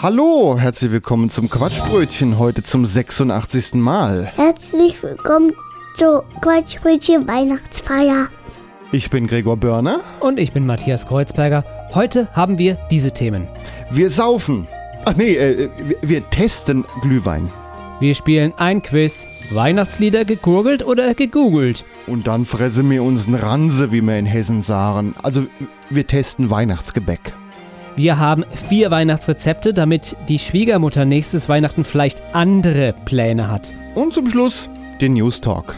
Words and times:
Hallo, 0.00 0.56
herzlich 0.56 0.92
willkommen 0.92 1.28
zum 1.28 1.50
Quatschbrötchen, 1.50 2.38
heute 2.38 2.62
zum 2.62 2.86
86. 2.86 3.74
Mal. 3.74 4.26
Herzlich 4.26 5.02
willkommen 5.02 5.50
zur 5.94 6.24
Quatschbrötchen 6.40 7.26
Weihnachtsfeier. 7.26 8.28
Ich 8.92 9.10
bin 9.10 9.26
Gregor 9.26 9.56
Börner. 9.56 10.02
Und 10.20 10.38
ich 10.38 10.52
bin 10.52 10.66
Matthias 10.66 11.04
Kreuzberger. 11.08 11.64
Heute 11.94 12.28
haben 12.32 12.58
wir 12.58 12.78
diese 12.92 13.10
Themen. 13.10 13.48
Wir 13.90 14.08
saufen. 14.08 14.68
Ach 15.04 15.16
nee, 15.16 15.34
äh, 15.34 15.68
wir, 15.82 15.96
wir 16.02 16.30
testen 16.30 16.84
Glühwein. 17.02 17.50
Wir 17.98 18.14
spielen 18.14 18.54
ein 18.56 18.82
Quiz. 18.82 19.26
Weihnachtslieder 19.50 20.24
gegurgelt 20.24 20.86
oder 20.86 21.12
gegoogelt? 21.14 21.84
Und 22.06 22.28
dann 22.28 22.44
fressen 22.44 22.88
wir 22.88 23.02
uns 23.02 23.26
einen 23.26 23.34
Ranse, 23.34 23.90
wie 23.90 24.02
wir 24.02 24.16
in 24.16 24.26
Hessen 24.26 24.62
sagen. 24.62 25.16
Also, 25.24 25.46
wir 25.90 26.06
testen 26.06 26.50
Weihnachtsgebäck. 26.50 27.32
Wir 27.98 28.16
haben 28.16 28.44
vier 28.68 28.92
Weihnachtsrezepte, 28.92 29.74
damit 29.74 30.16
die 30.28 30.38
Schwiegermutter 30.38 31.04
nächstes 31.04 31.48
Weihnachten 31.48 31.84
vielleicht 31.84 32.22
andere 32.32 32.94
Pläne 33.04 33.50
hat. 33.50 33.72
Und 33.96 34.14
zum 34.14 34.30
Schluss 34.30 34.70
den 35.00 35.14
News 35.14 35.40
Talk. 35.40 35.74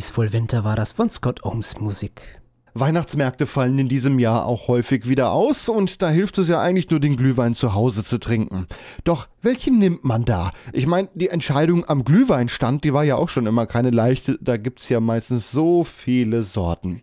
Peaceful 0.00 0.32
Winter 0.32 0.64
war 0.64 0.76
das 0.76 0.92
von 0.92 1.10
Scott 1.10 1.44
Ohms 1.44 1.78
Musik. 1.78 2.40
Weihnachtsmärkte 2.72 3.44
fallen 3.44 3.78
in 3.78 3.90
diesem 3.90 4.18
Jahr 4.18 4.46
auch 4.46 4.66
häufig 4.66 5.06
wieder 5.08 5.32
aus 5.32 5.68
und 5.68 6.00
da 6.00 6.08
hilft 6.08 6.38
es 6.38 6.48
ja 6.48 6.58
eigentlich 6.58 6.88
nur, 6.88 7.00
den 7.00 7.18
Glühwein 7.18 7.52
zu 7.52 7.74
Hause 7.74 8.02
zu 8.02 8.16
trinken. 8.16 8.66
Doch 9.04 9.28
welchen 9.42 9.78
nimmt 9.78 10.02
man 10.02 10.24
da? 10.24 10.52
Ich 10.72 10.86
meine, 10.86 11.10
die 11.12 11.28
Entscheidung 11.28 11.86
am 11.86 12.02
Glühweinstand, 12.02 12.82
die 12.84 12.94
war 12.94 13.04
ja 13.04 13.16
auch 13.16 13.28
schon 13.28 13.44
immer 13.44 13.66
keine 13.66 13.90
leichte, 13.90 14.38
da 14.40 14.56
gibt's 14.56 14.88
ja 14.88 15.00
meistens 15.00 15.50
so 15.50 15.84
viele 15.84 16.44
Sorten. 16.44 17.02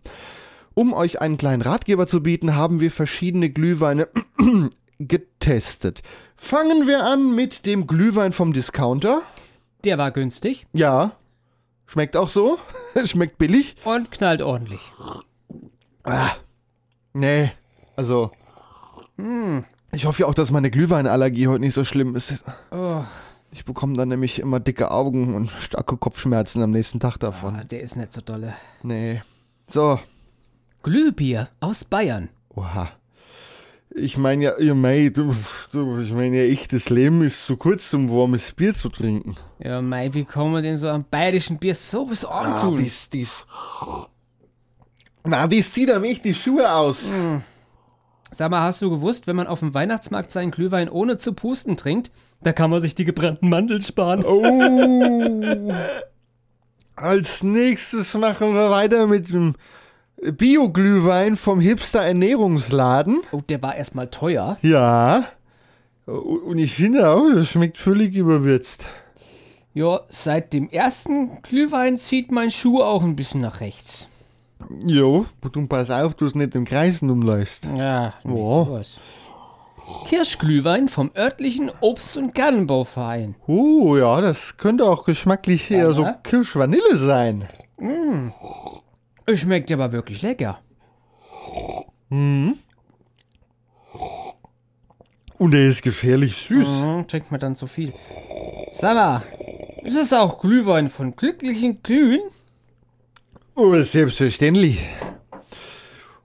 Um 0.74 0.92
euch 0.92 1.20
einen 1.20 1.38
kleinen 1.38 1.62
Ratgeber 1.62 2.08
zu 2.08 2.20
bieten, 2.20 2.56
haben 2.56 2.80
wir 2.80 2.90
verschiedene 2.90 3.48
Glühweine 3.48 4.08
getestet. 4.98 6.02
Fangen 6.36 6.88
wir 6.88 7.04
an 7.04 7.32
mit 7.32 7.64
dem 7.64 7.86
Glühwein 7.86 8.32
vom 8.32 8.52
Discounter. 8.52 9.22
Der 9.84 9.98
war 9.98 10.10
günstig 10.10 10.66
Ja, 10.72 11.12
schmeckt 11.88 12.16
auch 12.16 12.28
so. 12.28 12.58
schmeckt 13.04 13.38
billig. 13.38 13.74
und 13.84 14.12
knallt 14.12 14.42
ordentlich. 14.42 14.80
Nee, 17.14 17.50
also. 17.96 18.30
Ich 19.92 20.04
hoffe 20.06 20.22
ja 20.22 20.28
auch, 20.28 20.34
dass 20.34 20.50
meine 20.52 20.70
Glühweinallergie 20.70 21.48
heute 21.48 21.60
nicht 21.60 21.74
so 21.74 21.84
schlimm 21.84 22.14
ist. 22.14 22.44
Oh, 22.70 23.02
Ich 23.50 23.64
bekomme 23.64 23.96
dann 23.96 24.08
nämlich 24.08 24.38
immer 24.38 24.60
dicke 24.60 24.90
Augen 24.92 25.34
und 25.34 25.50
starke 25.50 25.96
Kopfschmerzen 25.96 26.62
am 26.62 26.70
nächsten 26.70 27.00
Tag 27.00 27.16
davon. 27.18 27.56
ah, 27.56 27.64
der 27.64 27.80
ist 27.80 27.96
nicht 27.96 28.12
so 28.12 28.20
dolle. 28.20 28.54
Nee. 28.82 29.22
So, 29.68 29.98
Glühbier 30.82 31.48
aus 31.60 31.84
Bayern. 31.84 32.28
oha. 32.54 32.88
Ich 34.00 34.16
meine 34.18 34.44
ja, 34.44 34.60
ja 34.60 34.74
mei, 34.74 35.10
du, 35.12 35.34
du, 35.72 35.98
ich 35.98 36.12
meine 36.12 36.36
ja, 36.38 36.44
ich, 36.44 36.68
das 36.68 36.88
Leben 36.88 37.22
ist 37.22 37.44
zu 37.46 37.56
kurz, 37.56 37.92
um 37.92 38.08
warmes 38.10 38.52
Bier 38.52 38.72
zu 38.72 38.88
trinken. 38.88 39.34
Ja, 39.58 39.80
Mai, 39.82 40.12
wie 40.14 40.24
kann 40.24 40.52
man 40.52 40.62
denn 40.62 40.76
so 40.76 40.88
am 40.88 41.04
bayerischen 41.10 41.58
Bier 41.58 41.74
so 41.74 42.08
was 42.10 42.24
Ah, 42.24 42.40
antun? 42.60 42.76
dies, 42.78 43.08
dies. 43.08 43.44
Na, 45.24 45.46
dies 45.46 45.72
zieht 45.72 45.92
am 45.92 46.04
echt 46.04 46.24
die 46.24 46.34
Schuhe 46.34 46.70
aus. 46.72 46.98
Sag 48.30 48.50
mal, 48.50 48.62
hast 48.62 48.80
du 48.82 48.90
gewusst, 48.90 49.26
wenn 49.26 49.36
man 49.36 49.46
auf 49.46 49.60
dem 49.60 49.74
Weihnachtsmarkt 49.74 50.30
seinen 50.30 50.50
Glühwein 50.50 50.88
ohne 50.88 51.16
zu 51.16 51.32
pusten 51.32 51.76
trinkt, 51.76 52.10
da 52.42 52.52
kann 52.52 52.70
man 52.70 52.80
sich 52.80 52.94
die 52.94 53.04
gebrannten 53.04 53.48
Mandeln 53.48 53.82
sparen. 53.82 54.24
Oh. 54.24 55.72
Als 56.96 57.42
nächstes 57.42 58.14
machen 58.14 58.54
wir 58.54 58.70
weiter 58.70 59.06
mit 59.06 59.28
dem 59.28 59.54
Bio-Glühwein 60.22 61.36
vom 61.36 61.60
Hipster 61.60 62.00
Ernährungsladen. 62.00 63.20
Oh, 63.32 63.40
der 63.48 63.62
war 63.62 63.76
erstmal 63.76 64.08
teuer. 64.08 64.56
Ja. 64.62 65.24
Und 66.06 66.58
ich 66.58 66.74
finde 66.74 67.10
auch, 67.10 67.22
das 67.34 67.48
schmeckt 67.48 67.78
völlig 67.78 68.14
überwürzt. 68.14 68.86
Ja, 69.74 70.00
seit 70.08 70.52
dem 70.54 70.68
ersten 70.70 71.40
Glühwein 71.42 71.98
zieht 71.98 72.32
mein 72.32 72.50
Schuh 72.50 72.80
auch 72.82 73.02
ein 73.04 73.14
bisschen 73.14 73.42
nach 73.42 73.60
rechts. 73.60 74.06
Jo, 74.84 75.26
du 75.52 75.66
pass 75.66 75.90
auf, 75.90 76.14
du 76.14 76.26
es 76.26 76.34
nicht 76.34 76.54
im 76.56 76.64
Kreisen 76.64 77.10
umläufst. 77.10 77.66
Ja, 77.76 78.14
nicht 78.24 78.36
Ja. 78.38 78.64
sowas. 78.64 79.00
Kirschglühwein 80.08 80.88
vom 80.88 81.10
örtlichen 81.16 81.70
Obst- 81.80 82.16
und 82.16 82.34
Gartenbauverein. 82.34 83.36
Oh, 83.46 83.96
ja, 83.96 84.20
das 84.20 84.56
könnte 84.56 84.84
auch 84.84 85.04
geschmacklich 85.04 85.70
eher 85.70 85.92
so 85.92 86.04
Aha. 86.04 86.18
Kirschvanille 86.24 86.96
sein. 86.96 87.44
Schmeckt 89.34 89.70
aber 89.72 89.92
wirklich 89.92 90.22
lecker. 90.22 90.58
Und 95.38 95.54
er 95.54 95.68
ist 95.68 95.82
gefährlich 95.82 96.34
süß. 96.36 96.66
Mhm, 96.66 97.06
trinkt 97.06 97.30
man 97.30 97.40
dann 97.40 97.54
zu 97.54 97.66
viel. 97.66 97.92
Sag 98.80 98.94
mal, 98.94 99.22
ist 99.84 99.96
es 99.96 100.12
auch 100.12 100.40
Glühwein 100.40 100.88
von 100.90 101.14
glücklichen 101.14 101.82
Glühen? 101.82 102.20
Oh, 103.54 103.74
selbstverständlich. 103.80 104.84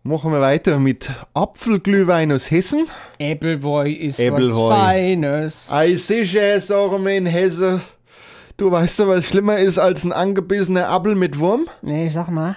Machen 0.04 0.32
wir 0.32 0.42
weiter 0.42 0.80
mit 0.80 1.10
Apfelglühwein 1.34 2.32
aus 2.32 2.52
Hessen. 2.52 2.88
Äppelwoi 3.20 3.92
ist 3.92 4.20
Äppelwoi. 4.20 4.70
was 4.70 4.78
Feines. 4.78 5.56
Ei, 5.70 5.96
sicher, 5.96 6.60
sagen 6.60 7.06
wir 7.06 7.14
in 7.16 7.26
Hessen. 7.26 7.82
Du 8.58 8.70
weißt 8.70 9.00
doch, 9.00 9.08
was 9.08 9.26
schlimmer 9.26 9.58
ist 9.58 9.78
als 9.80 10.04
ein 10.04 10.12
angebissener 10.12 10.90
Apfel 10.90 11.16
mit 11.16 11.40
Wurm? 11.40 11.68
Nee, 11.82 12.10
sag 12.10 12.30
mal. 12.30 12.56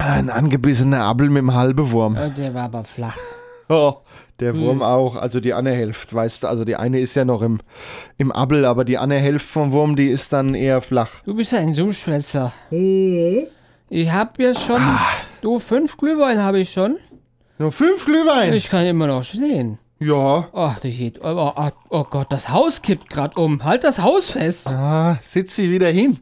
Ein 0.00 0.30
angebissener 0.30 1.02
Apfel 1.04 1.28
mit 1.28 1.38
einem 1.38 1.54
halben 1.54 1.90
Wurm. 1.90 2.16
Oh, 2.18 2.30
der 2.36 2.54
war 2.54 2.64
aber 2.64 2.84
flach. 2.84 3.16
Oh, 3.72 3.98
der 4.40 4.56
Wurm 4.56 4.82
auch, 4.82 5.14
also 5.14 5.38
die 5.38 5.52
andere 5.52 5.76
Hälfte, 5.76 6.12
weißt 6.12 6.42
du, 6.42 6.48
also 6.48 6.64
die 6.64 6.74
eine 6.74 6.98
ist 6.98 7.14
ja 7.14 7.24
noch 7.24 7.40
im, 7.40 7.60
im 8.18 8.32
Apfel, 8.32 8.64
aber 8.64 8.84
die 8.84 8.98
andere 8.98 9.20
Hälfte 9.20 9.46
vom 9.48 9.70
Wurm, 9.70 9.94
die 9.94 10.08
ist 10.08 10.32
dann 10.32 10.56
eher 10.56 10.82
flach. 10.82 11.20
Du 11.24 11.36
bist 11.36 11.54
ein 11.54 11.72
Dummschwätzer. 11.72 12.52
Ich 12.72 14.10
hab 14.10 14.40
jetzt 14.40 14.62
schon. 14.62 14.82
Du, 15.40 15.60
fünf 15.60 15.96
Glühwein 15.96 16.42
habe 16.42 16.58
ich 16.58 16.72
schon. 16.72 16.96
Nur 17.58 17.70
fünf 17.70 18.06
Glühwein? 18.06 18.52
Ich 18.54 18.68
kann 18.68 18.86
immer 18.86 19.06
noch 19.06 19.22
stehen. 19.22 19.78
Ja. 20.00 20.48
Ach, 20.52 20.80
das 20.80 20.90
geht. 20.90 21.20
Oh, 21.22 21.52
oh, 21.54 21.70
oh 21.90 22.04
Gott, 22.10 22.26
das 22.30 22.48
Haus 22.48 22.82
kippt 22.82 23.08
gerade 23.08 23.40
um. 23.40 23.62
Halt 23.62 23.84
das 23.84 24.00
Haus 24.00 24.30
fest. 24.30 24.66
Ah, 24.66 25.16
sitz 25.22 25.54
sie 25.54 25.70
wieder 25.70 25.90
hin. 25.90 26.18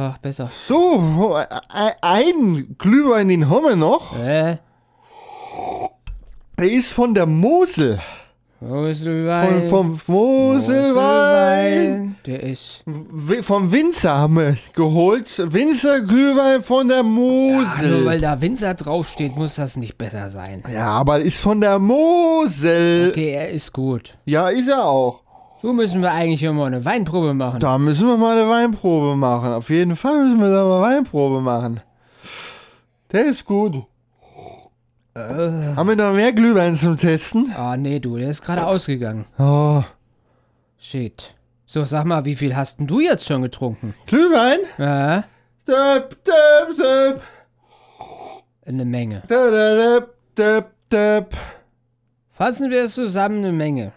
Ach, 0.00 0.16
besser. 0.18 0.48
So, 0.68 1.36
e- 1.36 1.92
ein 2.02 2.76
Glühwein, 2.78 3.26
den 3.28 3.50
haben 3.50 3.64
wir 3.64 3.74
noch. 3.74 4.16
Äh, 4.16 4.58
Der 6.58 6.70
ist 6.72 6.92
von 6.92 7.14
der 7.14 7.26
Mosel. 7.26 7.98
Moselwein. 8.60 9.68
Vom, 9.68 9.96
vom 9.96 10.14
Moselwein. 10.14 12.16
Der 12.26 12.42
ist. 12.42 12.82
Vom 13.42 13.70
Winzer 13.72 14.16
haben 14.18 14.36
wir 14.36 14.56
geholt. 14.74 15.26
Winzer 15.52 16.00
Glühwein 16.00 16.62
von 16.62 16.88
der 16.88 16.98
Ah, 16.98 17.02
nur 17.02 17.62
Mosel. 17.62 18.04
weil 18.06 18.20
da 18.20 18.40
Winzer 18.40 18.74
draufsteht, 18.74 19.36
muss 19.36 19.54
das 19.56 19.76
nicht 19.76 19.96
besser 19.98 20.28
sein. 20.28 20.62
Ja, 20.72 20.88
aber 20.90 21.20
ist 21.20 21.40
von 21.40 21.60
der 21.60 21.78
Mosel. 21.78 23.08
Okay, 23.10 23.30
er 23.32 23.50
ist 23.50 23.72
gut. 23.72 24.14
Ja, 24.24 24.48
ist 24.48 24.68
er 24.68 24.84
auch. 24.84 25.20
So 25.60 25.72
müssen 25.72 26.02
wir 26.02 26.12
eigentlich 26.12 26.42
immer 26.44 26.66
eine 26.66 26.84
Weinprobe 26.84 27.34
machen. 27.34 27.58
Da 27.60 27.78
müssen 27.78 28.06
wir 28.06 28.16
mal 28.16 28.38
eine 28.38 28.48
Weinprobe 28.48 29.16
machen. 29.16 29.52
Auf 29.52 29.70
jeden 29.70 29.96
Fall 29.96 30.22
müssen 30.22 30.40
wir 30.40 30.50
da 30.50 30.64
mal 30.64 30.82
Weinprobe 30.82 31.40
machen. 31.40 31.80
Der 33.10 33.24
ist 33.24 33.44
gut. 33.44 33.84
Haben 35.16 35.88
wir 35.88 35.96
noch 35.96 36.12
mehr 36.14 36.32
Glühwein 36.32 36.76
zum 36.76 36.96
Testen? 36.96 37.52
Ah, 37.56 37.76
nee, 37.76 37.98
du, 37.98 38.16
der 38.18 38.30
ist 38.30 38.40
gerade 38.42 38.64
ausgegangen. 38.64 39.26
Oh. 39.38 39.82
Shit. 40.78 41.34
So, 41.66 41.84
sag 41.84 42.04
mal, 42.04 42.24
wie 42.24 42.36
viel 42.36 42.54
hast 42.54 42.78
denn 42.78 42.86
du 42.86 43.00
jetzt 43.00 43.26
schon 43.26 43.42
getrunken? 43.42 43.94
Glühwein? 44.06 44.60
Ja, 44.78 45.24
Döp, 45.66 46.16
döp, 46.24 46.76
döp, 46.78 47.20
eine 48.64 48.86
Menge. 48.86 49.22
döp, 49.28 50.14
döp, 50.34 50.70
döp. 50.90 51.36
Fassen 52.32 52.70
wir 52.70 52.84
es 52.84 52.94
zusammen, 52.94 53.38
eine 53.44 53.52
Menge. 53.52 53.92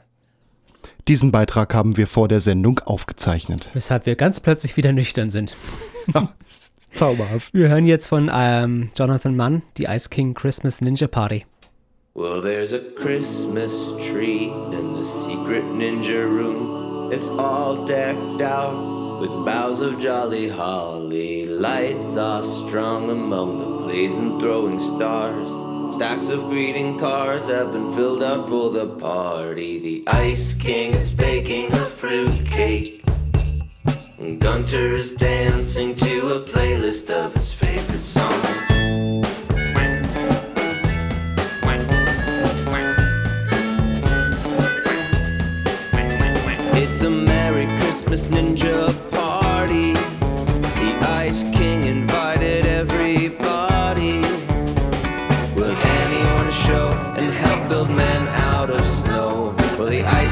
Diesen 1.08 1.32
Beitrag 1.32 1.74
haben 1.74 1.98
wir 1.98 2.08
vor 2.08 2.28
der 2.28 2.40
Sendung 2.40 2.80
aufgezeichnet. 2.80 3.70
Weshalb 3.74 4.06
wir 4.06 4.16
ganz 4.16 4.40
plötzlich 4.40 4.78
wieder 4.78 4.92
nüchtern 4.92 5.32
sind. 5.32 5.56
Zauberhaft. 6.94 7.54
Wir 7.54 7.70
hören 7.70 7.86
jetzt 7.86 8.08
von 8.08 8.30
ähm, 8.34 8.92
Jonathan 8.96 9.36
Mann 9.36 9.62
die 9.78 9.86
Ice 9.86 10.10
King 10.10 10.34
Christmas 10.34 10.82
Ninja 10.82 11.08
Party. 11.08 11.46
Well, 12.14 12.42
there's 12.42 12.74
a 12.74 12.80
Christmas 12.98 13.96
tree 14.06 14.50
in 14.50 14.96
the 14.96 15.06
secret 15.06 15.64
ninja 15.64 16.26
room. 16.26 17.10
It's 17.14 17.30
all 17.30 17.86
decked 17.86 18.42
out 18.42 19.22
with 19.22 19.30
boughs 19.46 19.80
of 19.80 19.98
jolly 20.02 20.50
holly. 20.50 21.46
Lights 21.46 22.18
are 22.18 22.44
strung 22.44 23.10
among 23.10 23.60
the 23.60 23.86
blades 23.86 24.18
and 24.18 24.42
throwing 24.42 24.78
stars. 24.80 25.71
Stacks 26.02 26.30
of 26.30 26.46
greeting 26.46 26.98
cards 26.98 27.48
have 27.48 27.74
been 27.74 27.94
filled 27.94 28.24
out 28.24 28.50
for 28.50 28.72
the 28.72 28.88
party. 28.88 29.78
The 29.78 30.04
Ice 30.08 30.52
King 30.52 30.94
is 30.94 31.14
baking 31.14 31.72
a 31.74 31.76
fruit 31.76 32.44
cake. 32.44 33.04
is 34.18 35.14
dancing 35.14 35.94
to 35.94 36.38
a 36.38 36.40
playlist 36.40 37.12
of 37.12 37.36
his 37.36 37.54
favorite 37.54 38.00
songs. 38.00 38.34
It's 46.82 47.04
a 47.04 47.12
Merry 47.12 47.68
Christmas 47.80 48.24
Ninja 48.24 48.90
party. 49.12 49.94
The 49.94 50.98
Ice 51.10 51.44
King 51.56 51.86
invited 51.86 52.11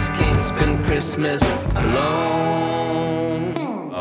Ice 0.10 0.18
King 0.18 0.42
spend 0.42 0.86
Christmas 0.86 1.42
alone. 1.76 3.54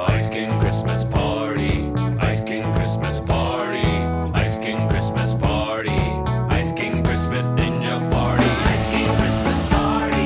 Ice 0.09 0.31
King 0.31 0.59
Christmas 0.59 1.05
party. 1.05 1.93
Ice 2.21 2.41
King 2.41 2.65
Christmas 2.75 3.21
party. 3.21 3.85
Ice 4.33 4.57
King 4.57 4.89
Christmas 4.89 5.35
party. 5.35 5.91
Ice 5.91 6.73
King 6.73 7.05
Christmas 7.05 7.49
Ninja 7.49 8.11
party. 8.11 8.45
Ice 8.73 8.87
King 8.87 9.05
Christmas 9.19 9.63
party. 9.65 10.25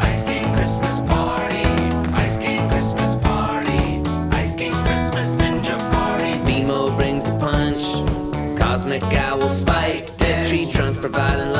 Ice 0.00 0.22
King 0.22 0.54
Christmas 0.54 1.00
party. 1.00 1.64
Ice 2.12 2.36
King 2.36 2.68
Christmas 2.68 3.14
party. 3.14 4.02
Ice 4.36 4.54
King 4.54 4.72
Christmas 4.84 5.30
Ninja 5.30 5.78
party. 5.92 6.42
Nemo 6.44 6.94
brings 6.94 7.24
the 7.24 7.38
punch. 7.38 7.80
Cosmic 8.60 9.02
Owl 9.02 9.48
spiked 9.48 10.20
it. 10.20 10.46
Tree 10.48 10.70
trunk 10.70 11.00
providing 11.00 11.51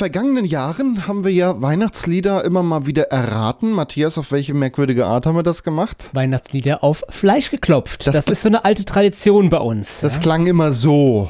vergangenen 0.00 0.46
Jahren 0.46 1.06
haben 1.06 1.24
wir 1.24 1.30
ja 1.30 1.60
Weihnachtslieder 1.60 2.42
immer 2.46 2.62
mal 2.62 2.86
wieder 2.86 3.08
erraten. 3.10 3.72
Matthias, 3.72 4.16
auf 4.16 4.32
welche 4.32 4.54
merkwürdige 4.54 5.04
Art 5.04 5.26
haben 5.26 5.36
wir 5.36 5.42
das 5.42 5.62
gemacht? 5.62 6.08
Weihnachtslieder 6.14 6.82
auf 6.82 7.02
Fleisch 7.10 7.50
geklopft. 7.50 8.06
Das- 8.06 8.14
Das, 8.14 8.26
ist 8.28 8.40
so 8.40 8.48
eine 8.48 8.64
alte 8.64 8.86
Tradition 8.86 9.50
bei 9.50 9.58
uns. 9.58 10.00
Das 10.00 10.14
ja? 10.14 10.18
klang 10.20 10.46
immer 10.46 10.72
so. 10.72 11.28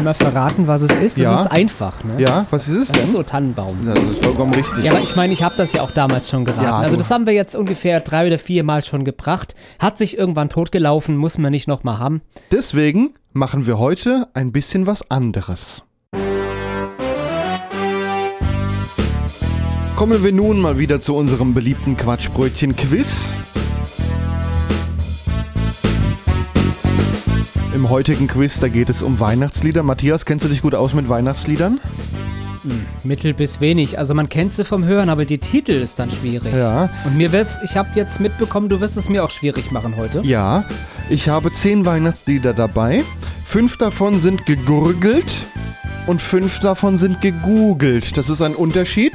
Wollen 0.00 0.06
wir 0.06 0.14
verraten, 0.14 0.66
was 0.66 0.80
es 0.80 0.90
ist? 0.92 1.18
Das 1.18 1.22
Ja. 1.24 1.40
ist 1.42 1.46
einfach, 1.48 2.02
ne? 2.04 2.14
Ja, 2.16 2.46
was 2.48 2.68
ist 2.68 2.74
es 2.74 2.88
Das 2.88 2.96
ist 2.96 3.06
denn? 3.08 3.12
so 3.16 3.22
Tannenbaum. 3.22 3.76
Das 3.84 3.98
ist 4.02 4.24
vollkommen 4.24 4.54
richtig. 4.54 4.82
Ja, 4.82 4.92
aber 4.92 5.02
ich 5.02 5.14
meine, 5.14 5.34
ich 5.34 5.42
habe 5.42 5.56
das 5.58 5.74
ja 5.74 5.82
auch 5.82 5.90
damals 5.90 6.30
schon 6.30 6.46
geraten. 6.46 6.64
Ja, 6.64 6.78
also 6.78 6.96
das 6.96 7.10
haben 7.10 7.26
wir 7.26 7.34
jetzt 7.34 7.54
ungefähr 7.54 8.00
drei 8.00 8.26
oder 8.26 8.38
vier 8.38 8.64
Mal 8.64 8.82
schon 8.82 9.04
gebracht. 9.04 9.54
Hat 9.78 9.98
sich 9.98 10.16
irgendwann 10.16 10.48
totgelaufen, 10.48 11.18
muss 11.18 11.36
man 11.36 11.50
nicht 11.50 11.68
nochmal 11.68 11.98
haben. 11.98 12.22
Deswegen 12.50 13.12
machen 13.34 13.66
wir 13.66 13.78
heute 13.78 14.26
ein 14.32 14.52
bisschen 14.52 14.86
was 14.86 15.10
anderes. 15.10 15.82
Kommen 19.96 20.24
wir 20.24 20.32
nun 20.32 20.62
mal 20.62 20.78
wieder 20.78 20.98
zu 21.02 21.14
unserem 21.14 21.52
beliebten 21.52 21.94
Quatschbrötchen-Quiz. 21.98 23.16
Im 27.80 27.88
heutigen 27.88 28.26
Quiz, 28.26 28.60
da 28.60 28.68
geht 28.68 28.90
es 28.90 29.00
um 29.00 29.20
Weihnachtslieder. 29.20 29.82
Matthias, 29.82 30.26
kennst 30.26 30.44
du 30.44 30.50
dich 30.50 30.60
gut 30.60 30.74
aus 30.74 30.92
mit 30.92 31.08
Weihnachtsliedern? 31.08 31.80
Mittel 33.04 33.32
bis 33.32 33.62
wenig. 33.62 33.98
Also 33.98 34.12
man 34.12 34.28
kennt 34.28 34.52
sie 34.52 34.66
vom 34.66 34.84
Hören, 34.84 35.08
aber 35.08 35.24
die 35.24 35.38
Titel 35.38 35.72
ist 35.72 35.98
dann 35.98 36.10
schwierig. 36.10 36.54
Ja. 36.54 36.90
Und 37.06 37.16
mir 37.16 37.32
wirst, 37.32 37.60
ich 37.64 37.78
habe 37.78 37.88
jetzt 37.94 38.20
mitbekommen, 38.20 38.68
du 38.68 38.82
wirst 38.82 38.98
es 38.98 39.08
mir 39.08 39.24
auch 39.24 39.30
schwierig 39.30 39.72
machen 39.72 39.96
heute. 39.96 40.20
Ja, 40.24 40.64
ich 41.08 41.30
habe 41.30 41.54
zehn 41.54 41.86
Weihnachtslieder 41.86 42.52
dabei. 42.52 43.02
Fünf 43.46 43.78
davon 43.78 44.18
sind 44.18 44.44
gegurgelt 44.44 45.34
und 46.10 46.20
fünf 46.20 46.58
davon 46.58 46.96
sind 46.96 47.20
gegoogelt. 47.20 48.16
Das 48.16 48.28
ist 48.28 48.42
ein 48.42 48.56
Unterschied. 48.56 49.12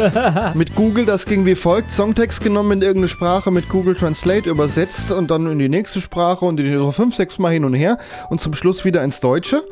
mit 0.54 0.76
Google, 0.76 1.04
das 1.04 1.26
ging 1.26 1.44
wie 1.46 1.56
folgt. 1.56 1.90
Songtext 1.90 2.40
genommen 2.40 2.70
in 2.70 2.82
irgendeine 2.82 3.08
Sprache, 3.08 3.50
mit 3.50 3.68
Google 3.68 3.96
Translate 3.96 4.48
übersetzt 4.48 5.10
und 5.10 5.32
dann 5.32 5.50
in 5.50 5.58
die 5.58 5.68
nächste 5.68 6.00
Sprache 6.00 6.44
und 6.44 6.60
in 6.60 6.66
die 6.66 6.78
so 6.78 6.92
fünf, 6.92 7.16
sechs 7.16 7.40
Mal 7.40 7.52
hin 7.52 7.64
und 7.64 7.74
her 7.74 7.98
und 8.30 8.40
zum 8.40 8.54
Schluss 8.54 8.84
wieder 8.84 9.02
ins 9.02 9.18
Deutsche. 9.18 9.64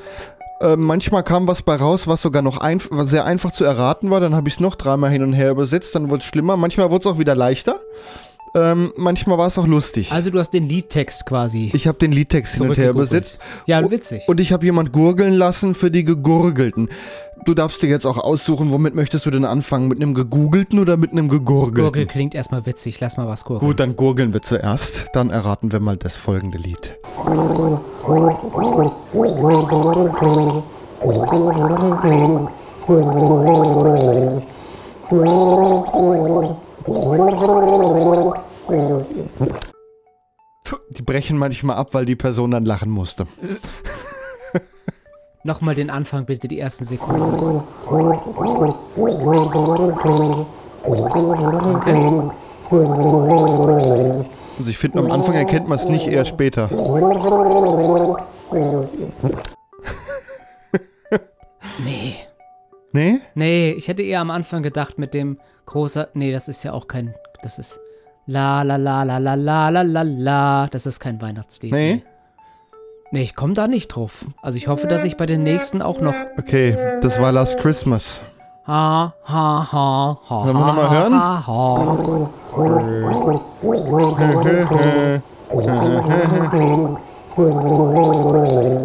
Äh, 0.60 0.74
manchmal 0.74 1.22
kam 1.22 1.46
was 1.46 1.62
bei 1.62 1.76
raus, 1.76 2.08
was 2.08 2.20
sogar 2.20 2.42
noch 2.42 2.58
einf 2.58 2.90
sehr 3.04 3.26
einfach 3.26 3.52
zu 3.52 3.62
erraten 3.62 4.10
war. 4.10 4.18
Dann 4.18 4.34
habe 4.34 4.48
ich 4.48 4.54
es 4.54 4.60
noch 4.60 4.74
dreimal 4.74 5.12
hin 5.12 5.22
und 5.22 5.34
her 5.34 5.52
übersetzt, 5.52 5.94
dann 5.94 6.10
wurde 6.10 6.22
es 6.22 6.24
schlimmer. 6.24 6.56
Manchmal 6.56 6.90
wurde 6.90 7.08
es 7.08 7.14
auch 7.14 7.20
wieder 7.20 7.36
leichter. 7.36 7.76
Ähm, 8.56 8.92
manchmal 8.96 9.36
war 9.36 9.48
es 9.48 9.58
auch 9.58 9.66
lustig. 9.66 10.12
Also 10.12 10.30
du 10.30 10.38
hast 10.38 10.50
den 10.50 10.66
Liedtext 10.66 11.26
quasi. 11.26 11.70
Ich 11.74 11.86
habe 11.86 11.98
den 11.98 12.10
Liedtext 12.10 12.54
hin 12.54 12.70
und 12.70 12.78
her 12.78 12.88
übersetzt. 12.90 13.38
Ja, 13.66 13.90
witzig. 13.90 14.22
Und 14.28 14.40
ich 14.40 14.50
habe 14.50 14.64
jemand 14.64 14.92
gurgeln 14.92 15.34
lassen 15.34 15.74
für 15.74 15.90
die 15.90 16.04
Gegurgelten. 16.04 16.88
du 17.44 17.52
darfst 17.52 17.82
dir 17.82 17.88
jetzt 17.88 18.06
auch 18.06 18.16
aussuchen, 18.16 18.70
womit 18.70 18.94
möchtest 18.94 19.26
du 19.26 19.30
denn 19.30 19.44
anfangen? 19.44 19.88
Mit 19.88 20.00
einem 20.00 20.14
gegoogelten 20.14 20.78
oder 20.78 20.96
mit 20.96 21.12
einem 21.12 21.28
gegurgelten? 21.28 21.84
Gurgel 21.84 22.06
klingt 22.06 22.34
erstmal 22.34 22.64
witzig. 22.64 22.98
Lass 22.98 23.18
mal 23.18 23.28
was 23.28 23.44
gurgeln. 23.44 23.68
Gut, 23.68 23.78
dann 23.78 23.94
gurgeln 23.94 24.32
wir 24.32 24.40
zuerst. 24.40 25.08
Dann 25.12 25.28
erraten 25.28 25.70
wir 25.70 25.80
mal 25.80 25.98
das 25.98 26.14
folgende 26.14 26.56
Lied. 26.56 26.98
Die 40.90 41.02
brechen 41.02 41.38
manchmal 41.38 41.76
ab, 41.76 41.94
weil 41.94 42.04
die 42.04 42.16
Person 42.16 42.52
dann 42.52 42.64
lachen 42.64 42.90
musste. 42.90 43.26
Nochmal 45.42 45.74
den 45.74 45.90
Anfang 45.90 46.26
bitte, 46.26 46.48
die 46.48 46.58
ersten 46.58 46.84
Sekunden. 46.84 47.62
Also 54.58 54.70
ich 54.70 54.78
finde, 54.78 54.98
am 54.98 55.10
Anfang 55.10 55.34
erkennt 55.34 55.68
man 55.68 55.78
es 55.78 55.86
nicht, 55.86 56.06
eher 56.06 56.24
später. 56.24 56.68
Nee. 61.84 62.16
Nee? 62.92 63.20
Nee, 63.34 63.70
ich 63.72 63.88
hätte 63.88 64.02
eher 64.02 64.20
am 64.20 64.30
Anfang 64.30 64.62
gedacht 64.62 64.98
mit 64.98 65.12
dem 65.14 65.38
großer. 65.66 66.08
Nee, 66.14 66.32
das 66.32 66.48
ist 66.48 66.62
ja 66.62 66.72
auch 66.72 66.88
kein. 66.88 67.14
Das 67.42 67.58
ist. 67.58 67.78
La 68.26 68.62
la 68.62 68.76
la 68.76 69.04
la 69.04 69.18
la 69.18 69.34
la 69.34 69.68
la 69.68 69.82
la 69.82 70.02
la. 70.02 70.66
Das 70.68 70.86
ist 70.86 70.98
kein 70.98 71.20
Weihnachtslied. 71.20 71.72
Nee? 71.72 72.02
Nee, 73.12 73.22
ich 73.22 73.36
komme 73.36 73.54
da 73.54 73.68
nicht 73.68 73.88
drauf. 73.88 74.24
Also 74.42 74.56
ich 74.56 74.66
hoffe, 74.66 74.88
dass 74.88 75.04
ich 75.04 75.16
bei 75.16 75.26
den 75.26 75.44
nächsten 75.44 75.80
auch 75.80 76.00
noch. 76.00 76.14
Okay, 76.38 76.76
das 77.02 77.20
war 77.20 77.30
Last 77.30 77.58
Christmas. 77.58 78.22
Ha, 78.66 79.14
ha, 79.24 79.72
ha, 79.72 80.20
ha. 80.28 80.44
Wollen 80.44 80.56
wir 80.56 80.64
ha, 80.64 80.66
noch 80.66 80.76
mal 80.76 80.90
ha, 80.90 80.94
hören? 80.94 81.14
Ha, 81.14 81.46
ha. 86.92 87.00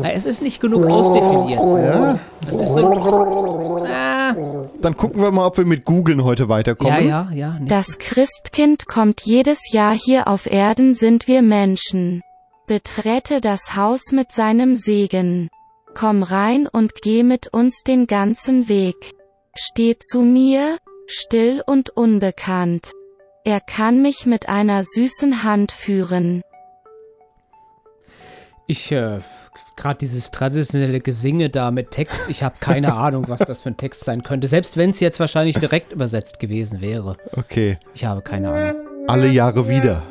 Es 0.04 0.26
ist 0.26 0.42
nicht 0.42 0.60
genug 0.60 0.86
ausdefiniert. 0.86 1.60
Ja? 1.60 2.20
Das 2.42 2.56
ist 2.56 2.74
so. 2.74 3.84
Ah. 3.86 4.36
Dann 4.82 4.98
gucken 4.98 5.22
wir 5.22 5.32
mal, 5.32 5.48
ob 5.48 5.58
wir 5.58 5.66
mit 5.66 5.86
Googeln 5.86 6.24
heute 6.24 6.50
weiterkommen. 6.50 7.08
Ja, 7.08 7.30
ja, 7.32 7.32
ja. 7.34 7.60
Nicht. 7.60 7.72
Das 7.72 7.98
Christkind 7.98 8.88
kommt 8.88 9.22
jedes 9.24 9.72
Jahr 9.72 9.94
hier 9.94 10.28
auf 10.28 10.48
Erden 10.48 10.96
sind 10.96 11.28
wir 11.28 11.42
Menschen. 11.42 12.22
Betrete 12.68 13.42
das 13.42 13.76
Haus 13.76 14.12
mit 14.12 14.32
seinem 14.32 14.76
Segen. 14.76 15.50
Komm 15.94 16.24
rein 16.24 16.68
und 16.68 17.02
geh 17.02 17.24
mit 17.24 17.54
uns 17.54 17.84
den 17.84 18.08
ganzen 18.08 18.68
Weg. 18.68 18.96
Steh 19.56 19.98
zu 20.00 20.22
mir, 20.22 20.78
still 21.06 21.62
und 21.66 21.90
unbekannt. 21.90 22.92
Er 23.44 23.60
kann 23.60 24.02
mich 24.02 24.26
mit 24.26 24.50
einer 24.50 24.84
süßen 24.84 25.44
Hand 25.44 25.72
führen. 25.72 26.42
Ich, 28.72 28.90
äh, 28.94 29.20
gerade 29.76 29.98
dieses 30.00 30.32
traditionelle 30.32 31.02
Gesinge 31.02 31.50
da 31.50 31.72
mit 31.72 31.92
Text, 31.92 32.22
ich 32.30 32.42
habe 32.42 32.56
keine 32.62 32.94
Ahnung, 32.94 33.26
was 33.28 33.40
das 33.40 33.60
für 33.60 33.68
ein 33.70 33.76
Text 33.76 34.06
sein 34.06 34.24
könnte. 34.24 34.48
Selbst 34.48 34.78
wenn 34.78 34.92
es 34.92 35.02
jetzt 35.02 35.20
wahrscheinlich 35.20 35.60
direkt 35.60 35.92
übersetzt 35.92 36.40
gewesen 36.40 36.80
wäre. 36.80 37.18
Okay. 37.36 37.78
Ich 37.94 38.06
habe 38.06 38.22
keine 38.22 38.50
Ahnung. 38.54 38.82
Alle 39.08 39.28
Jahre 39.28 39.68
wieder. 39.68 40.04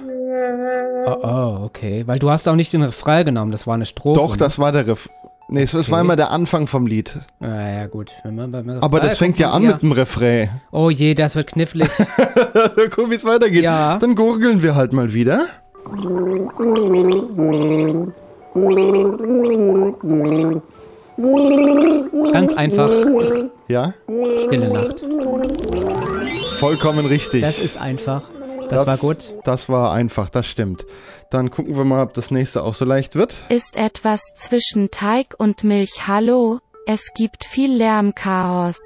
Oh, 1.06 1.16
oh, 1.22 1.64
okay. 1.64 2.02
Weil 2.06 2.18
du 2.18 2.30
hast 2.30 2.46
auch 2.48 2.54
nicht 2.54 2.70
den 2.74 2.82
Refrain 2.82 3.24
genommen, 3.24 3.50
das 3.50 3.66
war 3.66 3.74
eine 3.74 3.86
Strophe. 3.86 4.20
Doch, 4.20 4.36
das 4.36 4.58
war 4.58 4.72
der 4.72 4.86
Riff. 4.86 5.08
Nee, 5.48 5.62
es 5.62 5.72
es 5.72 5.90
war 5.90 6.00
Okay. 6.00 6.04
immer 6.04 6.16
der 6.16 6.32
Anfang 6.32 6.66
vom 6.66 6.86
Lied. 6.86 7.14
Ah, 7.40 7.46
ja, 7.46 7.86
gut. 7.86 8.12
Wenn 8.22 8.34
man 8.34 8.52
beim 8.52 8.68
Aber 8.68 8.98
Refrain 8.98 9.08
das 9.08 9.18
fängt 9.18 9.38
ja 9.38 9.52
an 9.52 9.62
mit 9.62 9.80
dem 9.80 9.92
Refrain. 9.92 10.50
Oh 10.70 10.90
je, 10.90 11.14
das 11.14 11.34
wird 11.34 11.52
knifflig. 11.52 11.88
Guck, 12.94 13.10
wie 13.10 13.14
es 13.14 13.24
weitergeht. 13.24 13.64
Ja. 13.64 13.96
Dann 13.98 14.14
gurgeln 14.14 14.62
wir 14.62 14.74
halt 14.74 14.92
mal 14.92 15.14
wieder. 15.14 15.46
Ganz 22.32 22.52
einfach. 22.54 22.90
Ist 22.90 23.38
Ja, 23.68 23.94
Stille 24.46 24.72
Nacht. 24.72 25.02
vollkommen 26.58 27.06
richtig. 27.06 27.42
Das 27.42 27.58
ist 27.58 27.78
einfach. 27.78 28.22
Das, 28.68 28.86
war 28.86 28.96
gut. 28.96 29.34
Das 29.44 29.68
war 29.68 29.92
einfach, 29.92 30.30
das 30.30 30.46
stimmt. 30.46 30.86
Dann 31.30 31.50
gucken 31.50 31.76
wir 31.76 31.84
mal, 31.84 32.02
ob 32.02 32.14
das 32.14 32.30
nächste 32.30 32.62
auch 32.62 32.74
so 32.74 32.84
leicht 32.84 33.16
wird. 33.16 33.34
Ist 33.48 33.76
etwas 33.76 34.32
zwischen 34.34 34.90
Teig 34.90 35.34
und 35.38 35.64
Milch 35.64 36.06
Hallo, 36.06 36.60
es 36.86 37.12
gibt 37.14 37.44
viel 37.44 37.72
Lärmchaos. 37.72 38.78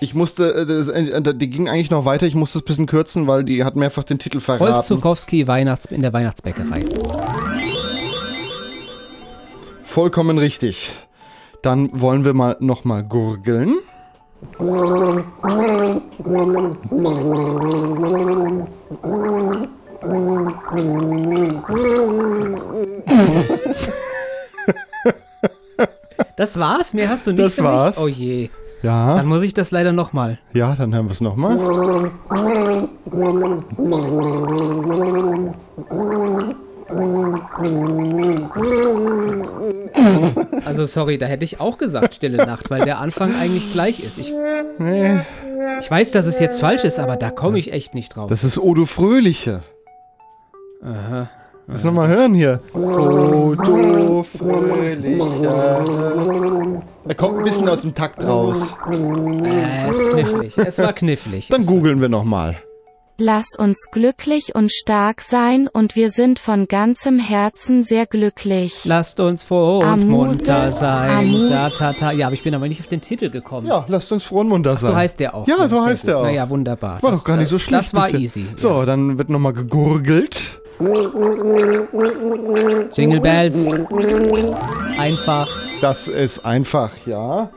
Ich 0.00 0.14
musste, 0.14 0.54
äh, 0.54 0.66
das, 0.66 0.88
äh, 0.88 1.34
die 1.34 1.50
ging 1.50 1.68
eigentlich 1.68 1.90
noch 1.90 2.04
weiter, 2.06 2.26
ich 2.26 2.34
musste 2.34 2.58
es 2.58 2.64
ein 2.64 2.66
bisschen 2.66 2.86
kürzen, 2.86 3.26
weil 3.26 3.44
die 3.44 3.64
hat 3.64 3.76
mehrfach 3.76 4.04
den 4.04 4.18
Titel 4.18 4.38
Rolf 4.38 4.44
verraten. 4.44 4.86
Zukowski 4.86 5.46
Weihnachts 5.46 5.86
in 5.86 6.02
der 6.02 6.12
Weihnachtsbäckerei. 6.12 6.84
Vollkommen 9.90 10.38
richtig. 10.38 10.92
Dann 11.62 11.90
wollen 12.00 12.24
wir 12.24 12.32
mal 12.32 12.56
nochmal 12.60 13.02
gurgeln. 13.02 13.74
Das 26.36 26.58
war's? 26.58 26.94
Mehr 26.94 27.08
hast 27.08 27.26
du 27.26 27.32
nicht 27.32 27.44
Das 27.44 27.54
für 27.54 27.64
war's. 27.64 27.96
mich? 27.96 28.04
Oh 28.04 28.08
je. 28.08 28.48
Ja, 28.82 29.14
Dann 29.14 29.26
muss 29.26 29.42
ich 29.42 29.52
das 29.52 29.70
leider 29.72 29.92
nochmal. 29.92 30.38
ja, 30.54 30.74
dann 30.74 30.94
hören 30.94 31.06
wir 31.06 31.12
es 31.12 31.20
nochmal. 31.20 31.58
Also 40.64 40.84
sorry, 40.84 41.18
da 41.18 41.26
hätte 41.26 41.44
ich 41.44 41.60
auch 41.60 41.78
gesagt 41.78 42.14
Stille 42.14 42.38
Nacht, 42.44 42.70
weil 42.70 42.82
der 42.82 42.98
Anfang 42.98 43.34
eigentlich 43.36 43.72
gleich 43.72 44.00
ist. 44.02 44.18
Ich, 44.18 44.32
ich 45.80 45.90
weiß, 45.90 46.12
dass 46.12 46.26
es 46.26 46.38
jetzt 46.38 46.60
falsch 46.60 46.84
ist, 46.84 46.98
aber 46.98 47.16
da 47.16 47.30
komme 47.30 47.58
ich 47.58 47.72
echt 47.72 47.94
nicht 47.94 48.16
drauf. 48.16 48.28
Das 48.30 48.44
ist 48.44 48.58
Odo 48.58 48.84
Fröhliche. 48.86 49.62
Aha. 50.82 51.30
Lass 51.66 51.84
noch 51.84 51.92
mal 51.92 52.08
hören 52.08 52.34
hier. 52.34 52.60
Odo 52.74 54.24
Fröhliche. 54.24 55.48
Er 57.06 57.14
kommt 57.14 57.38
ein 57.38 57.44
bisschen 57.44 57.68
aus 57.68 57.82
dem 57.82 57.94
Takt 57.94 58.24
raus. 58.24 58.76
Äh, 58.90 59.88
es 59.88 59.96
ist 59.96 60.08
knifflig. 60.10 60.58
Es 60.58 60.78
war 60.78 60.92
knifflig. 60.92 61.48
Dann 61.48 61.64
googeln 61.64 62.00
wir 62.00 62.08
nochmal. 62.08 62.56
Lass 63.22 63.48
uns 63.54 63.90
glücklich 63.90 64.54
und 64.54 64.72
stark 64.72 65.20
sein 65.20 65.68
und 65.70 65.94
wir 65.94 66.08
sind 66.08 66.38
von 66.38 66.66
ganzem 66.68 67.18
Herzen 67.18 67.82
sehr 67.82 68.06
glücklich. 68.06 68.86
Lasst 68.86 69.20
uns 69.20 69.42
froh 69.44 69.80
und 69.80 69.86
Amuse, 69.88 70.06
munter 70.10 70.72
sein. 70.72 71.10
Amuse. 71.26 71.48
Da, 71.50 71.68
ta, 71.68 71.92
ta. 71.92 72.12
Ja, 72.12 72.28
aber 72.28 72.32
ich 72.34 72.42
bin 72.42 72.54
aber 72.54 72.66
nicht 72.66 72.80
auf 72.80 72.86
den 72.86 73.02
Titel 73.02 73.28
gekommen. 73.28 73.66
Ja, 73.66 73.84
lasst 73.88 74.10
uns 74.10 74.24
froh 74.24 74.40
und 74.40 74.48
munter 74.48 74.74
sein. 74.74 74.92
So 74.92 74.96
heißt 74.96 75.20
der 75.20 75.34
auch. 75.34 75.46
Ja, 75.46 75.68
so 75.68 75.84
heißt 75.84 76.06
der 76.06 76.16
auch. 76.18 76.22
Naja, 76.22 76.48
wunderbar. 76.48 77.02
War 77.02 77.10
Das, 77.10 77.18
doch 77.18 77.26
gar 77.26 77.36
nicht 77.36 77.50
so 77.50 77.56
äh, 77.56 77.58
schlecht. 77.58 77.78
Das 77.82 77.92
war 77.92 78.04
bisher. 78.04 78.20
easy. 78.20 78.46
So, 78.56 78.86
dann 78.86 79.18
wird 79.18 79.28
nochmal 79.28 79.52
gegurgelt. 79.52 80.62
Jingle 82.94 83.20
Bells. 83.20 83.68
Einfach. 84.98 85.46
Das 85.82 86.08
ist 86.08 86.46
einfach, 86.46 86.92
ja. 87.04 87.50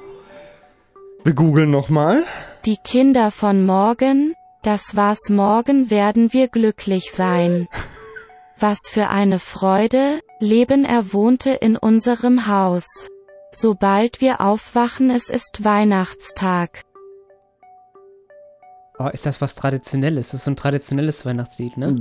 Wir 1.23 1.33
googeln 1.33 1.71
nochmal. 1.71 2.23
Die 2.65 2.75
Kinder 2.83 3.31
von 3.31 3.65
morgen, 3.65 4.33
das 4.63 4.95
war's 4.95 5.29
morgen 5.29 5.89
werden 5.89 6.33
wir 6.33 6.47
glücklich 6.47 7.11
sein. 7.11 7.67
Was 8.57 8.79
für 8.89 9.09
eine 9.09 9.39
Freude, 9.39 10.21
Leben 10.39 10.85
er 10.85 11.13
wohnte 11.13 11.51
in 11.51 11.75
unserem 11.77 12.47
Haus. 12.47 13.09
Sobald 13.51 14.21
wir 14.21 14.41
aufwachen, 14.41 15.09
es 15.09 15.29
ist 15.29 15.63
Weihnachtstag. 15.63 16.81
Oh, 18.97 19.09
ist 19.11 19.25
das 19.25 19.41
was 19.41 19.55
Traditionelles? 19.55 20.27
Das 20.27 20.35
ist 20.35 20.43
so 20.45 20.51
ein 20.51 20.55
traditionelles 20.55 21.25
Weihnachtslied, 21.25 21.77
ne? 21.77 21.95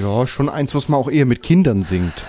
Ja, 0.00 0.26
schon 0.26 0.48
eins, 0.48 0.74
was 0.74 0.88
man 0.88 0.98
auch 0.98 1.10
eher 1.10 1.26
mit 1.26 1.42
Kindern 1.42 1.82
singt. 1.82 2.24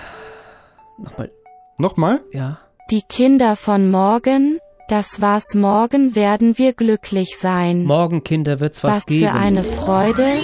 Nochmal. 0.98 1.32
Nochmal? 1.78 2.20
Ja. 2.32 2.58
Die 2.90 3.02
Kinder 3.02 3.56
von 3.56 3.90
morgen, 3.90 4.58
das 4.90 5.20
war's 5.20 5.54
morgen 5.54 6.14
werden 6.14 6.58
wir 6.58 6.72
glücklich 6.72 7.36
sein. 7.38 7.84
Morgen, 7.84 8.24
Kinder, 8.24 8.58
wird's 8.60 8.82
was, 8.82 8.96
Was 8.96 9.06
geben. 9.06 9.26
für 9.26 9.32
eine 9.32 9.64
Freude, 9.64 10.38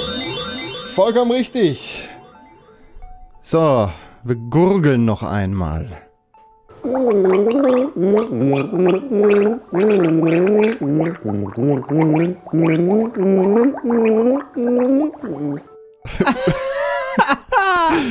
Vollkommen 0.95 1.33
richtig. 1.33 2.09
So, 3.43 3.91
wir 4.25 4.37
gurgeln 4.37 5.05
noch 5.05 5.23
einmal. 5.23 5.91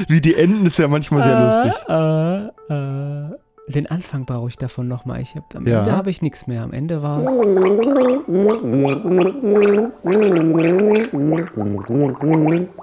Wie 0.08 0.22
die 0.22 0.36
enden 0.36 0.68
ist 0.68 0.78
ja 0.78 0.88
manchmal 0.88 1.24
sehr 1.24 1.40
lustig. 1.40 1.74
Den 3.68 3.88
Anfang 3.88 4.26
brauche 4.26 4.50
ich 4.50 4.58
davon 4.58 4.88
nochmal. 4.88 5.22
Ich 5.22 5.36
hab, 5.36 5.56
am 5.56 5.66
Ja. 5.66 5.80
Ende 5.80 5.94
habe 5.98 6.10
ich 6.12 6.22
nichts 6.22 6.46
mehr. 6.46 6.62
Am 6.62 6.72
Ende 6.72 7.02
war. 7.02 7.20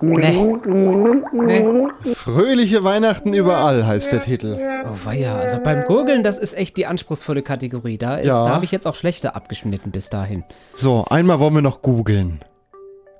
Nee. 0.00 0.56
Nee. 1.32 1.88
Fröhliche 2.14 2.82
Weihnachten 2.84 3.32
überall 3.34 3.86
heißt 3.86 4.12
der 4.12 4.20
Titel. 4.20 4.58
Oh 4.84 4.96
weia, 5.06 5.36
also 5.36 5.58
beim 5.62 5.84
Gurgeln, 5.84 6.22
das 6.22 6.38
ist 6.38 6.54
echt 6.56 6.76
die 6.76 6.86
anspruchsvolle 6.86 7.42
Kategorie. 7.42 7.98
Da, 7.98 8.16
ist- 8.16 8.26
Ja. 8.26 8.44
da 8.46 8.54
habe 8.54 8.64
ich 8.64 8.72
jetzt 8.72 8.86
auch 8.86 8.94
schlechter 8.94 9.36
abgeschnitten 9.36 9.90
bis 9.90 10.10
dahin. 10.10 10.44
So, 10.74 11.04
einmal 11.08 11.38
wollen 11.40 11.54
wir 11.54 11.62
noch 11.62 11.82
googeln. 11.82 12.40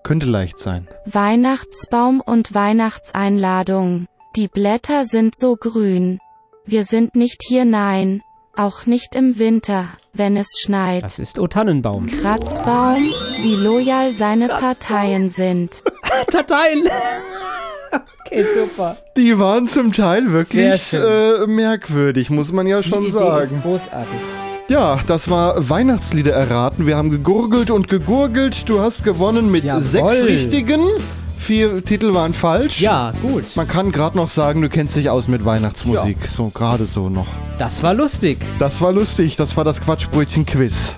Könnte 0.03 0.27
leicht 0.27 0.59
sein. 0.59 0.89
Weihnachtsbaum 1.07 2.21
und 2.21 2.55
Weihnachtseinladung. 2.55 4.07
Die 4.35 4.49
Blätter 4.49 5.05
sind 5.05 5.37
so 5.37 5.57
grün. 5.57 6.19
Wir 6.65 6.85
sind 6.85 7.17
nicht 7.17 7.43
hier, 7.47 7.65
nein. 7.65 8.23
Auch 8.55 8.87
nicht 8.87 9.15
im 9.15 9.39
Winter, 9.39 9.89
wenn 10.13 10.37
es 10.37 10.47
schneit. 10.61 11.03
Das 11.03 11.19
ist 11.19 11.39
O 11.39 11.47
Tannenbaum. 11.47 12.07
Kratzbaum, 12.07 13.11
wie 13.41 13.55
loyal 13.57 14.13
seine 14.13 14.47
Parteien 14.49 15.31
sind. 15.31 15.83
Dateien! 16.31 16.87
okay, 17.91 18.45
super. 18.55 18.97
Die 19.17 19.39
waren 19.39 19.67
zum 19.67 19.93
Teil 19.93 20.31
wirklich 20.33 20.93
äh, 20.93 21.47
merkwürdig, 21.47 22.31
muss 22.31 22.53
man 22.53 22.67
ja 22.67 22.83
schon 22.83 23.03
die 23.03 23.09
Idee 23.09 23.19
sagen. 23.19 23.57
ist 23.57 23.63
großartig. 23.63 24.19
Ja, 24.69 25.01
das 25.07 25.29
war 25.29 25.69
Weihnachtslieder 25.69 26.33
erraten. 26.33 26.87
Wir 26.87 26.97
haben 26.97 27.11
gegurgelt 27.11 27.71
und 27.71 27.89
gegurgelt. 27.89 28.69
Du 28.69 28.81
hast 28.81 29.03
gewonnen 29.03 29.51
mit 29.51 29.65
Jawohl. 29.65 29.81
sechs 29.81 30.23
richtigen. 30.25 30.81
Vier 31.43 31.85
Titel 31.85 32.15
waren 32.15 32.35
falsch. 32.35 32.81
Ja, 32.81 33.13
gut. 33.21 33.45
Man 33.57 33.67
kann 33.67 33.91
gerade 33.91 34.17
noch 34.17 34.29
sagen, 34.29 34.63
du 34.63 34.69
kennst 34.69 34.95
dich 34.95 35.11
aus 35.11 35.27
mit 35.27 35.45
Weihnachtsmusik. 35.45 36.19
So 36.25 36.51
gerade 36.51 36.87
so 36.87 37.09
noch. 37.09 37.27
Das 37.59 37.83
war 37.83 37.95
lustig. 37.95 38.39
Das 38.61 38.81
war 38.81 38.93
lustig. 38.93 39.35
Das 39.35 39.57
war 39.57 39.65
das 39.65 39.81
Quatschbrötchen-Quiz. 39.81 40.95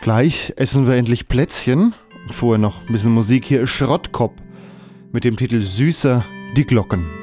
Gleich 0.00 0.54
essen 0.56 0.86
wir 0.86 0.96
endlich 0.96 1.28
Plätzchen. 1.28 1.92
Vorher 2.30 2.58
noch 2.58 2.80
ein 2.86 2.92
bisschen 2.92 3.12
Musik. 3.12 3.44
Hier 3.44 3.66
Schrottkopf 3.66 4.40
mit 5.12 5.24
dem 5.24 5.36
Titel 5.36 5.60
Süßer 5.60 6.24
die 6.56 6.64
Glocken. 6.64 7.19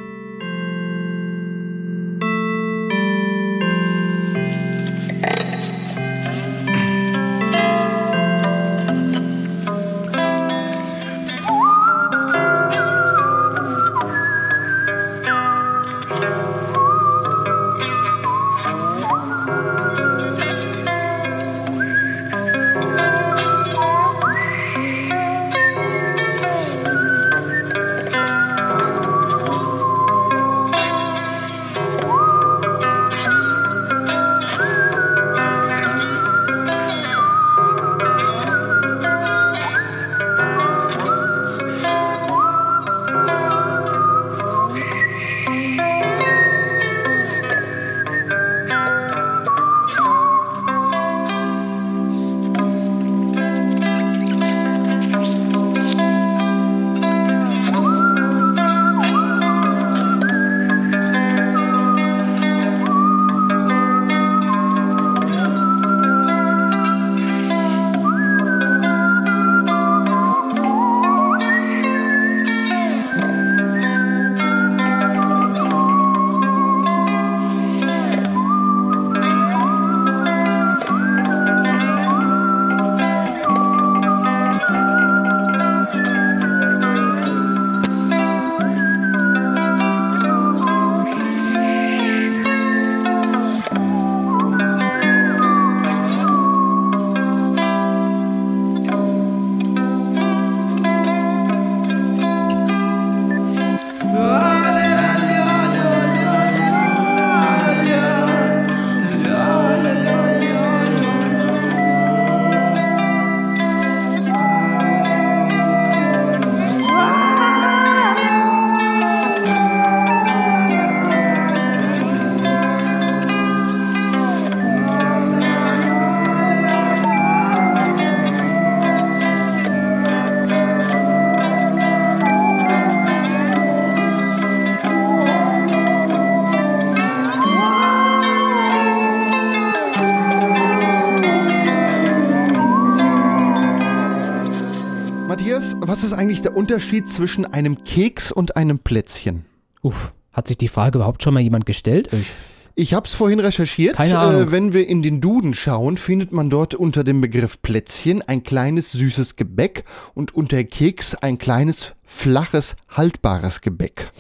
Der 146.48 146.56
Unterschied 146.56 147.10
zwischen 147.10 147.44
einem 147.44 147.84
Keks 147.84 148.32
und 148.32 148.56
einem 148.56 148.80
Plätzchen? 148.80 149.44
Uff, 149.82 150.14
hat 150.32 150.48
sich 150.48 150.56
die 150.58 150.70
Frage 150.70 151.00
überhaupt 151.00 151.22
schon 151.22 151.34
mal 151.34 151.42
jemand 151.42 151.66
gestellt? 151.66 152.08
Ich, 152.14 152.32
Ich 152.80 152.94
habe 152.94 153.08
es 153.08 153.14
vorhin 153.14 153.40
recherchiert. 153.40 153.96
Keine 153.96 154.20
Ahnung. 154.20 154.42
Äh, 154.50 154.52
wenn 154.52 154.72
wir 154.72 154.88
in 154.88 155.02
den 155.02 155.20
Duden 155.20 155.56
schauen, 155.56 155.98
findet 155.98 156.32
man 156.32 156.52
dort 156.52 156.76
unter 156.76 157.04
dem 157.04 157.22
Begriff 157.22 157.60
Plätzchen 157.64 158.22
ein 158.22 158.44
kleines 158.44 158.92
süßes 158.92 159.36
Gebäck 159.36 159.84
und 160.14 160.36
unter 160.36 160.64
Keks 160.64 161.16
ein 161.16 161.40
kleines 161.40 161.94
flaches 162.06 162.76
haltbares 162.88 163.62
Gebäck. 163.62 164.12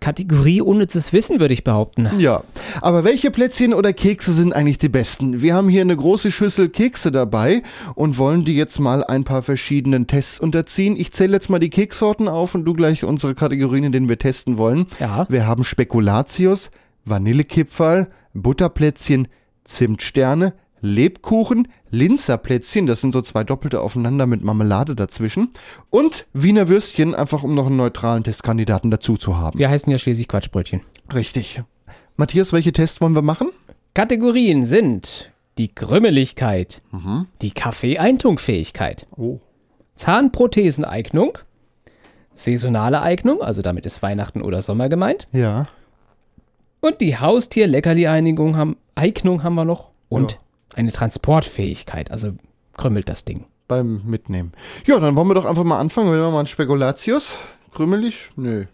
Kategorie 0.00 0.60
unnützes 0.60 1.12
Wissen, 1.12 1.38
würde 1.38 1.54
ich 1.54 1.62
behaupten. 1.62 2.10
Ja, 2.18 2.42
aber 2.80 3.04
welche 3.04 3.30
Plätzchen 3.30 3.72
oder 3.72 3.92
Kekse 3.92 4.32
sind 4.32 4.56
eigentlich 4.56 4.78
die 4.78 4.88
besten? 4.88 5.40
Wir 5.40 5.54
haben 5.54 5.68
hier 5.68 5.82
eine 5.82 5.94
große 5.94 6.32
Schüssel 6.32 6.68
Kekse 6.68 7.12
dabei 7.12 7.62
und 7.94 8.18
wollen 8.18 8.44
die 8.44 8.56
jetzt 8.56 8.80
mal 8.80 9.04
ein 9.04 9.22
paar 9.22 9.44
verschiedenen 9.44 10.08
Tests 10.08 10.40
unterziehen. 10.40 10.96
Ich 10.96 11.12
zähle 11.12 11.34
jetzt 11.34 11.48
mal 11.48 11.60
die 11.60 11.70
Keksorten 11.70 12.26
auf 12.26 12.56
und 12.56 12.64
du 12.64 12.74
gleich 12.74 13.04
unsere 13.04 13.36
Kategorien, 13.36 13.84
in 13.84 13.92
denen 13.92 14.08
wir 14.08 14.18
testen 14.18 14.58
wollen. 14.58 14.86
Ja. 14.98 15.26
Wir 15.28 15.46
haben 15.46 15.62
Spekulatius, 15.62 16.70
Vanillekipferl, 17.04 18.08
Butterplätzchen, 18.34 19.28
Zimtsterne, 19.64 20.54
Lebkuchen, 20.82 21.68
Linzerplätzchen, 21.90 22.86
das 22.86 23.00
sind 23.00 23.12
so 23.12 23.20
zwei 23.20 23.44
doppelte 23.44 23.80
aufeinander 23.80 24.26
mit 24.26 24.42
Marmelade 24.42 24.94
dazwischen 24.94 25.50
und 25.90 26.26
Wiener 26.32 26.68
Würstchen, 26.68 27.14
einfach 27.14 27.42
um 27.42 27.54
noch 27.54 27.66
einen 27.66 27.76
neutralen 27.76 28.24
Testkandidaten 28.24 28.90
dazu 28.90 29.16
zu 29.16 29.36
haben. 29.36 29.58
Wir 29.58 29.68
heißen 29.68 29.90
ja 29.92 29.98
schließlich 29.98 30.28
Quatschbrötchen. 30.28 30.80
Richtig. 31.12 31.60
Matthias, 32.16 32.52
welche 32.52 32.72
Tests 32.72 33.00
wollen 33.00 33.14
wir 33.14 33.22
machen? 33.22 33.50
Kategorien 33.94 34.64
sind 34.64 35.32
die 35.58 35.68
Krümmeligkeit, 35.74 36.80
die 37.42 37.50
Kaffeeeintunkfähigkeit, 37.50 39.06
Oh. 39.16 39.40
Zahnprotheseneignung, 39.96 41.36
saisonale 42.32 43.02
Eignung, 43.02 43.42
also 43.42 43.60
damit 43.60 43.84
ist 43.84 44.00
Weihnachten 44.00 44.40
oder 44.40 44.62
Sommer 44.62 44.88
gemeint. 44.88 45.28
Ja. 45.32 45.68
Und 46.80 47.00
die 47.00 47.16
Haustier-Leckerli-Einigung 47.18 48.56
haben, 48.56 48.76
Eignung 48.94 49.42
haben 49.42 49.54
wir 49.54 49.64
noch. 49.64 49.90
Und 50.08 50.32
Ja. 50.32 50.38
eine 50.76 50.92
Transportfähigkeit, 50.92 52.10
also 52.10 52.32
krümmelt 52.76 53.08
das 53.08 53.24
Ding. 53.24 53.44
Beim 53.68 54.02
Mitnehmen. 54.04 54.52
Ja, 54.86 54.98
dann 54.98 55.14
wollen 55.14 55.28
wir 55.28 55.34
doch 55.34 55.44
einfach 55.44 55.62
mal 55.64 55.78
anfangen. 55.78 56.10
Wenn 56.10 56.18
wir 56.18 56.30
mal 56.30 56.40
ein 56.40 56.46
Spekulatius. 56.46 57.38
Krümelig? 57.72 58.30
Nö. 58.36 58.64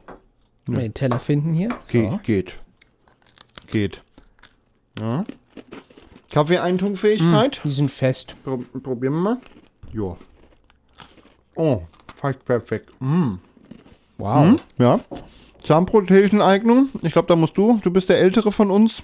Mal 0.67 0.83
den 0.83 0.95
Teller 0.95 1.21
finden 1.21 1.53
hier. 1.55 1.69
Geht, 1.89 2.11
So. 2.11 2.21
geht. 2.23 2.59
Geht. 3.67 4.03
Ja. 4.99 5.25
Kaffeeeintunkfähigkeit. 6.31 7.61
Die 7.65 7.71
sind 7.71 7.91
fest. 7.91 8.37
Pro 8.45 8.59
probieren 8.83 9.15
wir 9.15 9.21
mal. 9.21 9.37
Ja. 9.93 10.17
Oh, 11.55 11.83
fast 12.15 12.45
perfekt. 12.45 12.91
Mm. 13.01 13.35
Wow. 14.19 14.57
Ja. 14.79 15.01
Zahnprotheseneignung. 15.67 16.89
Ich 17.03 17.13
glaube, 17.13 17.29
da 17.29 17.37
musst 17.37 17.57
du. 17.59 17.79
Du 17.83 17.91
bist 17.91 18.09
der 18.09 18.19
Ältere 18.21 18.53
von 18.53 18.71
uns. 18.71 19.03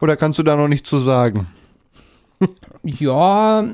Oder 0.00 0.16
kannst 0.16 0.38
du 0.38 0.42
da 0.44 0.54
noch 0.56 0.68
nicht 0.68 0.86
zu 0.86 0.98
sagen? 0.98 1.46
Ja, 2.86 3.64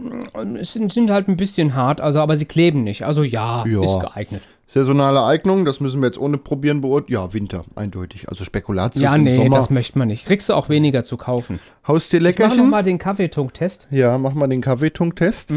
es 0.60 0.74
sind, 0.74 0.92
sind 0.92 1.10
halt 1.10 1.26
ein 1.26 1.36
bisschen 1.36 1.74
hart, 1.74 2.00
also 2.00 2.20
aber 2.20 2.36
sie 2.36 2.44
kleben 2.44 2.84
nicht. 2.84 3.04
Also 3.04 3.24
ja, 3.24 3.64
Ja. 3.66 3.82
ist 3.82 4.00
geeignet. 4.00 4.42
Saisonale 4.68 5.24
Eignung, 5.24 5.64
das 5.64 5.80
müssen 5.80 6.00
wir 6.00 6.06
jetzt 6.06 6.18
ohne 6.18 6.38
probieren 6.38 6.80
beurteilen. 6.80 7.12
Ja, 7.20 7.32
Winter, 7.34 7.64
eindeutig. 7.74 8.28
Also 8.28 8.44
Spekulatius 8.44 9.02
Ja, 9.02 9.18
nee, 9.18 9.48
das 9.48 9.68
möchte 9.68 9.98
man 9.98 10.06
nicht. 10.06 10.26
Kriegst 10.26 10.48
du 10.48 10.54
auch 10.54 10.68
weniger 10.68 11.02
zu 11.02 11.16
kaufen. 11.16 11.58
Mach 11.82 11.88
Haustierleckerchen. 11.88 12.70
mal 12.70 12.84
den 12.84 12.98
Kaffeetunktest. 12.98 13.88
Ja, 13.90 14.16
mach 14.16 14.34
mal 14.34 14.46
den 14.46 14.60
Kaffeetunktest. 14.60 15.52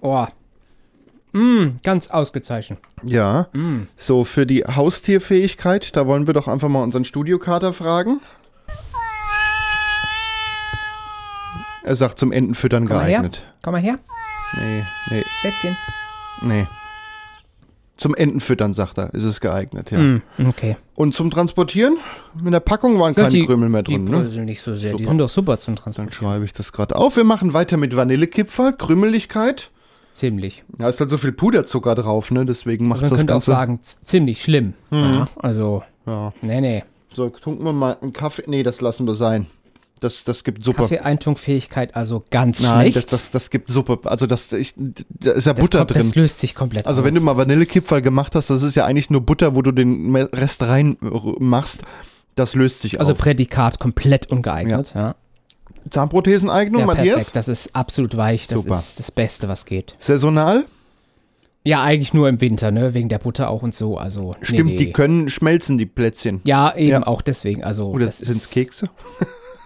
Oh. 0.00 0.26
Mm, 1.32 1.76
ganz 1.82 2.08
ausgezeichnet. 2.08 2.78
Ja. 3.04 3.46
So, 3.96 4.24
für 4.24 4.46
die 4.46 4.64
Haustierfähigkeit, 4.64 5.94
da 5.96 6.06
wollen 6.06 6.26
wir 6.26 6.34
doch 6.34 6.48
einfach 6.48 6.68
mal 6.68 6.82
unseren 6.82 7.04
Studiokater 7.04 7.72
fragen. 7.72 8.20
Er 11.84 11.96
sagt 11.96 12.18
zum 12.18 12.32
Entenfüttern 12.32 12.86
Komm 12.86 12.96
mal 12.96 13.06
geeignet. 13.08 13.44
Komm 13.62 13.72
mal 13.72 13.80
her. 13.80 13.98
Nee, 14.56 14.82
nee, 15.10 15.24
Plätzchen. 15.40 15.76
nee. 16.42 16.66
Zum 17.96 18.14
Entenfüttern, 18.14 18.74
sagt 18.74 18.96
er, 18.96 19.12
ist 19.12 19.24
es 19.24 19.40
geeignet, 19.40 19.90
ja. 19.90 19.98
Mm, 19.98 20.22
okay. 20.46 20.76
Und 20.94 21.14
zum 21.16 21.30
Transportieren? 21.32 21.96
In 22.44 22.52
der 22.52 22.60
Packung 22.60 23.00
waren 23.00 23.12
Ja, 23.16 23.24
keine 23.24 23.44
Krümel 23.44 23.68
mehr 23.68 23.82
drin, 23.82 24.06
die 24.06 24.12
ne? 24.12 24.18
bröseln 24.20 24.44
nicht 24.44 24.62
so 24.62 24.74
sehr. 24.76 24.92
Die 24.92 24.98
Super. 24.98 25.08
sind 25.08 25.18
doch 25.18 25.28
super 25.28 25.58
zum 25.58 25.74
Dann 25.74 25.82
Transportieren. 25.82 26.12
schreibe 26.12 26.44
ich 26.44 26.52
das 26.52 26.70
gerade 26.70 26.94
auf. 26.94 27.16
Wir 27.16 27.24
machen 27.24 27.54
weiter 27.54 27.76
mit 27.76 27.96
Vanillekipferl, 27.96 28.74
Krümeligkeit. 28.74 29.70
Ziemlich. 30.12 30.64
Da 30.78 30.88
ist 30.88 30.98
halt 31.00 31.10
so 31.10 31.18
viel 31.18 31.32
Puderzucker 31.32 31.94
drauf, 31.94 32.30
ne? 32.30 32.44
Deswegen 32.44 32.88
macht 32.88 33.02
Also 33.02 33.14
man 33.16 33.26
das 33.26 33.36
könnte 33.36 33.56
auch 33.56 33.66
Ganze. 33.68 33.90
sagen, 33.90 34.00
ziemlich 34.02 34.42
schlimm. 34.42 34.74
Ja, 34.90 35.26
also, 35.36 35.82
ja. 36.06 36.32
nee, 36.42 36.60
nee. 36.60 36.84
So, 37.14 37.28
tunken 37.28 37.64
wir 37.64 37.72
mal 37.72 37.96
einen 38.00 38.12
Kaffee. 38.12 38.42
Nee, 38.46 38.62
das 38.62 38.80
lassen 38.80 39.06
wir 39.06 39.14
sein. 39.14 39.46
Das, 40.00 40.22
das 40.22 40.44
gibt 40.44 40.64
Suppe. 40.64 40.82
Kaffeeeintunkfähigkeit 40.82 41.96
also 41.96 42.22
ganz 42.30 42.60
Nein, 42.60 42.92
schlecht. 42.92 42.96
das, 42.96 43.06
das, 43.06 43.30
das 43.32 43.50
gibt 43.50 43.70
Suppe. 43.70 43.98
Also 44.04 44.26
das, 44.26 44.52
ich, 44.52 44.74
da 44.76 45.32
ist 45.32 45.46
ja 45.46 45.54
Das 45.54 45.64
Butter 45.64 45.78
kommt- 45.78 45.90
drin. 45.92 46.02
Das 46.02 46.14
löst 46.14 46.38
sich 46.40 46.54
komplett 46.54 46.86
Also 46.86 47.00
auf. 47.00 47.06
wenn 47.06 47.14
du 47.14 47.20
mal 47.20 47.36
Vanillekipferl 47.36 48.00
gemacht 48.02 48.34
hast, 48.36 48.48
das 48.50 48.62
ist 48.62 48.76
ja 48.76 48.84
eigentlich 48.86 49.10
nur 49.10 49.22
Butter, 49.22 49.56
wo 49.56 49.62
du 49.62 49.72
den 49.72 50.14
Rest 50.14 50.62
rein 50.62 50.96
äh, 51.02 51.06
machst. 51.40 51.80
Das 52.36 52.54
löst 52.54 52.82
sich 52.82 53.00
Also 53.00 53.12
auf. 53.12 53.18
Prädikat 53.18 53.80
komplett 53.80 54.30
ungeeignet. 54.30 54.92
Ja. 54.94 55.16
Zahnprotheseneignung, 55.90 56.80
Ja, 56.80 56.86
Matthias? 56.86 57.14
perfekt. 57.16 57.36
Das 57.36 57.48
ist 57.48 57.74
absolut 57.74 58.16
weich. 58.16 58.46
Das 58.48 58.62
Super. 58.62 58.78
ist 58.78 58.98
das 58.98 59.10
Beste, 59.10 59.48
was 59.48 59.64
geht. 59.64 59.94
Saisonal? 59.98 60.64
Ja, 61.64 61.82
eigentlich 61.82 62.14
nur 62.14 62.28
im 62.28 62.40
Winter, 62.40 62.70
ne? 62.70 62.94
Wegen 62.94 63.08
der 63.08 63.18
Butter 63.18 63.50
auch 63.50 63.62
und 63.62 63.74
so. 63.74 63.98
Also, 63.98 64.34
nee, 64.40 64.46
Stimmt, 64.46 64.70
nee. 64.72 64.76
die 64.78 64.92
können 64.92 65.28
schmelzen, 65.28 65.76
die 65.76 65.86
Plätzchen. 65.86 66.40
Ja, 66.44 66.74
eben 66.74 66.88
Ja. 67.02 67.06
auch 67.06 67.20
deswegen. 67.20 67.62
Also, 67.64 67.88
Oder 67.90 68.10
sind 68.12 68.36
es 68.36 68.48
Kekse? 68.50 68.88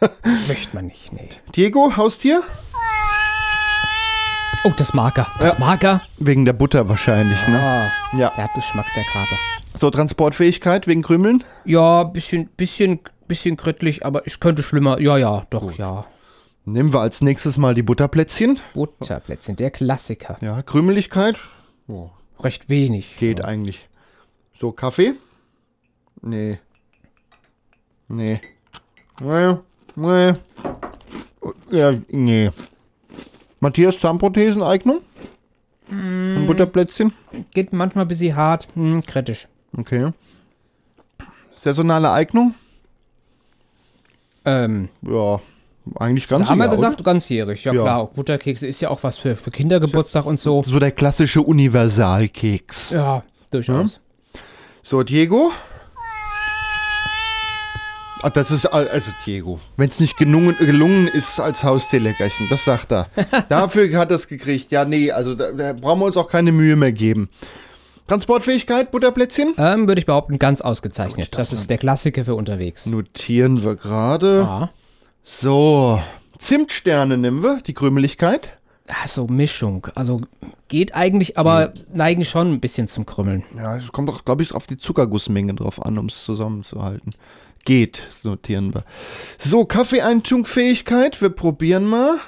Möchte 0.49 0.75
man 0.75 0.87
nicht, 0.87 1.13
nee. 1.13 1.29
Diego, 1.55 1.97
Haustier? 1.97 2.43
Oh, 4.65 4.73
das 4.77 4.95
Marker. 4.95 5.27
Das 5.41 5.53
Ja. 5.55 5.59
Marker. 5.59 6.03
Wegen 6.19 6.45
der 6.45 6.53
Butter 6.53 6.89
wahrscheinlich, 6.89 7.47
ne? 7.49 7.61
Ah, 7.61 8.17
Ja. 8.17 8.31
der 8.37 8.45
hat 8.45 8.55
Geschmack, 8.55 8.87
der 8.97 9.05
Kater. 9.05 9.37
So, 9.75 9.91
Transportfähigkeit 9.91 10.87
wegen 10.87 11.03
Krümeln? 11.03 11.43
Ja, 11.65 12.05
bisschen, 12.05 12.47
bisschen, 12.57 13.01
bisschen 13.33 13.57
krittlich, 13.57 14.05
aber 14.05 14.27
ich 14.27 14.41
könnte 14.41 14.63
schlimmer. 14.63 15.01
Ja, 15.01 15.17
ja, 15.17 15.47
doch, 15.49 15.79
ja. 15.79 16.05
Nehmen 16.67 16.93
wir 16.93 17.01
als 17.01 17.23
nächstes 17.23 17.57
mal 17.57 17.75
die 17.75 17.83
Butterplätzchen. 17.83 18.61
Butterplätzchen, 18.75 19.57
der 19.57 19.71
Klassiker. 19.71 20.37
Ja, 20.43 20.61
Krümeligkeit? 20.61 21.41
Oh, 21.89 22.11
Recht 22.41 22.69
wenig. 22.69 23.17
geht 23.19 23.43
eigentlich. 23.43 23.89
So, 24.61 24.71
Kaffee? 24.71 25.15
Nee. 26.21 26.59
Nee. 28.09 28.39
Nee. 29.21 29.57
Nee. 29.97 30.33
Ja, 31.71 31.95
nee. 32.11 32.51
Matthias, 33.61 33.99
Zahnprotheseneignung? 33.99 35.01
Ein 35.91 36.47
Butterplätzchen? 36.47 37.13
Geht 37.55 37.73
manchmal 37.73 38.05
ein 38.05 38.09
bisschen 38.09 38.37
hart. 38.37 38.69
Hm, 38.75 39.03
kritisch. 39.07 39.49
Okay. 39.77 40.13
Saisonale 41.63 42.11
Eignung? 42.11 42.55
Ähm, 44.45 44.89
Ja, 45.03 45.41
eigentlich 45.97 46.29
ganz 46.29 46.47
da 46.47 46.51
haben 46.53 46.59
wir 46.59 46.69
gesagt, 46.69 47.03
ganzjährig. 47.05 47.65
Ja, 47.65 47.73
Ja. 47.73 47.83
klar, 47.83 47.99
auch 47.99 48.11
Butterkekse 48.11 48.67
ist 48.67 48.81
ja 48.81 48.91
auch 48.91 49.03
was 49.03 49.19
für, 49.19 49.35
für 49.37 49.51
Kindergeburtstag 49.51 50.27
und 50.27 50.39
so. 50.39 50.59
oder? 50.59 50.69
So 50.69 50.79
der 50.79 50.93
klassische 50.93 51.41
Universalkeks. 51.43 52.91
Ja, 52.91 53.23
durchaus. 53.51 54.01
So, 54.83 55.03
Diego? 55.03 55.51
Ach, 58.25 58.31
das 58.31 58.53
ist, 58.53 58.67
al- 58.67 58.87
also 58.89 59.11
Diego, 59.27 59.59
wenn 59.77 59.89
es 59.89 59.99
nicht 59.99 60.17
gelungen, 60.17 60.57
gelungen 60.57 61.09
ist 61.09 61.41
als 61.41 61.65
Haustierleckerchen, 61.65 62.47
das 62.49 62.65
sagt 62.65 62.93
er. 62.93 63.09
Dafür 63.49 63.99
hat 63.99 64.11
er 64.11 64.17
es 64.17 64.29
gekriegt. 64.29 64.71
Ja, 64.71 64.85
nee, 64.85 65.11
also 65.11 65.35
da, 65.35 65.51
da 65.51 65.73
brauchen 65.73 66.01
wir 66.01 66.07
uns 66.07 66.17
auch 66.17 66.29
keine 66.29 66.53
Mühe 66.53 66.77
mehr 66.77 66.93
geben. 66.93 67.29
Transportfähigkeit, 68.07 68.91
Butterplätzchen? 68.91 69.55
Ähm, 69.59 69.89
würde 69.89 69.99
ich 69.99 70.07
behaupten, 70.07 70.39
ganz 70.39 70.61
ausgezeichnet. 70.61 71.31
Gut, 71.31 71.39
das 71.39 71.51
das 71.51 71.61
ist 71.61 71.71
der 71.71 71.79
Klassiker 71.79 72.25
für 72.25 72.35
unterwegs. 72.35 72.87
Notieren 72.87 73.63
wir 73.63 73.77
gerade. 73.77 74.41
Ja. 74.41 74.71
So, 75.23 76.01
Zimtsterne 76.39 77.17
nehmen 77.17 77.43
wir, 77.43 77.61
die 77.67 77.75
Krümeligkeit. 77.75 78.59
Ah, 78.89 79.07
so 79.07 79.27
Mischung. 79.29 79.87
Also 79.95 80.23
geht 80.69 80.95
eigentlich, 80.95 81.39
aber 81.39 81.73
neigen 81.93 82.25
schon 82.25 82.53
ein 82.53 82.61
bisschen 82.61 82.89
zum 82.89 83.07
Krümmeln. 83.07 83.45
Ja, 83.57 83.77
es 83.77 83.93
kommt 83.93 84.09
doch, 84.09 84.25
glaube 84.25 84.43
ich, 84.43 84.53
auf 84.53 84.67
die 84.67 84.77
Zuckergussmenge 84.77 85.55
drauf 85.55 85.85
an, 85.85 85.99
um 85.99 86.07
es 86.07 86.25
zusammenzuhalten. 86.25 87.15
Geht, 87.65 88.03
notieren 88.25 88.75
wir. 88.75 88.83
So, 89.39 89.65
Kaffeeintunkfähigkeit, 89.65 91.23
wir 91.23 91.31
probieren 91.31 91.87
mal. 91.87 92.19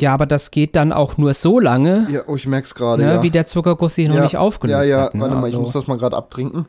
Ja, 0.00 0.14
aber 0.14 0.26
das 0.26 0.50
geht 0.50 0.76
dann 0.76 0.92
auch 0.92 1.16
nur 1.16 1.34
so 1.34 1.60
lange, 1.60 2.06
Ja, 2.10 2.20
oh, 2.26 2.36
ich 2.36 2.46
merk's 2.46 2.74
gerade, 2.74 3.02
ne, 3.02 3.14
ja. 3.14 3.22
wie 3.22 3.30
der 3.30 3.46
Zuckerguss 3.46 3.94
sich 3.94 4.08
noch 4.08 4.16
ja, 4.16 4.22
nicht 4.22 4.36
aufgelöst 4.36 4.76
Ja, 4.76 4.82
ja, 4.84 5.02
hat. 5.04 5.14
Ne? 5.14 5.20
warte 5.22 5.34
mal, 5.34 5.40
ich 5.48 5.54
Also, 5.54 5.60
muss 5.60 5.72
das 5.72 5.86
mal 5.86 5.98
gerade 5.98 6.16
abtrinken. 6.16 6.66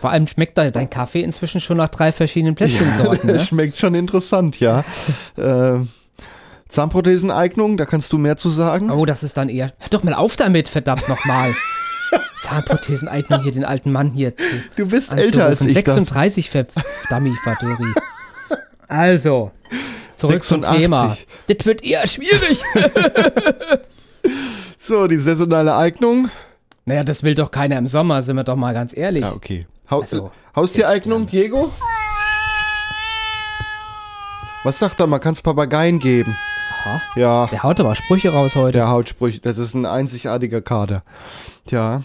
vor 0.00 0.10
allem 0.10 0.26
schmeckt 0.26 0.56
da 0.58 0.70
dein 0.70 0.90
Kaffee 0.90 1.22
inzwischen 1.22 1.60
schon 1.60 1.76
nach 1.76 1.90
drei 1.90 2.12
verschiedenen 2.12 2.54
Plätzchensorten. 2.54 3.28
Das 3.28 3.38
ne? 3.42 3.46
schmeckt 3.46 3.76
schon 3.76 3.94
interessant, 3.94 4.60
ja. 4.60 4.84
äh, 5.36 5.78
Zahnprotheseneignung, 6.68 7.76
da 7.76 7.84
kannst 7.86 8.12
du 8.12 8.18
mehr 8.18 8.36
zu 8.36 8.50
sagen. 8.50 8.90
Oh, 8.90 9.04
das 9.04 9.22
ist 9.22 9.36
dann 9.36 9.48
eher. 9.48 9.72
Hör 9.78 9.88
doch 9.90 10.02
mal 10.02 10.14
auf 10.14 10.36
damit, 10.36 10.68
verdammt 10.68 11.08
nochmal. 11.08 11.52
Zahnprotheseneignung 12.42 13.42
hier, 13.42 13.52
den 13.52 13.64
alten 13.64 13.92
Mann 13.92 14.10
hier 14.10 14.36
zu 14.36 14.42
Du 14.76 14.86
bist 14.86 15.12
älter 15.12 15.46
als 15.46 15.60
ich. 15.60 15.74
Das. 15.74 15.94
36 15.94 16.50
für 16.50 16.66
Dummy 17.08 17.32
Faduri. 17.44 17.92
Also, 18.88 19.50
zurück 20.16 20.44
86. 20.44 20.48
zum 20.48 20.62
Thema. 20.80 21.16
Das 21.48 21.66
wird 21.66 21.84
eher 21.84 22.06
schwierig. 22.06 22.60
So, 24.78 25.06
die 25.08 25.18
saisonale 25.18 25.74
Eignung. 25.76 26.28
naja, 26.84 27.02
das 27.02 27.22
will 27.24 27.34
doch 27.34 27.50
keiner 27.50 27.76
im 27.78 27.86
Sommer, 27.88 28.22
sind 28.22 28.36
wir 28.36 28.44
doch 28.44 28.54
mal 28.56 28.72
ganz 28.74 28.96
ehrlich. 28.96 29.22
Ja, 29.24 29.32
okay. 29.32 29.66
Ha 29.90 29.98
Also, 29.98 30.30
Haustiereignung, 30.54 31.26
Diego? 31.26 31.72
Was 34.64 34.78
sagt 34.78 34.98
er? 35.00 35.06
Man 35.06 35.20
kann 35.20 35.32
es 35.34 35.42
Papageien 35.42 35.98
geben. 35.98 36.36
Aha. 36.84 37.02
Ja, 37.16 37.46
Der 37.46 37.62
haut 37.62 37.80
aber 37.80 37.94
Sprüche 37.94 38.32
raus 38.32 38.54
heute. 38.54 38.72
der 38.78 38.88
Hautsprüche. 38.88 39.40
Das 39.40 39.58
ist 39.58 39.74
ein 39.74 39.86
einzigartiger 39.86 40.60
Kader. 40.60 41.02
Tja. 41.66 42.02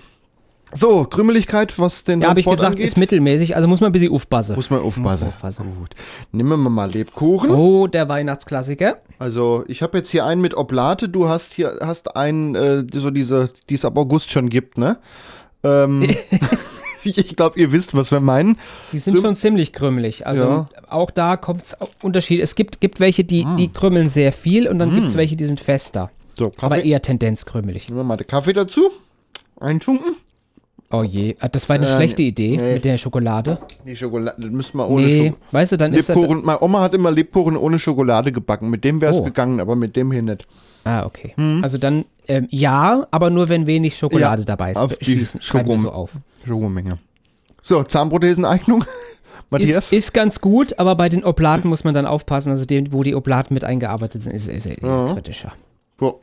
So, 0.74 1.04
Krümeligkeit, 1.06 1.78
was 1.80 2.04
den 2.04 2.22
ja, 2.22 2.30
habe 2.30 2.40
ich 2.40 2.46
Transport 2.46 2.58
gesagt, 2.58 2.74
angeht. 2.76 2.86
ist 2.86 2.98
mittelmäßig, 2.98 3.56
also 3.56 3.68
muss 3.68 3.82
man 3.82 3.90
ein 3.90 3.92
bisschen 3.92 4.12
aufpassen. 4.14 4.56
Muss 4.56 4.70
man 4.70 4.80
aufpassen. 4.82 5.26
Muss 5.26 5.34
aufpassen. 5.34 5.76
Gut. 5.78 5.90
Nehmen 6.32 6.50
wir 6.64 6.70
mal 6.70 6.90
Lebkuchen. 6.92 7.50
Oh, 7.52 7.88
der 7.88 8.08
Weihnachtsklassiker. 8.10 8.98
Also, 9.20 9.64
ich 9.68 9.82
habe 9.82 9.98
jetzt 9.98 10.10
hier 10.10 10.26
einen 10.26 10.42
mit 10.42 10.56
Oblate. 10.56 11.10
Du 11.10 11.28
hast 11.28 11.54
hier 11.54 11.78
hast 11.82 12.16
einen, 12.16 12.56
äh, 12.56 12.86
so 12.94 13.12
diese, 13.12 13.50
die 13.70 13.74
es 13.74 13.84
ab 13.86 13.98
August 13.98 14.32
schon 14.32 14.50
gibt, 14.50 14.78
ne? 14.78 14.98
Ähm, 15.64 16.04
ich 17.04 17.36
glaube, 17.36 17.60
ihr 17.60 17.72
wisst, 17.72 17.96
was 17.96 18.12
wir 18.12 18.20
meinen. 18.20 18.58
Die 18.94 19.00
sind 19.00 19.16
Sim- 19.16 19.24
schon 19.26 19.36
ziemlich 19.36 19.74
krümelig. 19.74 20.26
Also 20.26 20.44
Ja. 20.44 20.70
auch 20.90 21.12
da 21.12 21.36
kommt 21.38 21.64
es 21.64 21.78
Unterschied. 22.02 22.40
Es 22.42 22.56
gibt, 22.56 22.80
gibt 22.80 23.00
welche, 23.00 23.24
die, 23.24 23.46
die 23.58 23.68
krümmeln 23.74 24.08
sehr 24.08 24.32
viel 24.32 24.68
und 24.68 24.80
dann 24.80 24.94
gibt 24.94 25.08
es 25.08 25.18
welche, 25.18 25.36
die 25.36 25.46
sind 25.46 25.60
fester. 25.60 26.12
So, 26.38 26.46
Aber 26.62 26.76
Kaffee. 26.78 26.88
eher 26.90 27.02
Tendenz 27.02 27.46
krümelig. 27.46 27.90
Nehmen 27.90 28.00
wir 28.00 28.04
mal 28.06 28.18
den 28.18 28.28
Kaffee 28.28 28.54
dazu. 28.54 28.90
Eintunken? 29.60 30.16
Oh 30.93 31.04
je, 31.04 31.36
Ah, 31.39 31.47
das 31.47 31.69
war 31.69 31.75
eine 31.77 31.88
Äh, 31.88 31.95
schlechte 31.95 32.21
Idee 32.21 32.58
nee. 32.58 32.73
mit 32.73 32.86
der 32.86 32.97
Schokolade. 32.97 33.58
Die 33.88 33.95
Schokolade, 33.95 34.36
das 34.41 34.51
müssen 34.51 34.77
wir 34.77 34.89
ohne 34.89 35.06
Nee, 35.06 35.17
Schokolade. 35.27 35.38
weißt 35.51 35.71
du, 35.71 35.77
dann 35.77 35.93
ist. 35.93 36.08
Lebkuchen, 36.10 36.43
meine 36.45 36.62
Oma 36.62 36.82
hat 36.82 36.93
immer 36.93 37.12
Lebkuchen 37.12 37.56
ohne 37.58 37.80
Schokolade 37.80 38.32
gebacken. 38.32 38.69
Mit 38.69 38.84
dem 38.84 38.99
wäre 39.01 39.12
es 39.13 39.17
Oh. 39.19 39.23
gegangen, 39.23 39.60
aber 39.60 39.75
mit 39.75 39.95
dem 39.95 40.12
hier 40.12 40.21
nicht. 40.21 40.45
Ah, 40.84 41.06
okay. 41.06 41.34
Also 41.62 41.77
dann 41.77 42.06
ähm, 42.27 42.47
ja, 42.49 43.06
aber 43.12 43.30
nur 43.30 43.49
wenn 43.49 43.67
wenig 43.67 43.97
Schokolade 43.97 44.41
Ja, 44.41 44.45
dabei 44.45 44.71
ist. 44.71 44.77
auf 44.77 44.95
die 44.97 45.06
Schließen, 45.06 45.39
wir 45.39 45.45
Schoko- 45.45 45.77
so 45.77 45.91
auf. 45.91 46.12
Schokomenge. 46.45 46.97
So, 47.62 47.84
Zahnprotheseneignung. 47.84 48.84
Matthias? 49.49 49.86
Ist, 49.86 49.93
ist 49.93 50.13
ganz 50.13 50.39
gut, 50.41 50.80
aber 50.80 50.95
bei 50.95 51.10
den 51.10 51.23
Oblaten 51.23 51.67
muss 51.67 51.84
man 51.84 51.93
dann 51.93 52.06
aufpassen. 52.06 52.51
Also 52.51 52.65
dem, 52.65 52.91
wo 52.93 53.04
die 53.04 53.15
Oblaten 53.15 53.54
mit 53.54 53.63
eingearbeitet 53.65 54.23
sind, 54.23 54.34
ist 54.34 54.47
es 54.49 54.65
ist, 54.65 54.80
kritischer. 54.82 55.54
so. 55.99 56.21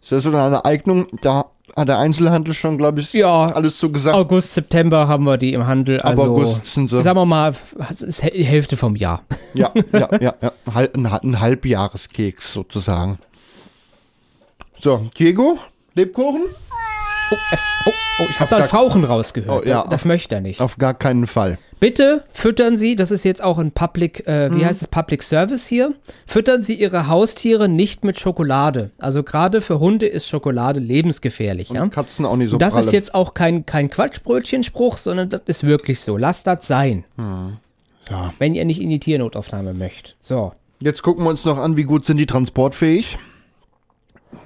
Ist 0.00 0.12
das 0.12 0.22
so 0.22 0.30
eine 0.34 0.64
Eignung? 0.64 1.06
Da 1.20 1.46
hat 1.76 1.88
der 1.88 1.98
Einzelhandel 1.98 2.54
schon, 2.54 2.78
glaube 2.78 3.00
ich, 3.00 3.12
Ja, 3.12 3.46
alles 3.46 3.78
zu 3.78 3.90
gesagt. 3.90 4.16
August, 4.16 4.54
September 4.54 5.08
haben 5.08 5.24
wir 5.24 5.36
die 5.38 5.52
im 5.54 5.66
Handel. 5.66 6.00
Also, 6.00 6.22
August 6.24 6.66
sind 6.66 6.90
sie. 6.90 7.02
sagen 7.02 7.18
wir 7.18 7.26
mal, 7.26 7.54
es 7.90 8.02
ist 8.02 8.22
die 8.22 8.44
Hälfte 8.44 8.76
vom 8.76 8.96
Jahr. 8.96 9.22
Ja, 9.54 9.72
ja, 9.92 10.08
ja, 10.20 10.34
ja. 10.40 10.52
Ein, 10.74 11.06
ein 11.06 11.40
Halbjahreskeks 11.40 12.52
sozusagen. 12.52 13.18
So, 14.78 15.08
Diego, 15.18 15.58
Lebkuchen? 15.94 16.44
Oh, 17.32 17.36
F 17.52 17.60
oh, 17.86 17.90
oh 18.20 18.26
ich 18.28 18.40
habe 18.40 18.50
da 18.50 18.56
ein 18.58 18.68
Fauchen 18.68 19.04
rausgehört. 19.04 19.62
Oh, 19.64 19.68
ja, 19.68 19.84
das 19.88 20.00
auf- 20.02 20.04
möchte 20.06 20.34
er 20.34 20.40
nicht. 20.40 20.60
Auf 20.60 20.78
gar 20.78 20.94
keinen 20.94 21.26
Fall. 21.26 21.58
Bitte 21.78 22.24
füttern 22.32 22.76
Sie, 22.76 22.94
das 22.96 23.10
ist 23.10 23.24
jetzt 23.24 23.42
auch 23.42 23.58
ein 23.58 23.72
Public, 23.72 24.24
äh, 24.26 24.48
Mhm. 24.50 24.58
wie 24.60 24.66
heißt 24.66 24.82
es, 24.82 24.88
Public 24.88 25.22
Service 25.22 25.66
hier, 25.66 25.94
füttern 26.26 26.60
Sie 26.60 26.74
Ihre 26.74 27.08
Haustiere 27.08 27.68
nicht 27.68 28.04
mit 28.04 28.18
Schokolade. 28.20 28.90
Also 28.98 29.22
gerade 29.22 29.60
für 29.62 29.80
Hunde 29.80 30.06
ist 30.06 30.28
Schokolade 30.28 30.80
lebensgefährlich. 30.80 31.70
Und 31.70 31.76
Ja? 31.76 31.86
Katzen 31.88 32.26
auch 32.26 32.36
nicht 32.36 32.50
so 32.50 32.58
das 32.58 32.74
ist 32.74 32.80
pralle. 32.86 32.92
jetzt 32.92 33.14
auch 33.14 33.32
kein, 33.32 33.64
kein 33.64 33.88
Quatschbrötchenspruch, 33.90 34.98
sondern 34.98 35.30
das 35.30 35.42
ist 35.46 35.64
wirklich 35.64 36.00
so. 36.00 36.16
Lasst 36.18 36.46
das 36.46 36.66
sein, 36.66 37.04
Ja. 38.10 38.32
wenn 38.38 38.54
ihr 38.54 38.64
nicht 38.66 38.80
in 38.82 38.90
die 38.90 39.00
Tiernotaufnahme 39.00 39.72
möchtet. 39.72 40.16
So. 40.20 40.52
Jetzt 40.80 41.02
gucken 41.02 41.24
wir 41.24 41.30
uns 41.30 41.44
noch 41.44 41.58
an, 41.58 41.76
wie 41.76 41.84
gut 41.84 42.04
sind 42.04 42.16
die 42.18 42.26
transportfähig. 42.26 43.16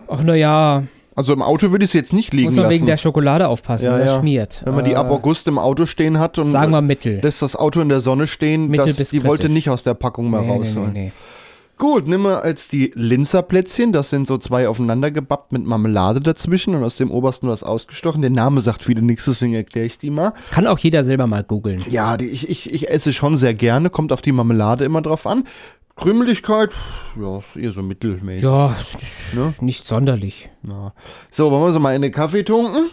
Ach 0.09 0.23
naja, 0.23 0.85
Also 1.17 1.33
im 1.33 1.43
Auto 1.43 1.71
würde 1.71 1.85
ich 1.85 1.91
sie 1.91 1.99
jetzt 1.99 2.13
nicht 2.13 2.33
liegen 2.35 2.47
muss 2.47 2.55
man 2.57 2.65
lassen. 2.65 2.75
wegen 2.75 2.87
der 2.87 2.97
Schokolade 2.97 3.47
aufpassen, 3.49 3.85
Ja, 3.87 3.99
das 3.99 4.07
ja. 4.09 4.19
schmiert. 4.21 4.63
Wenn 4.65 4.75
man 4.75 4.85
die 4.85 4.93
Äh, 4.93 4.97
ab 4.97 5.11
August 5.11 5.47
im 5.47 5.59
Auto 5.59 5.87
stehen 5.87 6.19
hat 6.19 6.39
und 6.39 6.51
Sagen 6.51 6.73
wir 6.73 6.83
Mittel. 6.83 7.21
lässt 7.23 7.41
das 7.43 7.55
Auto 7.57 7.81
in 7.81 7.89
der 7.89 8.01
Sonne 8.01 8.27
stehen, 8.27 8.69
Mittel 8.69 8.87
das, 8.89 8.97
bis 8.97 9.11
die 9.11 9.23
wollte 9.25 9.43
kritisch. 9.43 9.55
nicht 9.55 9.71
aus 9.71 9.83
der 9.85 9.95
Packung 9.95 10.29
mal 10.31 10.43
nee, 10.43 10.49
raus. 10.51 10.67
nee, 10.75 10.81
nee, 10.81 10.91
nee. 11.05 11.13
Gut, 11.77 12.07
nimm 12.07 12.23
mal 12.23 12.37
als 12.37 12.69
die 12.69 12.93
Linzerplätzchen. 12.95 13.93
Das 13.93 14.09
sind 14.11 14.29
so 14.29 14.39
zwei 14.39 14.69
aufeinander 14.69 15.11
gebappt 15.11 15.51
mit 15.53 15.65
Marmelade 15.65 16.21
dazwischen 16.21 16.75
und 16.77 16.85
aus 16.85 16.95
dem 16.97 17.11
obersten 17.11 17.49
was 17.49 17.65
ausgestochen. 17.65 18.21
Der 18.23 18.31
Name 18.31 18.61
sagt 18.61 18.85
viele 18.85 19.03
nichts, 19.03 19.25
deswegen 19.25 19.55
erkläre 19.55 19.87
ich 19.87 19.99
die 19.99 20.11
mal. 20.11 20.33
Kann 20.53 20.69
auch 20.69 20.79
jeder 20.79 21.03
selber 21.03 21.27
mal 21.27 21.43
googeln. 21.43 21.83
Ja, 21.91 22.17
die, 22.17 22.27
ich, 22.27 22.49
ich, 22.49 22.73
ich 22.73 22.91
esse 22.91 23.13
schon 23.13 23.37
sehr 23.37 23.55
gerne, 23.55 23.91
kommt 23.91 24.13
auf 24.13 24.23
die 24.23 24.31
Marmelade 24.31 24.85
immer 24.85 25.03
drauf 25.03 25.27
an. 25.27 25.43
Krümeligkeit, 25.97 26.71
ja, 27.21 27.39
ist 27.39 27.57
eher 27.57 27.71
so 27.73 27.83
mittelmäßig. 27.83 28.43
Ja, 28.45 28.75
Ne? 29.35 29.55
nicht 29.61 29.85
sonderlich. 29.85 30.49
Ja. 30.69 30.93
So, 31.31 31.51
wollen 31.51 31.63
wir 31.63 31.73
so 31.73 31.79
mal 31.81 31.95
in 31.95 32.03
den 32.03 32.11
Kaffee 32.13 32.43
tunken? 32.43 32.87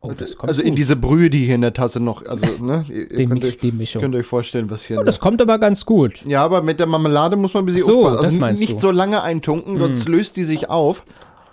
Oh, 0.00 0.12
das 0.12 0.36
kommt 0.36 0.48
Also 0.48 0.62
in 0.62 0.68
gut. 0.70 0.78
diese 0.78 0.94
Brühe, 0.94 1.30
die 1.30 1.44
hier 1.46 1.56
in 1.56 1.62
der 1.62 1.72
Tasse 1.72 1.98
noch, 1.98 2.24
also, 2.24 2.46
ne? 2.60 2.84
Ihr, 2.88 2.94
ihr 3.10 3.16
Die 3.16 3.26
könnt, 3.26 3.44
euch, 3.44 3.56
die 3.56 3.72
Mischung. 3.72 4.02
könnt 4.02 4.14
euch 4.14 4.26
vorstellen, 4.26 4.70
was 4.70 4.84
hier. 4.84 4.98
Oh, 5.00 5.02
das 5.02 5.18
kommt 5.18 5.42
aber 5.42 5.58
ganz 5.58 5.84
gut. 5.84 6.22
ja, 6.26 6.44
aber 6.44 6.62
mit 6.62 6.78
der 6.78 6.86
Marmelade 6.86 7.34
muss 7.34 7.54
man 7.54 7.64
ein 7.64 7.66
bisschen 7.66 7.82
Ach 7.84 7.88
so, 7.90 7.98
aufpassen. 8.06 8.16
das 8.18 8.24
Also 8.26 8.38
meinst 8.38 8.60
nicht 8.60 8.74
du. 8.74 8.78
so 8.78 8.90
lange 8.92 9.22
eintunken, 9.22 9.78
sonst 9.78 10.08
löst 10.08 10.36
die 10.36 10.44
sich 10.44 10.70
auf. 10.70 11.02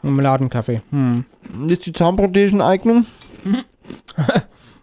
Marmeladenkaffee. 0.04 0.82
Hm. 0.92 1.26
Ist 1.68 1.86
die 1.86 1.94
Zahnprotheseneignung? 1.94 3.06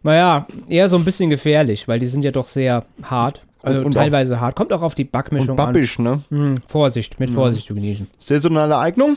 Naja, 0.03 0.47
eher 0.69 0.89
so 0.89 0.97
ein 0.97 1.05
bisschen 1.05 1.29
gefährlich, 1.29 1.87
weil 1.87 1.99
die 1.99 2.07
sind 2.07 2.25
ja 2.25 2.31
doch 2.31 2.47
sehr 2.47 2.85
hart. 3.03 3.43
Also 3.62 3.81
Und- 3.81 3.87
und 3.87 3.92
teilweise 3.92 4.40
hart. 4.40 4.57
Kommt 4.57 4.73
auch 4.73 4.83
auf 4.83 4.94
die 4.94 5.05
Und 5.05 5.12
Backmischung 5.12 5.57
babbisch, 5.57 5.99
ne? 5.99 6.12
an. 6.12 6.25
Hm, 6.31 6.55
Vorsicht, 6.66 7.20
mit 7.20 7.31
Vorsicht 7.31 7.66
zu 7.66 7.75
genießen. 7.75 8.09
Saisonale 8.18 8.79
Eignung? 8.79 9.16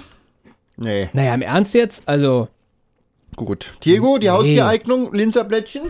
Nee. 0.77 1.09
Naja, 1.13 1.33
im 1.35 1.41
Ernst 1.41 1.73
jetzt? 1.73 2.07
Also, 2.07 2.47
Gut. 3.35 3.75
Diego, 3.83 4.17
die 4.17 4.27
Nee. 4.27 4.31
Haustiereignung, 4.31 5.13
Linzerblättchen? 5.13 5.83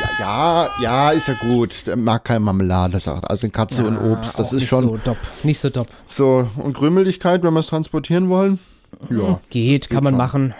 Ja, 0.00 0.08
ja, 0.20 0.70
ja, 0.80 1.10
ist 1.10 1.26
ja 1.28 1.34
gut. 1.34 1.86
Der 1.86 1.96
mag 1.96 2.24
keine 2.24 2.40
Marmelade, 2.40 3.00
sagt. 3.00 3.28
Also 3.30 3.48
Katze 3.48 3.84
und 3.86 3.98
Obst, 3.98 4.38
das 4.38 4.46
auch 4.48 4.52
ist 4.52 4.60
nicht 4.60 4.68
schon 4.68 4.84
so 4.84 4.96
dopp. 5.04 5.16
Nicht 5.42 5.60
so 5.60 5.70
dopp. 5.70 5.88
so. 6.06 6.46
Und 6.56 6.74
Krümeligkeit, 6.76 7.42
wenn 7.42 7.52
wir 7.54 7.60
es 7.60 7.66
transportieren 7.66 8.28
wollen? 8.28 8.58
Ja, 9.10 9.40
Geht, 9.50 9.90
kann 9.90 10.04
man 10.04 10.12
schon. 10.14 10.18
machen. 10.18 10.54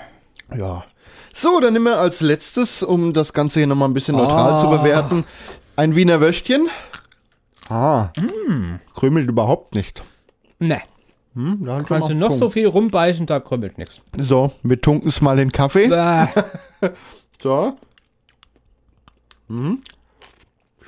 ja. 0.56 0.84
So, 1.32 1.60
dann 1.60 1.72
nehmen 1.74 1.84
wir 1.84 1.98
als 1.98 2.20
letztes, 2.20 2.82
um 2.82 3.12
das 3.12 3.32
Ganze 3.32 3.60
hier 3.60 3.68
nochmal 3.68 3.88
ein 3.88 3.92
bisschen 3.94 4.16
neutral 4.16 4.58
zu 4.58 4.66
Ah. 4.68 4.76
bewerten, 4.78 5.24
ein 5.78 5.94
Wiener 5.94 6.20
Würstchen. 6.20 6.68
Ah, 7.68 8.08
krümelt 8.94 9.28
überhaupt 9.28 9.74
nicht. 9.74 10.02
Ne, 10.58 10.80
Hm, 11.34 11.64
da 11.64 11.82
kannst 11.84 12.08
du 12.08 12.14
noch 12.14 12.30
auch 12.30 12.34
so 12.34 12.50
viel 12.50 12.66
rumbeißen, 12.66 13.26
da 13.26 13.38
krümmelt 13.38 13.78
nichts. 13.78 14.00
Punkt. 14.10 14.26
So, 14.28 14.50
wir 14.64 14.80
tunken 14.80 15.08
es 15.08 15.20
mal 15.20 15.38
in 15.38 15.52
Kaffee. 15.52 15.88
So. 17.40 17.76
Mhm. 19.46 19.78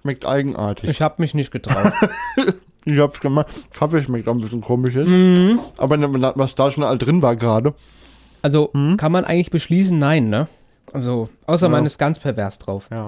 Schmeckt 0.01 0.27
eigenartig. 0.27 0.91
ich 0.91 1.01
hab 1.03 1.21
mich 1.21 1.35
nicht 1.35 1.51
getraut. 1.53 1.93
Ich 2.87 2.99
hab's 2.99 3.21
gemacht. 3.21 3.47
Kaffee 3.75 4.03
schmeckt 4.03 4.27
auch 4.27 4.33
ein 4.33 4.41
bisschen 4.41 4.63
komisch 4.63 4.95
jetzt. 4.95 5.07
Mhm. 5.07 5.61
Aber 5.77 6.01
was 6.37 6.55
da 6.55 6.71
schon 6.71 6.83
all 6.83 6.97
drin 6.97 7.21
war 7.21 7.37
gerade. 7.37 7.75
Also, 8.41 8.71
Hm? 8.73 8.97
kann 8.97 9.13
man 9.13 9.25
eigentlich 9.27 9.51
beschließen, 9.51 9.99
nein, 9.99 10.31
ne? 10.31 10.49
Also, 10.95 11.29
außer 11.47 11.69
man 11.69 11.85
ist 11.85 11.99
ganz 11.99 12.19
pervers 12.19 12.59
drauf. 12.59 12.87
Ja. 12.91 13.07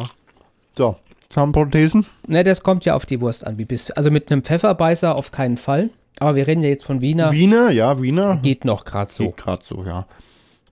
So, 0.76 0.96
Zahnprothesen. 1.32 2.06
Ne, 2.26 2.44
das 2.44 2.62
kommt 2.62 2.84
ja 2.84 2.94
auf 2.94 3.06
die 3.06 3.20
Wurst 3.20 3.46
an. 3.46 3.58
Wie 3.58 3.64
bist 3.64 3.88
du? 3.90 3.96
Also 3.96 4.10
mit 4.10 4.30
einem 4.30 4.42
Pfefferbeißer 4.42 5.16
auf 5.16 5.32
keinen 5.32 5.56
Fall. 5.56 5.90
Aber 6.20 6.36
wir 6.36 6.46
reden 6.46 6.62
ja 6.62 6.68
jetzt 6.68 6.84
von 6.84 7.00
Wiener. 7.00 7.32
Wiener, 7.32 7.70
ja, 7.70 8.00
Wiener. 8.00 8.36
Geht 8.36 8.64
noch 8.64 8.84
gerade 8.84 9.10
so. 9.10 9.24
Geht 9.24 9.36
gerade 9.38 9.62
so, 9.64 9.84
ja. 9.84 10.06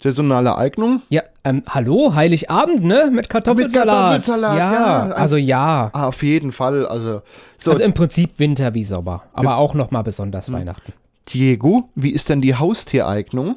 Saisonale 0.03 0.57
Eignung. 0.57 1.03
Ja, 1.11 1.23
ähm, 1.45 1.63
hallo, 1.69 2.15
Heiligabend, 2.15 2.83
ne? 2.85 3.11
Mit 3.13 3.29
Kartoffelsalat. 3.29 3.97
Kartoffelsalat, 4.25 4.59
ja. 4.59 4.73
ja. 4.73 5.01
Also 5.15 5.37
ja. 5.37 5.91
Ah, 5.93 6.07
auf 6.09 6.23
jeden 6.23 6.53
Fall. 6.53 6.87
Also, 6.87 7.21
so, 7.59 7.71
Also 7.73 7.83
im 7.83 7.93
Prinzip 7.93 8.39
Winter 8.39 8.73
wie 8.75 8.85
Sommer. 8.85 9.25
Aber 9.35 9.51
Jetzt- 9.51 9.59
auch 9.59 9.75
noch 9.75 9.91
mal 9.91 10.03
besonders 10.03 10.47
Hm. 10.47 10.55
Weihnachten. 10.55 10.93
Diego, 11.29 11.89
wie 11.95 12.11
ist 12.11 12.29
denn 12.31 12.41
die 12.41 12.55
Haustiereignung? 12.55 13.57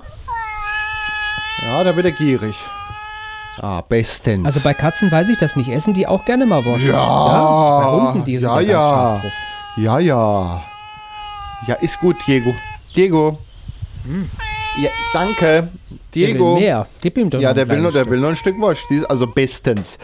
Ja, 1.65 1.83
da 1.83 1.95
wird 1.95 2.05
er 2.07 2.11
gierig. 2.11 2.55
Ah, 3.59 3.81
bestens. 3.81 4.45
Also 4.45 4.59
bei 4.61 4.73
Katzen 4.73 5.11
weiß 5.11 5.29
ich 5.29 5.37
das 5.37 5.55
nicht. 5.55 5.69
Essen 5.69 5.93
die 5.93 6.07
auch 6.07 6.25
gerne 6.25 6.45
mal 6.45 6.65
Wurst? 6.65 6.85
Ja. 6.85 7.79
Bei 7.79 7.91
Hunden, 7.91 8.25
die 8.25 8.37
sind 8.37 8.49
Ja, 8.49 8.55
da 8.55 8.61
ganz 9.19 9.23
ja. 9.77 9.81
Ja, 9.83 9.99
ja. 9.99 10.63
Ja, 11.67 11.75
ist 11.75 11.99
gut, 11.99 12.15
Diego. 12.27 12.53
Diego. 12.95 13.37
Ja, 14.77 14.89
danke. 15.13 15.69
Hm. 15.69 15.69
Der 16.15 16.27
will 16.27 16.33
Diego. 16.33 16.55
mehr. 16.59 16.87
Gib 17.01 17.17
ihm 17.17 17.29
doch 17.29 17.39
Ja, 17.39 17.49
noch 17.49 17.55
der 17.55 17.63
ein 17.65 17.69
will, 17.69 17.81
noch, 17.81 17.91
der 17.91 18.09
will 18.09 18.19
noch 18.19 18.29
ein 18.29 18.35
Stück 18.35 18.59
Wurst. 18.59 18.85
Also 19.09 19.27
bestens. 19.27 19.97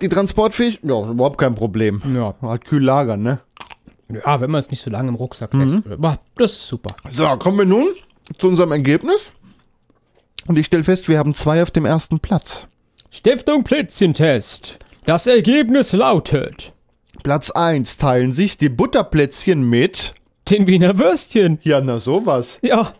Die 0.00 0.08
Transportfähig? 0.08 0.80
Ja, 0.82 1.00
überhaupt 1.10 1.38
kein 1.38 1.54
Problem. 1.54 2.02
Ja. 2.14 2.34
Halt 2.42 2.64
kühl 2.64 2.82
lagern, 2.84 3.22
ne? 3.22 3.40
ja, 4.08 4.40
wenn 4.40 4.50
man 4.50 4.60
es 4.60 4.70
nicht 4.70 4.82
so 4.82 4.90
lange 4.90 5.08
im 5.08 5.14
Rucksack 5.16 5.52
Mhm. 5.54 5.82
lässt. 5.86 6.18
Das 6.36 6.52
ist 6.52 6.66
super. 6.68 6.94
So, 7.10 7.24
kommen 7.36 7.58
wir 7.58 7.64
nun 7.64 7.88
zu 8.38 8.48
unserem 8.48 8.72
Ergebnis. 8.72 9.32
Und 10.46 10.58
ich 10.58 10.66
stelle 10.66 10.84
fest, 10.84 11.08
wir 11.08 11.18
haben 11.18 11.34
zwei 11.34 11.62
auf 11.62 11.70
dem 11.72 11.84
ersten 11.84 12.20
Platz. 12.20 12.68
Stiftung 13.16 13.64
Plätzchentest. 13.64 14.78
Das 15.06 15.26
Ergebnis 15.26 15.92
lautet: 15.92 16.74
Platz 17.22 17.50
1 17.50 17.96
teilen 17.96 18.34
sich 18.34 18.58
die 18.58 18.68
Butterplätzchen 18.68 19.62
mit. 19.62 20.12
Den 20.50 20.66
Wiener 20.66 20.98
Würstchen. 20.98 21.58
Ja, 21.62 21.80
na 21.80 21.98
sowas. 21.98 22.58
Ja. 22.60 22.92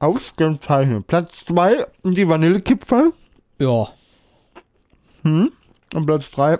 Ausgezeichnet. 0.00 1.06
Platz 1.06 1.44
2 1.46 1.86
die 2.02 2.28
Vanillekipferl. 2.28 3.12
Ja. 3.60 3.88
Und 5.22 5.52
Platz 6.04 6.32
3 6.32 6.58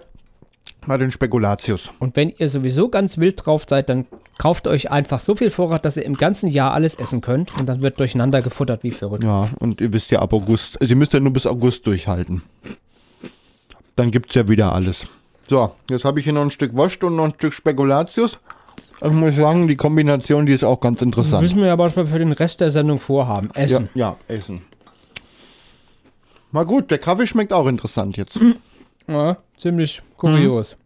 bei 0.86 0.96
den 0.96 1.10
Spekulatius. 1.10 1.90
Und 1.98 2.14
wenn 2.14 2.32
ihr 2.38 2.48
sowieso 2.48 2.88
ganz 2.90 3.18
wild 3.18 3.44
drauf 3.44 3.64
seid, 3.68 3.88
dann 3.88 4.06
kauft 4.38 4.68
euch 4.68 4.92
einfach 4.92 5.18
so 5.18 5.34
viel 5.34 5.50
Vorrat, 5.50 5.84
dass 5.84 5.96
ihr 5.96 6.04
im 6.04 6.14
ganzen 6.14 6.48
Jahr 6.48 6.72
alles 6.72 6.94
essen 6.94 7.20
könnt. 7.20 7.58
Und 7.58 7.66
dann 7.66 7.82
wird 7.82 7.98
durcheinander 7.98 8.40
gefuttert 8.40 8.84
wie 8.84 8.92
verrückt. 8.92 9.24
Ja, 9.24 9.50
und 9.58 9.80
ihr 9.80 9.92
wisst 9.92 10.12
ja 10.12 10.20
ab 10.20 10.32
August, 10.32 10.80
also 10.80 10.92
ihr 10.92 10.96
müsst 10.96 11.12
ja 11.12 11.18
nur 11.20 11.32
bis 11.32 11.46
August 11.46 11.86
durchhalten. 11.86 12.42
Dann 13.96 14.10
gibt's 14.10 14.34
ja 14.34 14.48
wieder 14.48 14.72
alles. 14.72 15.06
So, 15.46 15.72
jetzt 15.90 16.04
habe 16.04 16.18
ich 16.18 16.24
hier 16.24 16.32
noch 16.32 16.42
ein 16.42 16.50
Stück 16.50 16.74
Wurst 16.74 17.04
und 17.04 17.16
noch 17.16 17.24
ein 17.24 17.34
Stück 17.34 17.52
Spekulatius. 17.52 18.38
Ich 19.04 19.12
muss 19.12 19.36
sagen, 19.36 19.68
die 19.68 19.76
Kombination, 19.76 20.46
die 20.46 20.52
ist 20.52 20.64
auch 20.64 20.80
ganz 20.80 21.02
interessant. 21.02 21.42
Müssen 21.42 21.60
wir 21.60 21.72
aber 21.72 21.90
für 21.90 22.18
den 22.18 22.32
Rest 22.32 22.60
der 22.60 22.70
Sendung 22.70 22.98
vorhaben. 22.98 23.50
Ja, 23.54 23.62
Essen. 23.62 23.88
ja, 23.94 24.16
essen. 24.28 24.62
Mal 26.52 26.64
gut, 26.64 26.90
der 26.90 26.98
Kaffee 26.98 27.26
schmeckt 27.26 27.52
auch 27.52 27.66
interessant 27.66 28.16
jetzt. 28.16 28.38
Ja, 29.06 29.36
ziemlich 29.58 30.00
kurios. 30.16 30.76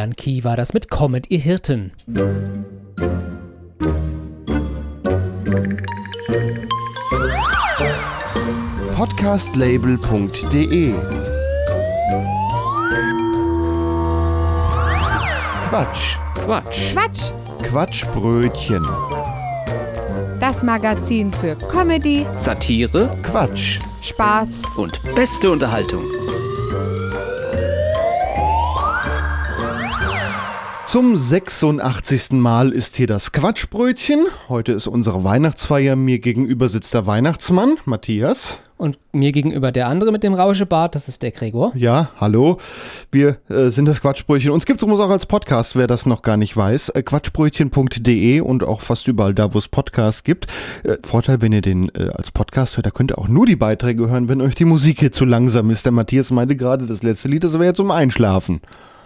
Jan 0.00 0.16
Kie 0.16 0.44
war 0.44 0.56
das 0.56 0.72
mit 0.72 0.88
Comet, 0.88 1.26
ihr 1.28 1.40
Hirten. 1.40 1.92
Podcastlabel.de 8.94 10.94
Quatsch. 15.68 16.16
Quatsch. 16.34 16.94
Quatsch. 16.94 17.32
Quatschbrötchen. 17.62 18.82
Das 20.40 20.62
Magazin 20.62 21.30
für 21.30 21.56
Comedy, 21.56 22.24
Satire 22.38 23.14
Quatsch. 23.22 23.80
Spaß 24.02 24.62
und 24.78 24.98
beste 25.14 25.50
Unterhaltung. 25.50 26.19
Zum 30.90 31.16
86. 31.16 32.32
Mal 32.32 32.72
ist 32.72 32.96
hier 32.96 33.06
das 33.06 33.30
Quatschbrötchen. 33.30 34.26
Heute 34.48 34.72
ist 34.72 34.88
unsere 34.88 35.22
Weihnachtsfeier. 35.22 35.94
Mir 35.94 36.18
gegenüber 36.18 36.68
sitzt 36.68 36.94
der 36.94 37.06
Weihnachtsmann, 37.06 37.76
Matthias. 37.84 38.58
Und 38.76 38.98
mir 39.12 39.30
gegenüber 39.30 39.70
der 39.70 39.86
andere 39.86 40.10
mit 40.10 40.24
dem 40.24 40.34
Rauschebart, 40.34 40.96
das 40.96 41.06
ist 41.06 41.22
der 41.22 41.30
Gregor. 41.30 41.70
Ja, 41.76 42.10
hallo. 42.16 42.58
Wir 43.12 43.36
äh, 43.48 43.68
sind 43.68 43.86
das 43.86 44.00
Quatschbrötchen. 44.00 44.50
Uns 44.50 44.66
gibt 44.66 44.80
es 44.80 44.82
übrigens 44.82 45.00
auch 45.04 45.10
als 45.10 45.26
Podcast, 45.26 45.76
wer 45.76 45.86
das 45.86 46.06
noch 46.06 46.22
gar 46.22 46.36
nicht 46.36 46.56
weiß. 46.56 46.88
Äh, 46.88 47.04
Quatschbrötchen.de 47.04 48.40
und 48.40 48.64
auch 48.64 48.80
fast 48.80 49.06
überall 49.06 49.32
da, 49.32 49.54
wo 49.54 49.58
es 49.58 49.68
Podcasts 49.68 50.24
gibt. 50.24 50.48
Äh, 50.82 50.96
Vorteil, 51.04 51.40
wenn 51.40 51.52
ihr 51.52 51.62
den 51.62 51.88
äh, 51.94 52.10
als 52.14 52.32
Podcast 52.32 52.76
hört, 52.76 52.86
da 52.86 52.90
könnt 52.90 53.12
ihr 53.12 53.18
auch 53.18 53.28
nur 53.28 53.46
die 53.46 53.54
Beiträge 53.54 54.10
hören, 54.10 54.28
wenn 54.28 54.40
euch 54.40 54.56
die 54.56 54.64
Musik 54.64 54.98
hier 54.98 55.12
zu 55.12 55.24
langsam 55.24 55.70
ist. 55.70 55.84
Der 55.84 55.92
Matthias 55.92 56.32
meinte 56.32 56.56
gerade, 56.56 56.84
das 56.86 57.04
letzte 57.04 57.28
Lied, 57.28 57.44
das 57.44 57.52
wäre 57.52 57.66
jetzt 57.66 57.76
zum 57.76 57.92
Einschlafen. 57.92 58.60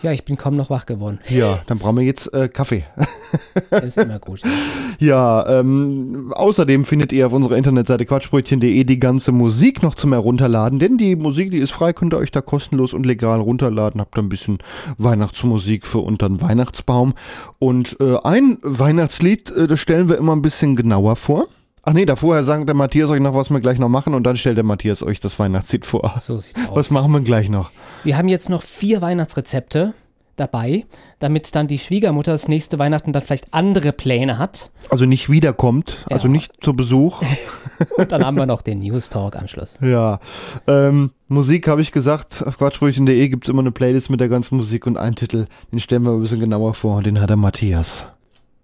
Ja, 0.04 0.12
ich 0.12 0.26
bin 0.26 0.36
kaum 0.36 0.54
noch 0.54 0.68
wach 0.68 0.84
geworden. 0.84 1.18
Ja, 1.30 1.60
dann 1.66 1.78
brauchen 1.78 1.96
wir 1.96 2.04
jetzt 2.04 2.32
äh, 2.34 2.48
Kaffee. 2.48 2.84
Ist 3.82 3.96
immer 3.96 4.18
gut. 4.18 4.42
Ja, 5.00 5.58
ähm, 5.58 6.32
außerdem 6.34 6.84
findet 6.84 7.12
ihr 7.12 7.26
auf 7.26 7.32
unserer 7.32 7.56
Internetseite 7.56 8.06
quatschbrötchen.de 8.06 8.84
die 8.84 8.98
ganze 9.00 9.32
Musik 9.32 9.82
noch 9.82 9.96
zum 9.96 10.12
Herunterladen, 10.12 10.78
denn 10.78 10.96
die 10.98 11.16
Musik, 11.16 11.50
die 11.50 11.58
ist 11.58 11.72
frei, 11.72 11.92
könnt 11.92 12.14
ihr 12.14 12.18
euch 12.18 12.30
da 12.30 12.40
kostenlos 12.40 12.94
und 12.94 13.04
legal 13.04 13.40
runterladen. 13.40 14.00
Habt 14.00 14.16
da 14.16 14.22
ein 14.22 14.28
bisschen 14.28 14.58
Weihnachtsmusik 14.96 15.84
für 15.84 15.98
unter 15.98 16.28
den 16.28 16.40
Weihnachtsbaum. 16.40 17.14
Und 17.58 17.96
äh, 18.00 18.16
ein 18.22 18.58
Weihnachtslied, 18.62 19.50
äh, 19.50 19.66
das 19.66 19.80
stellen 19.80 20.08
wir 20.08 20.16
immer 20.16 20.34
ein 20.34 20.42
bisschen 20.42 20.76
genauer 20.76 21.16
vor. 21.16 21.48
Ach 21.86 21.92
nee, 21.92 22.06
da 22.06 22.16
vorher 22.16 22.44
sagt 22.44 22.66
der 22.68 22.74
Matthias 22.74 23.10
euch 23.10 23.20
noch, 23.20 23.34
was 23.34 23.50
wir 23.50 23.60
gleich 23.60 23.78
noch 23.78 23.88
machen 23.88 24.14
und 24.14 24.24
dann 24.24 24.36
stellt 24.36 24.56
der 24.56 24.64
Matthias 24.64 25.02
euch 25.02 25.20
das 25.20 25.38
Weihnachtslied 25.38 25.84
vor. 25.84 26.14
So 26.20 26.38
sieht's 26.38 26.60
aus. 26.68 26.76
Was 26.76 26.90
machen 26.90 27.12
wir 27.12 27.20
gleich 27.20 27.48
noch? 27.48 27.70
Wir 28.04 28.16
haben 28.16 28.28
jetzt 28.28 28.48
noch 28.48 28.62
vier 28.62 29.00
Weihnachtsrezepte 29.02 29.92
dabei, 30.36 30.84
damit 31.20 31.54
dann 31.54 31.68
die 31.68 31.78
Schwiegermutter 31.78 32.32
das 32.32 32.48
nächste 32.48 32.78
Weihnachten 32.80 33.12
dann 33.12 33.22
vielleicht 33.22 33.54
andere 33.54 33.92
Pläne 33.92 34.36
hat. 34.38 34.70
Also 34.88 35.04
nicht 35.06 35.30
wiederkommt, 35.30 36.04
also 36.10 36.26
Ja. 36.26 36.32
nicht 36.32 36.52
zu 36.60 36.74
Besuch. 36.74 37.22
Und 37.96 38.10
dann 38.10 38.24
haben 38.24 38.36
wir 38.36 38.46
noch 38.46 38.62
den 38.62 38.80
News 38.80 39.10
Talk 39.10 39.36
am 39.36 39.46
Schluss. 39.46 39.78
Ja, 39.80 40.18
ähm, 40.66 41.12
Musik 41.28 41.68
habe 41.68 41.82
ich 41.82 41.92
gesagt, 41.92 42.42
auf 42.44 42.58
quatschbrötchen.de 42.58 43.28
gibt 43.28 43.44
es 43.44 43.48
immer 43.50 43.60
eine 43.62 43.70
Playlist 43.70 44.10
mit 44.10 44.18
der 44.20 44.28
ganzen 44.28 44.56
Musik 44.56 44.86
und 44.88 44.96
einen 44.96 45.14
Titel, 45.14 45.46
den 45.70 45.78
stellen 45.78 46.02
wir 46.02 46.10
ein 46.12 46.20
bisschen 46.20 46.40
genauer 46.40 46.74
vor 46.74 46.96
und 46.96 47.06
den 47.06 47.20
hat 47.20 47.30
der 47.30 47.36
Matthias. 47.36 48.04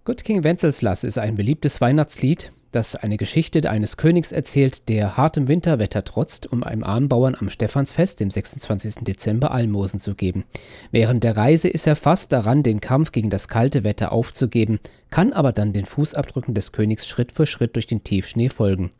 Good 0.05 0.25
King 0.25 0.43
Wenceslas 0.43 1.05
ist 1.05 1.19
ein 1.19 1.37
beliebtes 1.37 1.81
Weihnachtslied, 1.81 2.51
das 2.73 2.95
eine 2.95 3.17
Geschichte 3.17 3.69
eines 3.69 3.97
Königs 3.97 4.33
erzählt, 4.33 4.89
der 4.89 5.17
hartem 5.17 5.49
Winterwetter 5.49 6.05
trotzt, 6.05 6.51
um 6.53 6.63
einem 6.63 6.85
armen 6.85 7.09
Bauern 7.09 7.37
am 7.39 7.51
Stephansfest, 7.51 8.21
dem 8.21 8.31
26. 8.31 9.05
Dezember, 9.05 9.51
Almosen 9.51 9.99
zu 9.99 10.15
geben. 10.15 10.45
Während 10.91 11.25
der 11.25 11.37
Reise 11.37 11.69
ist 11.69 11.87
er 11.87 11.97
fast 11.97 12.33
daran, 12.33 12.63
den 12.63 12.81
Kampf 12.81 13.13
gegen 13.13 13.31
das 13.31 13.49
kalte 13.49 13.85
Wetter 13.85 14.13
aufzugeben, 14.13 14.79
kann 15.11 15.33
aber 15.33 15.53
dann 15.53 15.73
den 15.73 15.85
Fußabdrücken 15.85 16.55
des 16.55 16.73
Königs 16.73 17.07
Schritt 17.07 17.33
für 17.33 17.47
Schritt 17.47 17.75
durch 17.75 17.87
den 17.87 18.05
Tiefschnee 18.05 18.49
folgen. 18.49 18.91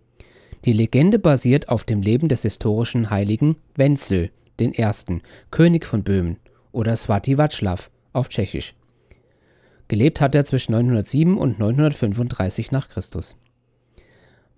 Die 0.65 0.73
Legende 0.73 1.19
basiert 1.19 1.69
auf 1.69 1.85
dem 1.85 2.03
Leben 2.03 2.29
des 2.29 2.43
historischen 2.43 3.11
Heiligen 3.11 3.57
Wenzel, 3.77 4.31
Ersten, 4.61 5.23
König 5.51 5.87
von 5.87 6.03
Böhmen, 6.03 6.37
oder 6.71 6.95
Swati 6.95 7.37
Václav 7.37 7.89
auf 8.13 8.29
Tschechisch. 8.29 8.75
Gelebt 9.89 10.21
hat 10.21 10.35
er 10.35 10.45
zwischen 10.45 10.73
907 10.73 11.37
und 11.37 11.59
935 11.59 12.71
nach 12.71 12.89
Christus. 12.89 13.37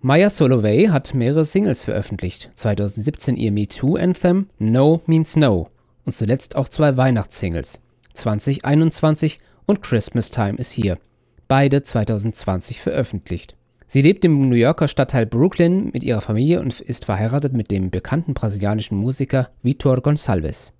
Maya 0.05 0.29
Solovey 0.29 0.87
hat 0.87 1.13
mehrere 1.13 1.45
Singles 1.45 1.85
veröffentlicht. 1.85 2.49
2017 2.55 3.37
ihr 3.37 3.53
MeToo-Anthem 3.53 4.47
No 4.59 4.99
Means 5.05 5.37
No 5.37 5.69
und 6.03 6.11
zuletzt 6.11 6.57
auch 6.57 6.67
zwei 6.67 6.97
Weihnachtssingles. 6.97 7.79
2021 8.13 9.39
und 9.65 9.81
Christmas 9.81 10.29
Time 10.29 10.57
is 10.57 10.71
Here. 10.71 10.97
Beide 11.47 11.83
2020 11.83 12.81
veröffentlicht. 12.81 13.55
Sie 13.87 14.01
lebt 14.01 14.25
im 14.25 14.49
New 14.49 14.57
Yorker 14.57 14.89
Stadtteil 14.89 15.25
Brooklyn 15.25 15.89
mit 15.93 16.03
ihrer 16.03 16.19
Familie 16.19 16.59
und 16.59 16.81
ist 16.81 17.05
verheiratet 17.05 17.53
mit 17.53 17.71
dem 17.71 17.89
bekannten 17.89 18.33
brasilianischen 18.33 18.97
Musiker 18.97 19.51
Vitor 19.61 19.99
Gonçalves. 19.99 20.73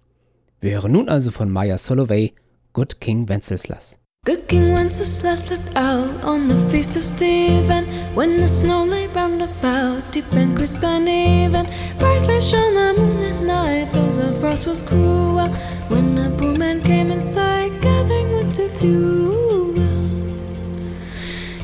Wir 0.59 0.71
hören 0.71 0.91
nun 0.91 1.07
also 1.07 1.32
von 1.32 1.49
Maya 1.49 1.78
Solovey 1.78 2.34
Good 2.74 2.99
King 2.99 3.30
Wenceslas. 3.30 4.03
Good 4.26 4.47
King 4.47 4.71
Wenceslas 4.71 5.51
looked 5.51 5.76
out 5.76 6.24
on 6.24 6.47
the 6.47 6.55
feast 6.71 6.95
of 6.95 7.03
Stephen 7.03 7.84
when 8.15 8.38
the 8.38 8.47
snow 8.47 8.86
lay 8.86 9.07
round 9.07 9.41
about, 9.41 10.13
deep 10.13 10.32
and 10.32 10.55
crisp 10.55 10.82
and 10.82 11.09
even. 11.09 11.67
Brightly 11.99 12.39
shone 12.39 12.74
the 12.74 12.93
moon 12.97 13.21
at 13.21 13.41
night, 13.43 13.91
though 13.91 14.13
the 14.13 14.39
frost 14.39 14.65
was 14.65 14.82
cruel. 14.82 15.49
When 15.89 16.17
a 16.17 16.30
poor 16.38 16.55
man 16.55 16.82
came 16.82 17.11
in 17.11 17.19
sight, 17.19 17.82
gathering 17.82 18.32
winter 18.32 18.69
fuel. 18.69 19.42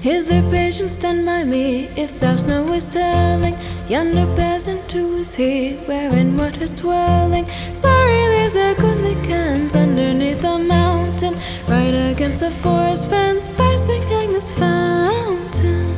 Hither, 0.01 0.41
patient, 0.49 0.89
stand 0.89 1.25
by 1.25 1.43
me. 1.43 1.89
If 1.97 2.21
thou 2.21 2.37
snow 2.37 2.79
telling, 2.79 3.57
yonder 3.89 4.25
peasant 4.37 4.87
too 4.89 5.15
is 5.15 5.35
he, 5.35 5.77
wearing 5.89 6.37
what 6.37 6.55
is 6.61 6.71
dwelling. 6.71 7.45
Sorry 7.73 8.29
leaves 8.29 8.53
their 8.53 8.75
goodly 8.75 9.15
cans 9.27 9.75
underneath 9.75 10.41
the 10.41 10.57
mountain, 10.57 11.35
right 11.67 11.93
against 12.11 12.39
the 12.39 12.49
forest 12.49 13.09
fence, 13.09 13.49
by 13.49 13.75
St. 13.75 14.05
Agnes 14.05 14.53
fountain. 14.53 15.93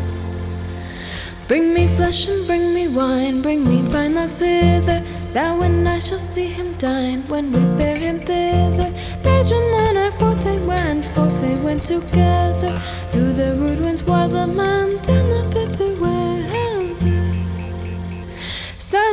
Bring 1.47 1.72
me 1.76 1.88
flesh 1.88 2.28
and 2.28 2.47
bring 2.47 2.74
me 2.74 2.88
wine, 2.88 3.43
bring 3.43 3.64
me 3.64 3.84
fine 3.91 4.16
logs 4.16 4.39
hither. 4.39 5.04
Thou 5.34 5.59
when 5.59 5.88
I 5.88 5.99
shall 5.99 6.19
see 6.19 6.47
him 6.47 6.73
dine 6.73 7.21
when 7.27 7.51
we 7.51 7.59
bear 7.77 7.97
him 7.97 8.19
thither. 8.19 8.91
Page 9.23 9.51
and 9.51 9.71
monarch, 9.71 10.13
forth 10.15 10.43
they 10.43 10.59
went, 10.59 11.05
forth 11.05 11.41
they 11.41 11.55
went 11.55 11.86
together. 11.86 12.77
Through 13.11 13.34
the 13.34 13.55
rude 13.55 13.79
winds, 13.79 14.03
wild 14.03 14.34
lament, 14.34 15.07
and 15.07 15.32
the 15.32 15.43
bitter 15.53 15.93
weather. 16.01 16.21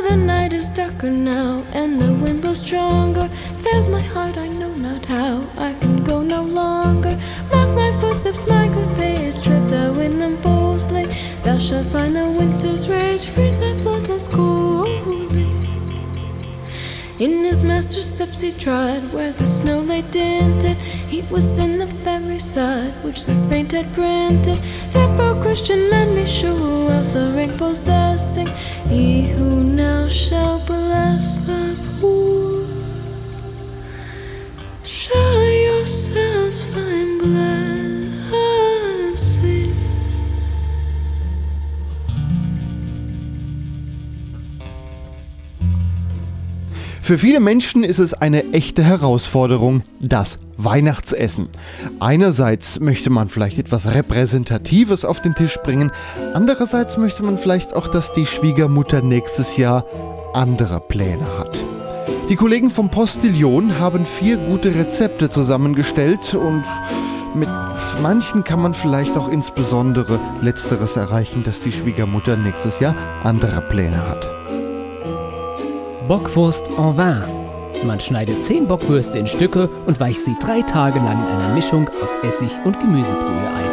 The 0.09 0.15
night 0.15 0.53
is 0.53 0.69
darker 0.69 1.11
now, 1.11 1.63
and 1.71 2.01
the 2.01 2.11
wind 2.13 2.41
blows 2.41 2.61
stronger. 2.61 3.29
There's 3.61 3.87
my 3.87 4.01
heart, 4.01 4.37
I 4.37 4.47
know 4.47 4.73
not 4.73 5.05
how 5.05 5.45
I 5.55 5.73
can 5.73 6.03
go 6.03 6.23
no 6.23 6.41
longer. 6.41 7.15
Mark 7.51 7.69
my 7.75 7.91
footsteps, 7.99 8.47
my 8.47 8.69
good 8.69 8.95
pace, 8.95 9.39
tread 9.43 9.69
thou 9.69 9.93
in 9.99 10.17
them 10.17 10.37
boldly. 10.37 11.05
Thou 11.43 11.59
shalt 11.59 11.85
find 11.87 12.15
the 12.15 12.27
winter's 12.27 12.89
rage, 12.89 13.25
freeze 13.25 13.59
thy 13.59 13.73
bloodless 13.83 14.27
coldly. 14.27 15.48
In 17.19 17.43
his 17.43 17.61
master's 17.61 18.05
steps 18.05 18.39
he 18.39 18.53
trod, 18.53 19.11
where 19.11 19.33
the 19.33 19.45
snow 19.45 19.81
lay 19.81 20.03
dinted. 20.03 20.77
He 21.09 21.21
was 21.23 21.57
in 21.57 21.77
the 21.77 21.85
very 21.85 22.39
sod 22.39 22.93
which 23.03 23.25
the 23.25 23.35
saint 23.35 23.73
had 23.73 23.91
printed. 23.91 24.57
Therefore, 24.93 25.41
Christian 25.41 25.89
men 25.89 26.15
be 26.15 26.25
sure 26.25 26.93
of 26.93 27.13
the 27.13 27.33
ring 27.35 27.57
possessing. 27.57 28.47
He 28.87 29.23
who 29.23 29.61
now 29.63 30.07
shall 30.07 30.59
bless 30.65 31.39
the 31.39 31.75
poor. 31.99 32.65
Shall 34.85 35.43
yourselves 35.43 36.61
find 36.67 37.19
blessing. 37.19 37.68
Für 47.09 47.17
viele 47.17 47.39
Menschen 47.39 47.83
ist 47.83 47.97
es 47.97 48.13
eine 48.13 48.53
echte 48.53 48.83
Herausforderung, 48.83 49.81
das 49.99 50.37
Weihnachtsessen. 50.57 51.49
Einerseits 51.99 52.79
möchte 52.79 53.09
man 53.09 53.29
vielleicht 53.29 53.57
etwas 53.57 53.91
Repräsentatives 53.95 55.05
auf 55.05 55.19
den 55.19 55.33
Tisch 55.33 55.57
bringen, 55.63 55.91
andererseits 56.35 56.97
möchte 56.97 57.23
man 57.23 57.39
vielleicht 57.39 57.75
auch, 57.75 57.87
dass 57.87 58.13
die 58.13 58.27
Schwiegermutter 58.27 59.01
nächstes 59.01 59.57
Jahr 59.57 59.85
andere 60.35 60.79
Pläne 60.81 61.25
hat. 61.39 61.59
Die 62.29 62.35
Kollegen 62.35 62.69
vom 62.69 62.91
Postillon 62.91 63.79
haben 63.79 64.05
vier 64.05 64.37
gute 64.37 64.75
Rezepte 64.75 65.29
zusammengestellt 65.29 66.35
und 66.35 66.61
mit 67.33 67.49
manchen 68.03 68.43
kann 68.43 68.61
man 68.61 68.75
vielleicht 68.75 69.17
auch 69.17 69.29
insbesondere 69.29 70.19
letzteres 70.41 70.95
erreichen, 70.95 71.43
dass 71.43 71.59
die 71.59 71.71
Schwiegermutter 71.71 72.37
nächstes 72.37 72.79
Jahr 72.79 72.95
andere 73.23 73.61
Pläne 73.61 73.97
hat. 74.07 74.38
Bockwurst 76.09 76.67
en 76.69 76.97
vin. 76.97 77.21
Man 77.85 77.99
schneidet 77.99 78.43
10 78.43 78.65
Bockwürste 78.65 79.19
in 79.19 79.27
Stücke 79.27 79.69
und 79.85 79.99
weicht 79.99 80.25
sie 80.25 80.35
drei 80.39 80.61
Tage 80.61 80.97
lang 80.97 81.19
in 81.19 81.35
einer 81.35 81.53
Mischung 81.53 81.87
aus 82.01 82.15
Essig 82.23 82.49
und 82.65 82.79
Gemüsebrühe 82.79 83.47
ein. 83.55 83.69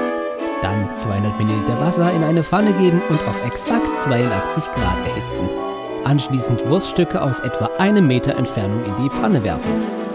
Dann 0.60 0.86
200 0.98 1.38
Milliliter 1.38 1.80
Wasser 1.80 2.12
in 2.12 2.22
eine 2.22 2.42
Pfanne 2.42 2.74
geben 2.74 3.00
und 3.08 3.26
auf 3.26 3.42
exakt 3.46 3.96
82 3.96 4.64
Grad 4.64 5.08
erhitzen. 5.08 5.48
Anschließend 6.04 6.68
Wurststücke 6.68 7.22
aus 7.22 7.40
etwa 7.40 7.70
einem 7.78 8.06
Meter 8.06 8.36
Entfernung 8.36 8.84
in 8.84 9.02
die 9.02 9.08
Pfanne 9.08 9.42
werfen. 9.42 9.72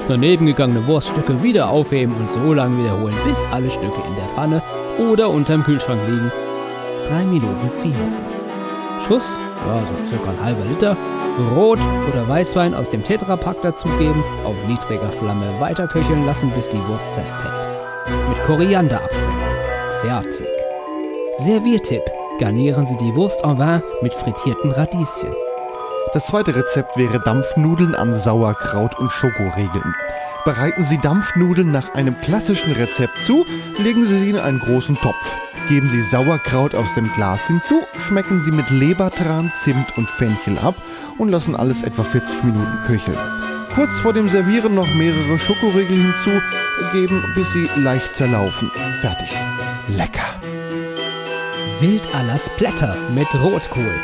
Daneben 0.07 0.45
gegangene 0.45 0.86
Wurststücke 0.86 1.41
wieder 1.41 1.72
aufheben 1.72 2.13
und 2.17 2.30
so 2.30 2.53
lange 2.53 2.84
wiederholen, 2.84 3.15
bis 3.26 3.43
alle 3.51 3.72
Stücke 3.72 3.99
in 4.07 4.15
der 4.17 4.30
Pfanne 4.30 4.61
oder 4.99 5.28
unterm 5.28 5.63
Kühlschrank 5.63 6.01
liegen. 6.07 6.32
Drei 7.07 7.24
Minuten 7.24 7.72
ziehen 7.72 7.95
lassen. 8.05 8.22
Schuss, 9.07 9.39
ja, 9.65 9.80
so 9.88 10.07
circa 10.07 10.30
ein 10.30 10.43
halber 10.43 10.65
Liter, 10.65 10.95
Rot- 11.42 11.80
oder 12.10 12.28
Weißwein 12.28 12.74
aus 12.74 12.89
dem 12.89 13.04
Tetrapack 13.04 13.62
dazugeben, 13.62 14.24
auf 14.44 14.56
niedriger 14.68 15.10
Flamme 15.10 15.60
weiterköcheln 15.60 16.26
lassen, 16.26 16.52
bis 16.52 16.70
die 16.70 16.86
Wurst 16.88 17.12
zerfällt. 17.14 17.70
Mit 18.30 18.44
Koriander 18.44 19.04
abschmecken. 19.04 19.42
Fertig. 20.02 20.48
Serviertipp. 21.38 22.04
Garnieren 22.39 22.86
Sie 22.86 22.98
die 22.98 23.14
Wurst 23.16 23.44
en 23.44 23.60
vin 23.60 23.84
mit 24.02 24.14
frittierten 24.14 24.72
Radieschen. 24.72 25.34
Das 26.14 26.28
zweite 26.28 26.56
Rezept 26.56 26.98
wäre 26.98 27.20
Dampfnudeln 27.20 27.96
an 27.96 28.14
Sauerkraut 28.14 28.98
und 29.00 29.12
Schokoregeln. 29.12 29.96
Bereiten 30.44 30.84
Sie 30.84 30.98
Dampfnudeln 30.98 31.72
nach 31.72 31.94
einem 31.94 32.20
klassischen 32.20 32.72
Rezept 32.72 33.22
zu, 33.24 33.46
legen 33.78 34.06
Sie 34.06 34.18
sie 34.18 34.32
in 34.32 34.39
einen 34.39 34.60
großen 34.60 34.98
Topf. 34.98 35.38
Geben 35.68 35.89
Sie 35.89 36.01
Sauerkraut 36.01 36.76
aus 36.76 36.93
dem 36.95 37.12
Glas 37.14 37.47
hinzu, 37.47 37.82
schmecken 37.97 38.39
Sie 38.39 38.51
mit 38.51 38.70
Lebertran, 38.70 39.51
Zimt 39.51 39.97
und 39.97 40.09
Fenchel 40.09 40.57
ab 40.57 40.76
und 41.18 41.30
lassen 41.30 41.55
alles 41.55 41.84
etwa 41.84 42.03
40 42.03 42.43
Minuten 42.43 42.82
köcheln. 42.86 43.18
Kurz 43.74 43.99
vor 43.99 44.12
dem 44.12 44.28
Servieren 44.28 44.76
noch 44.76 44.93
mehrere 44.95 45.39
Schokoriegel 45.39 45.97
hinzugeben, 45.97 47.24
bis 47.36 47.53
sie 47.53 47.70
leicht 47.78 48.14
zerlaufen. 48.16 48.70
Fertig. 48.99 49.30
Lecker. 49.88 50.36
Wild 51.80 52.14
à 52.14 52.22
la 52.24 52.38
Splatter 52.38 52.97
mit 53.12 53.34
Rotkohl. 53.34 53.95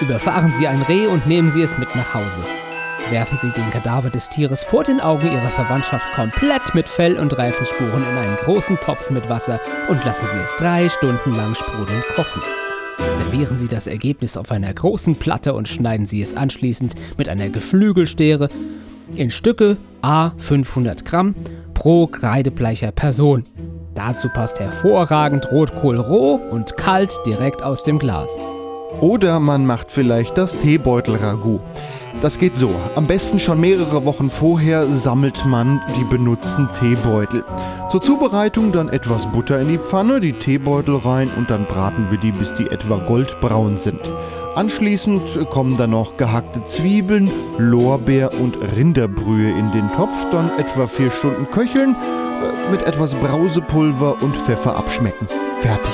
Überfahren 0.00 0.52
Sie 0.52 0.66
ein 0.66 0.82
Reh 0.82 1.06
und 1.06 1.26
nehmen 1.26 1.50
Sie 1.50 1.62
es 1.62 1.78
mit 1.78 1.94
nach 1.94 2.14
Hause. 2.14 2.42
Werfen 3.10 3.38
Sie 3.38 3.52
den 3.52 3.70
Kadaver 3.70 4.10
des 4.10 4.28
Tieres 4.28 4.64
vor 4.64 4.82
den 4.82 5.00
Augen 5.00 5.30
Ihrer 5.30 5.50
Verwandtschaft 5.50 6.12
komplett 6.16 6.74
mit 6.74 6.88
Fell 6.88 7.16
und 7.16 7.38
Reifenspuren 7.38 8.02
in 8.02 8.18
einen 8.18 8.36
großen 8.36 8.80
Topf 8.80 9.10
mit 9.10 9.28
Wasser 9.28 9.60
und 9.88 10.04
lassen 10.04 10.26
Sie 10.26 10.38
es 10.38 10.56
drei 10.56 10.88
Stunden 10.88 11.36
lang 11.36 11.54
sprudelnd 11.54 12.04
kochen. 12.16 12.42
Servieren 13.12 13.56
Sie 13.56 13.68
das 13.68 13.86
Ergebnis 13.86 14.36
auf 14.36 14.50
einer 14.50 14.74
großen 14.74 15.14
Platte 15.14 15.54
und 15.54 15.68
schneiden 15.68 16.04
Sie 16.04 16.20
es 16.20 16.36
anschließend 16.36 16.96
mit 17.16 17.28
einer 17.28 17.48
Geflügelsteere 17.48 18.48
in 19.14 19.30
Stücke 19.30 19.76
a 20.02 20.32
500 20.38 21.04
Gramm 21.04 21.36
pro 21.74 22.08
kreidebleicher 22.08 22.90
Person. 22.90 23.44
Dazu 23.94 24.28
passt 24.28 24.58
hervorragend 24.58 25.52
Rotkohl 25.52 25.98
roh 26.00 26.40
und 26.50 26.76
kalt 26.76 27.16
direkt 27.24 27.62
aus 27.62 27.84
dem 27.84 28.00
Glas. 28.00 28.36
Oder 29.00 29.40
man 29.40 29.64
macht 29.64 29.92
vielleicht 29.92 30.36
das 30.38 30.56
Teebeutel-Ragout. 30.56 31.60
Das 32.20 32.38
geht 32.38 32.56
so. 32.56 32.74
Am 32.94 33.06
besten 33.06 33.38
schon 33.38 33.60
mehrere 33.60 34.04
Wochen 34.06 34.30
vorher 34.30 34.90
sammelt 34.90 35.44
man 35.44 35.80
die 35.98 36.04
benutzten 36.04 36.68
Teebeutel. 36.80 37.44
Zur 37.90 38.00
Zubereitung 38.00 38.72
dann 38.72 38.88
etwas 38.88 39.30
Butter 39.30 39.60
in 39.60 39.68
die 39.68 39.78
Pfanne, 39.78 40.20
die 40.20 40.32
Teebeutel 40.32 40.96
rein 40.96 41.30
und 41.36 41.50
dann 41.50 41.66
braten 41.66 42.06
wir 42.10 42.18
die, 42.18 42.32
bis 42.32 42.54
die 42.54 42.68
etwa 42.68 42.96
goldbraun 42.96 43.76
sind. 43.76 44.00
Anschließend 44.54 45.50
kommen 45.50 45.76
dann 45.76 45.90
noch 45.90 46.16
gehackte 46.16 46.64
Zwiebeln, 46.64 47.30
Lorbeer 47.58 48.32
und 48.40 48.58
Rinderbrühe 48.74 49.50
in 49.50 49.70
den 49.72 49.92
Topf, 49.92 50.26
dann 50.32 50.50
etwa 50.58 50.86
vier 50.86 51.10
Stunden 51.10 51.50
köcheln, 51.50 51.94
äh, 51.94 52.70
mit 52.70 52.86
etwas 52.86 53.14
Brausepulver 53.14 54.22
und 54.22 54.34
Pfeffer 54.34 54.74
abschmecken. 54.74 55.28
Fertig. 55.58 55.92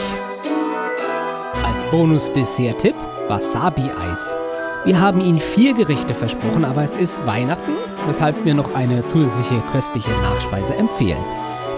Als 1.64 1.82
Bonus-Dessert-Tipp 1.90 2.94
Wasabi-Eis. 3.28 4.36
Wir 4.84 5.00
haben 5.00 5.20
Ihnen 5.20 5.38
vier 5.38 5.74
Gerichte 5.74 6.12
versprochen, 6.12 6.64
aber 6.64 6.82
es 6.82 6.96
ist 6.96 7.24
Weihnachten, 7.24 7.70
weshalb 8.06 8.44
wir 8.44 8.52
noch 8.54 8.74
eine 8.74 9.04
zusätzliche 9.04 9.62
köstliche 9.70 10.10
Nachspeise 10.22 10.74
empfehlen. 10.74 11.22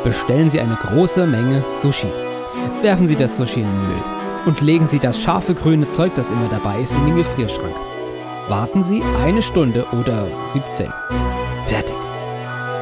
Bestellen 0.02 0.48
Sie 0.48 0.58
eine 0.58 0.76
große 0.76 1.26
Menge 1.26 1.62
Sushi. 1.82 2.08
Werfen 2.80 3.06
Sie 3.06 3.16
das 3.16 3.36
Sushi 3.36 3.60
in 3.60 3.66
den 3.66 3.88
Müll 3.88 4.02
und 4.46 4.62
legen 4.62 4.86
Sie 4.86 4.98
das 4.98 5.20
scharfe 5.20 5.54
grüne 5.54 5.86
Zeug, 5.88 6.14
das 6.14 6.30
immer 6.30 6.48
dabei 6.48 6.80
ist, 6.80 6.92
in 6.92 7.04
den 7.04 7.16
Gefrierschrank. 7.16 7.74
Warten 8.48 8.82
Sie 8.82 9.02
eine 9.22 9.42
Stunde 9.42 9.84
oder 9.92 10.26
17. 10.54 10.90
Fertig. 11.66 11.96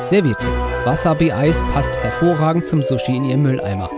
Serviertipp. 0.09 0.51
Wasabi-Eis 0.85 1.61
passt 1.73 1.97
hervorragend 1.97 2.68
zum 2.68 2.85
Sushi 2.85 3.16
in 3.16 3.25
Ihrem 3.25 3.43
Mülleimer. 3.43 3.91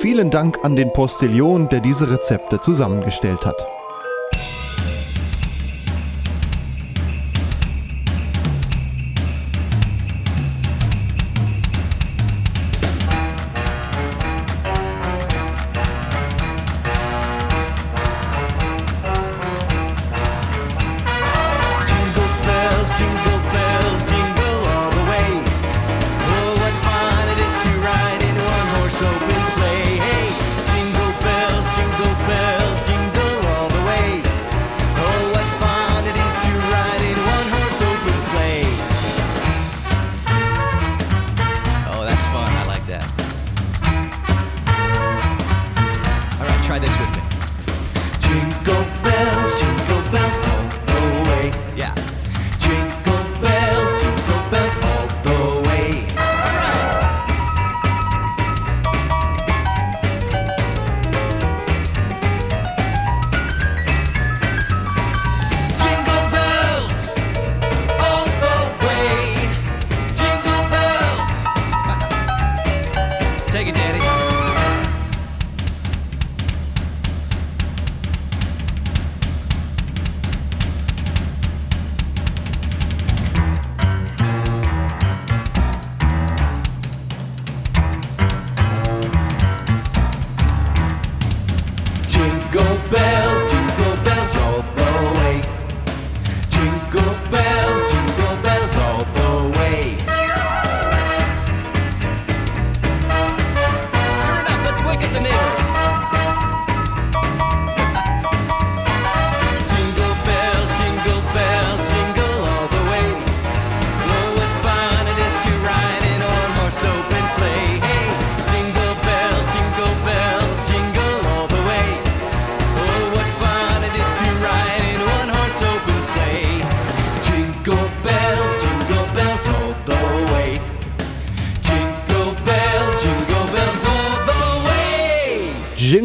Vielen 0.00 0.30
Dank 0.30 0.58
an 0.64 0.76
den 0.76 0.92
Postillion, 0.92 1.70
der 1.70 1.80
diese 1.80 2.10
Rezepte 2.10 2.60
zusammengestellt 2.60 3.46
hat. 3.46 3.79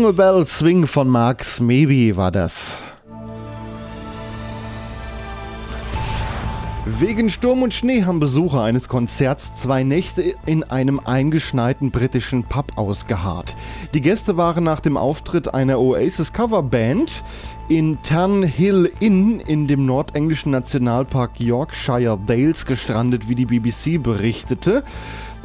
Jingle 0.06 0.24
Bell 0.24 0.46
Swing 0.46 0.86
von 0.86 1.10
Max 1.10 1.60
Maybe 1.60 2.16
war 2.16 2.30
das. 2.30 2.84
Wegen 6.86 7.32
Sturm 7.32 7.64
und 7.64 7.74
Schnee 7.74 8.04
haben 8.04 8.20
Besucher 8.20 8.62
eines 8.62 8.88
Konzerts 8.88 9.56
zwei 9.56 9.82
Nächte 9.82 10.36
in 10.46 10.64
einem 10.64 11.00
eingeschneiten 11.00 11.90
britischen 11.90 12.44
Pub 12.44 12.74
ausgeharrt. 12.76 13.56
Die 13.96 14.02
Gäste 14.02 14.38
waren 14.38 14.64
nach 14.64 14.80
dem 14.80 14.96
Auftritt 14.96 15.56
einer 15.56 15.80
Oasis 15.80 16.32
Coverband 16.32 17.24
in 17.68 17.98
Turnhill 18.04 18.92
Inn 19.00 19.40
in 19.40 19.68
dem 19.68 19.88
nordenglischen 19.88 20.52
Nationalpark 20.52 21.40
Yorkshire 21.40 22.20
Dales 22.28 22.68
gestrandet, 22.68 23.28
wie 23.28 23.34
die 23.34 23.48
BBC 23.48 23.98
berichtete. 23.98 24.84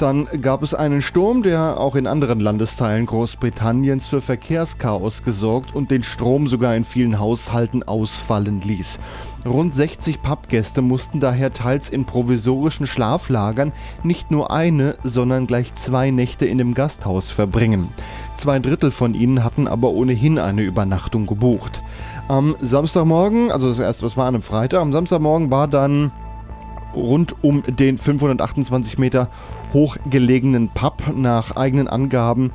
Dann 0.00 0.24
gab 0.40 0.62
es 0.62 0.72
einen 0.72 1.02
Sturm, 1.02 1.42
der 1.42 1.78
auch 1.78 1.94
in 1.94 2.06
anderen 2.06 2.40
Landesteilen 2.40 3.04
Großbritanniens 3.04 4.06
für 4.06 4.22
Verkehrschaos 4.22 5.22
gesorgt 5.22 5.74
und 5.74 5.90
den 5.90 6.02
Strom 6.02 6.46
sogar 6.46 6.74
in 6.74 6.86
vielen 6.86 7.18
Haushalten 7.18 7.82
ausfallen 7.82 8.62
ließ. 8.62 8.98
Rund 9.44 9.74
60 9.74 10.22
Pubgäste 10.22 10.80
mussten 10.80 11.20
daher 11.20 11.52
teils 11.52 11.90
in 11.90 12.06
provisorischen 12.06 12.86
Schlaflagern 12.86 13.72
nicht 14.02 14.30
nur 14.30 14.50
eine, 14.50 14.94
sondern 15.02 15.46
gleich 15.46 15.74
zwei 15.74 16.10
Nächte 16.10 16.46
in 16.46 16.56
dem 16.56 16.72
Gasthaus 16.72 17.28
verbringen. 17.28 17.90
Zwei 18.36 18.58
Drittel 18.58 18.90
von 18.90 19.12
ihnen 19.12 19.44
hatten 19.44 19.68
aber 19.68 19.90
ohnehin 19.90 20.38
eine 20.38 20.62
Übernachtung 20.62 21.26
gebucht. 21.26 21.82
Am 22.26 22.56
Samstagmorgen, 22.62 23.52
also 23.52 23.68
das 23.68 23.78
erste, 23.78 24.06
was 24.06 24.16
war 24.16 24.28
an 24.28 24.36
einem 24.36 24.42
Freitag, 24.42 24.80
am 24.80 24.92
Samstagmorgen 24.94 25.50
war 25.50 25.68
dann 25.68 26.10
rund 26.94 27.36
um 27.42 27.62
den 27.62 27.98
528 27.98 28.98
Meter 28.98 29.28
hochgelegenen 29.72 30.68
Pub 30.68 31.02
nach 31.14 31.56
eigenen 31.56 31.88
Angaben 31.88 32.50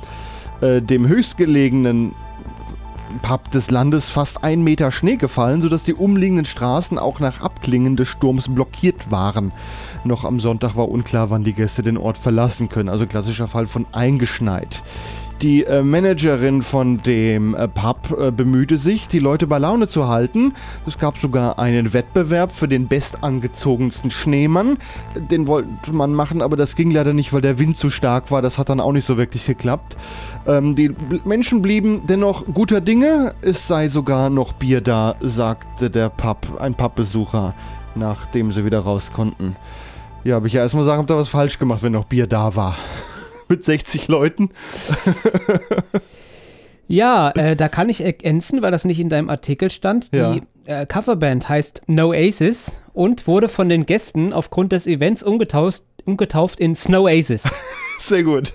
äh, 0.60 0.80
dem 0.80 1.06
höchstgelegenen 1.06 2.14
Pub 3.22 3.50
des 3.50 3.70
Landes 3.70 4.10
fast 4.10 4.44
ein 4.44 4.62
Meter 4.62 4.90
Schnee 4.90 5.16
gefallen, 5.16 5.60
sodass 5.60 5.84
die 5.84 5.94
umliegenden 5.94 6.44
Straßen 6.44 6.98
auch 6.98 7.20
nach 7.20 7.40
Abklingen 7.40 7.96
des 7.96 8.08
Sturms 8.08 8.48
blockiert 8.52 9.10
waren. 9.10 9.52
Noch 10.04 10.24
am 10.24 10.40
Sonntag 10.40 10.76
war 10.76 10.88
unklar, 10.88 11.30
wann 11.30 11.44
die 11.44 11.52
Gäste 11.52 11.82
den 11.82 11.98
Ort 11.98 12.18
verlassen 12.18 12.68
können, 12.68 12.88
also 12.88 13.06
klassischer 13.06 13.48
Fall 13.48 13.66
von 13.66 13.86
eingeschneit. 13.92 14.82
Die 15.42 15.64
äh, 15.64 15.82
Managerin 15.82 16.62
von 16.62 17.02
dem 17.02 17.54
äh, 17.54 17.68
Pub 17.68 18.16
äh, 18.18 18.30
bemühte 18.30 18.78
sich, 18.78 19.06
die 19.06 19.18
Leute 19.18 19.46
bei 19.46 19.58
Laune 19.58 19.86
zu 19.86 20.08
halten. 20.08 20.54
Es 20.86 20.96
gab 20.96 21.18
sogar 21.18 21.58
einen 21.58 21.92
Wettbewerb 21.92 22.52
für 22.52 22.68
den 22.68 22.88
bestangezogensten 22.88 24.10
Schneemann. 24.10 24.78
Den 25.30 25.46
wollte 25.46 25.92
man 25.92 26.14
machen, 26.14 26.40
aber 26.40 26.56
das 26.56 26.74
ging 26.74 26.90
leider 26.90 27.12
nicht, 27.12 27.34
weil 27.34 27.42
der 27.42 27.58
Wind 27.58 27.76
zu 27.76 27.90
stark 27.90 28.30
war. 28.30 28.40
Das 28.40 28.56
hat 28.56 28.70
dann 28.70 28.80
auch 28.80 28.92
nicht 28.92 29.04
so 29.04 29.18
wirklich 29.18 29.44
geklappt. 29.44 29.98
Ähm, 30.46 30.74
die 30.74 30.94
Menschen 31.26 31.60
blieben 31.60 32.06
dennoch 32.06 32.46
guter 32.46 32.80
Dinge. 32.80 33.34
Es 33.42 33.68
sei 33.68 33.88
sogar 33.88 34.30
noch 34.30 34.54
Bier 34.54 34.80
da, 34.80 35.16
sagte 35.20 35.90
der 35.90 36.08
Pub, 36.08 36.58
ein 36.60 36.74
Pubbesucher, 36.74 37.54
nachdem 37.94 38.52
sie 38.52 38.64
wieder 38.64 38.80
raus 38.80 39.10
konnten. 39.12 39.54
Ja, 40.24 40.38
aber 40.38 40.46
ich 40.46 40.54
ja 40.54 40.62
erstmal 40.62 40.84
sagen, 40.84 41.00
habt 41.00 41.10
ihr 41.10 41.16
was 41.18 41.28
falsch 41.28 41.58
gemacht, 41.58 41.82
wenn 41.82 41.92
noch 41.92 42.06
Bier 42.06 42.26
da 42.26 42.56
war 42.56 42.74
mit 43.48 43.64
60 43.64 44.08
Leuten. 44.08 44.50
Ja, 46.88 47.30
äh, 47.34 47.56
da 47.56 47.68
kann 47.68 47.88
ich 47.88 48.00
ergänzen, 48.00 48.62
weil 48.62 48.70
das 48.70 48.84
nicht 48.84 49.00
in 49.00 49.08
deinem 49.08 49.28
Artikel 49.28 49.70
stand. 49.70 50.12
Die 50.12 50.18
Ja. 50.18 50.36
äh, 50.66 50.86
Coverband 50.86 51.48
heißt 51.48 51.82
No 51.88 52.12
Aces 52.12 52.80
und 52.92 53.26
wurde 53.26 53.48
von 53.48 53.68
den 53.68 53.86
Gästen 53.86 54.32
aufgrund 54.32 54.70
des 54.70 54.86
Events 54.86 55.24
umgetauft, 55.24 55.82
umgetauft 56.04 56.60
in 56.60 56.76
Snow 56.76 57.08
Aces. 57.08 57.42
Sehr 58.06 58.22
gut. 58.22 58.52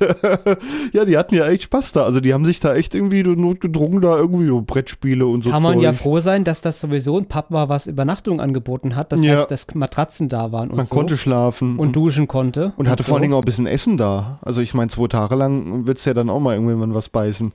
ja, 0.93 1.05
die 1.05 1.17
hatten 1.17 1.35
ja 1.35 1.47
echt 1.47 1.63
Spaß 1.63 1.91
da. 1.91 2.03
Also 2.03 2.19
die 2.21 2.33
haben 2.33 2.45
sich 2.45 2.59
da 2.59 2.73
echt 2.75 2.95
irgendwie 2.95 3.23
notgedrungen, 3.23 4.01
da 4.01 4.17
irgendwie 4.17 4.47
so 4.47 4.61
Brettspiele 4.61 5.25
und 5.25 5.43
so 5.43 5.49
Kann 5.49 5.61
man 5.63 5.73
Zeug. 5.73 5.83
ja 5.83 5.93
froh 5.93 6.19
sein, 6.19 6.43
dass 6.43 6.61
das 6.61 6.79
sowieso 6.79 7.17
ein 7.17 7.25
Pub 7.25 7.47
war, 7.49 7.67
was 7.69 7.87
Übernachtung 7.87 8.39
angeboten 8.39 8.95
hat. 8.95 9.11
Das 9.11 9.21
Ja. 9.23 9.33
heißt, 9.37 9.51
dass 9.51 9.67
Matratzen 9.75 10.29
da 10.29 10.51
waren 10.51 10.69
und 10.69 10.77
Man 10.77 10.85
so. 10.85 10.95
konnte 10.95 11.17
schlafen. 11.17 11.77
und 11.77 11.95
duschen 11.95 12.27
konnte. 12.27 12.73
und 12.77 12.87
hatte 12.89 13.03
so. 13.03 13.07
vor 13.07 13.15
allen 13.17 13.23
Dingen 13.23 13.33
auch 13.33 13.39
ein 13.41 13.45
bisschen 13.45 13.67
Essen 13.67 13.97
da. 13.97 14.39
Also 14.41 14.61
ich 14.61 14.73
meine, 14.73 14.89
zwei 14.89 15.07
Tage 15.07 15.35
lang 15.35 15.85
wird 15.85 15.97
es 15.97 16.05
ja 16.05 16.13
dann 16.13 16.29
auch 16.29 16.39
mal 16.39 16.55
irgendwann 16.55 16.93
was 16.93 17.09
beißen. 17.09 17.51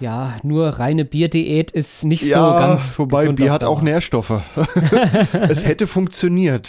Ja, 0.00 0.34
nur 0.42 0.68
reine 0.68 1.04
Bierdiät 1.04 1.70
ist 1.70 2.04
nicht 2.04 2.24
so 2.28 2.34
ganz. 2.34 2.98
wobei 2.98 3.28
Bier 3.28 3.52
hat 3.52 3.64
auch. 3.64 3.80
Nährstoffe. 3.82 4.40
es 5.48 5.64
hätte 5.64 5.86
funktioniert. 5.86 6.68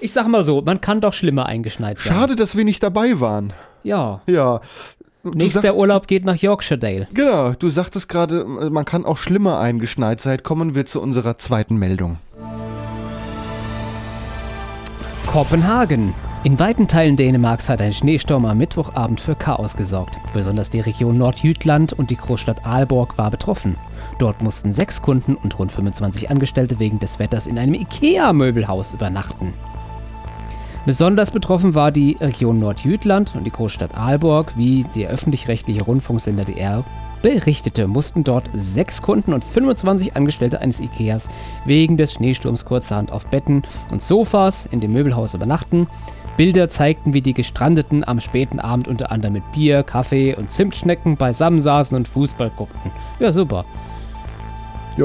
Ich 0.00 0.12
sag 0.12 0.28
mal 0.28 0.42
so, 0.42 0.62
man 0.62 0.80
kann 0.80 1.00
doch 1.00 1.12
schlimmer 1.12 1.46
eingeschneit 1.46 1.98
sein. 1.98 2.12
Schade, 2.12 2.36
dass 2.36 2.56
wir 2.56 2.64
nicht 2.64 2.82
dabei 2.82 3.20
waren. 3.20 3.52
Ja. 3.82 4.20
Ja. 4.26 4.60
Du 5.22 5.32
Nächster 5.32 5.76
Urlaub 5.76 6.06
geht 6.06 6.24
nach 6.24 6.36
Yorkshire 6.36 6.78
Dale. 6.78 7.06
Genau, 7.12 7.52
du 7.52 7.68
sagtest 7.68 8.08
gerade, 8.08 8.46
man 8.46 8.86
kann 8.86 9.04
auch 9.04 9.18
schlimmer 9.18 9.58
eingeschneit 9.58 10.18
sein. 10.20 10.42
Kommen 10.42 10.74
wir 10.74 10.86
zu 10.86 11.02
unserer 11.02 11.36
zweiten 11.36 11.76
Meldung. 11.76 12.16
Kopenhagen. 15.26 16.14
In 16.42 16.58
weiten 16.58 16.88
Teilen 16.88 17.16
Dänemarks 17.16 17.68
hat 17.68 17.82
ein 17.82 17.92
Schneesturm 17.92 18.46
am 18.46 18.56
Mittwochabend 18.56 19.20
für 19.20 19.34
Chaos 19.34 19.76
gesorgt. 19.76 20.16
Besonders 20.32 20.70
die 20.70 20.80
Region 20.80 21.18
Nordjütland 21.18 21.92
und 21.92 22.08
die 22.08 22.16
Großstadt 22.16 22.64
Aalborg 22.64 23.18
war 23.18 23.30
betroffen. 23.30 23.76
Dort 24.18 24.40
mussten 24.40 24.72
sechs 24.72 25.02
Kunden 25.02 25.36
und 25.36 25.58
rund 25.58 25.70
25 25.70 26.30
Angestellte 26.30 26.78
wegen 26.78 26.98
des 26.98 27.18
Wetters 27.18 27.46
in 27.46 27.58
einem 27.58 27.74
IKEA-Möbelhaus 27.74 28.94
übernachten. 28.94 29.52
Besonders 30.86 31.30
betroffen 31.30 31.74
war 31.74 31.92
die 31.92 32.16
Region 32.20 32.58
Nordjütland 32.58 33.34
und 33.36 33.44
die 33.44 33.50
Großstadt 33.50 33.98
Aalborg, 33.98 34.56
wie 34.56 34.84
der 34.94 35.10
öffentlich-rechtliche 35.10 35.84
Rundfunksender 35.84 36.44
DR 36.44 36.84
berichtete, 37.20 37.86
mussten 37.86 38.24
dort 38.24 38.48
sechs 38.54 39.02
Kunden 39.02 39.34
und 39.34 39.44
25 39.44 40.16
Angestellte 40.16 40.60
eines 40.60 40.80
Ikeas 40.80 41.28
wegen 41.66 41.98
des 41.98 42.14
Schneesturms 42.14 42.64
kurzerhand 42.64 43.12
auf 43.12 43.26
Betten 43.26 43.62
und 43.90 44.00
Sofas 44.00 44.66
in 44.70 44.80
dem 44.80 44.92
Möbelhaus 44.92 45.34
übernachten. 45.34 45.86
Bilder 46.38 46.70
zeigten, 46.70 47.12
wie 47.12 47.20
die 47.20 47.34
Gestrandeten 47.34 48.06
am 48.08 48.18
späten 48.18 48.58
Abend 48.58 48.88
unter 48.88 49.12
anderem 49.12 49.34
mit 49.34 49.52
Bier, 49.52 49.82
Kaffee 49.82 50.34
und 50.34 50.50
Zimtschnecken 50.50 51.18
beisammensaßen 51.18 51.94
und 51.94 52.08
Fußball 52.08 52.50
guckten. 52.56 52.90
Ja, 53.18 53.32
super. 53.32 53.66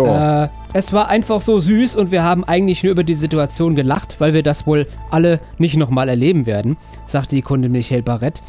Ja. 0.04 0.46
Äh, 0.46 0.50
es 0.74 0.91
war 0.93 1.08
einfach 1.08 1.41
so 1.41 1.60
süß 1.60 1.96
und 1.96 2.12
wir 2.12 2.24
haben 2.24 2.43
eigentlich 2.43 2.84
nur 2.84 2.91
über 2.91 3.04
die 3.04 3.16
Situation 3.16 3.76
gelacht, 3.76 4.18
weil 4.20 4.34
wir 4.34 4.43
das 4.43 4.68
wohl 4.68 4.88
alle 5.12 5.39
nicht 5.58 5.78
nochmal 5.78 6.10
erleben 6.10 6.46
werden, 6.46 6.78
sagte 7.06 7.36
die 7.36 7.41
Kundin 7.41 7.72
Michael 7.72 8.04
Barrett 8.04 8.41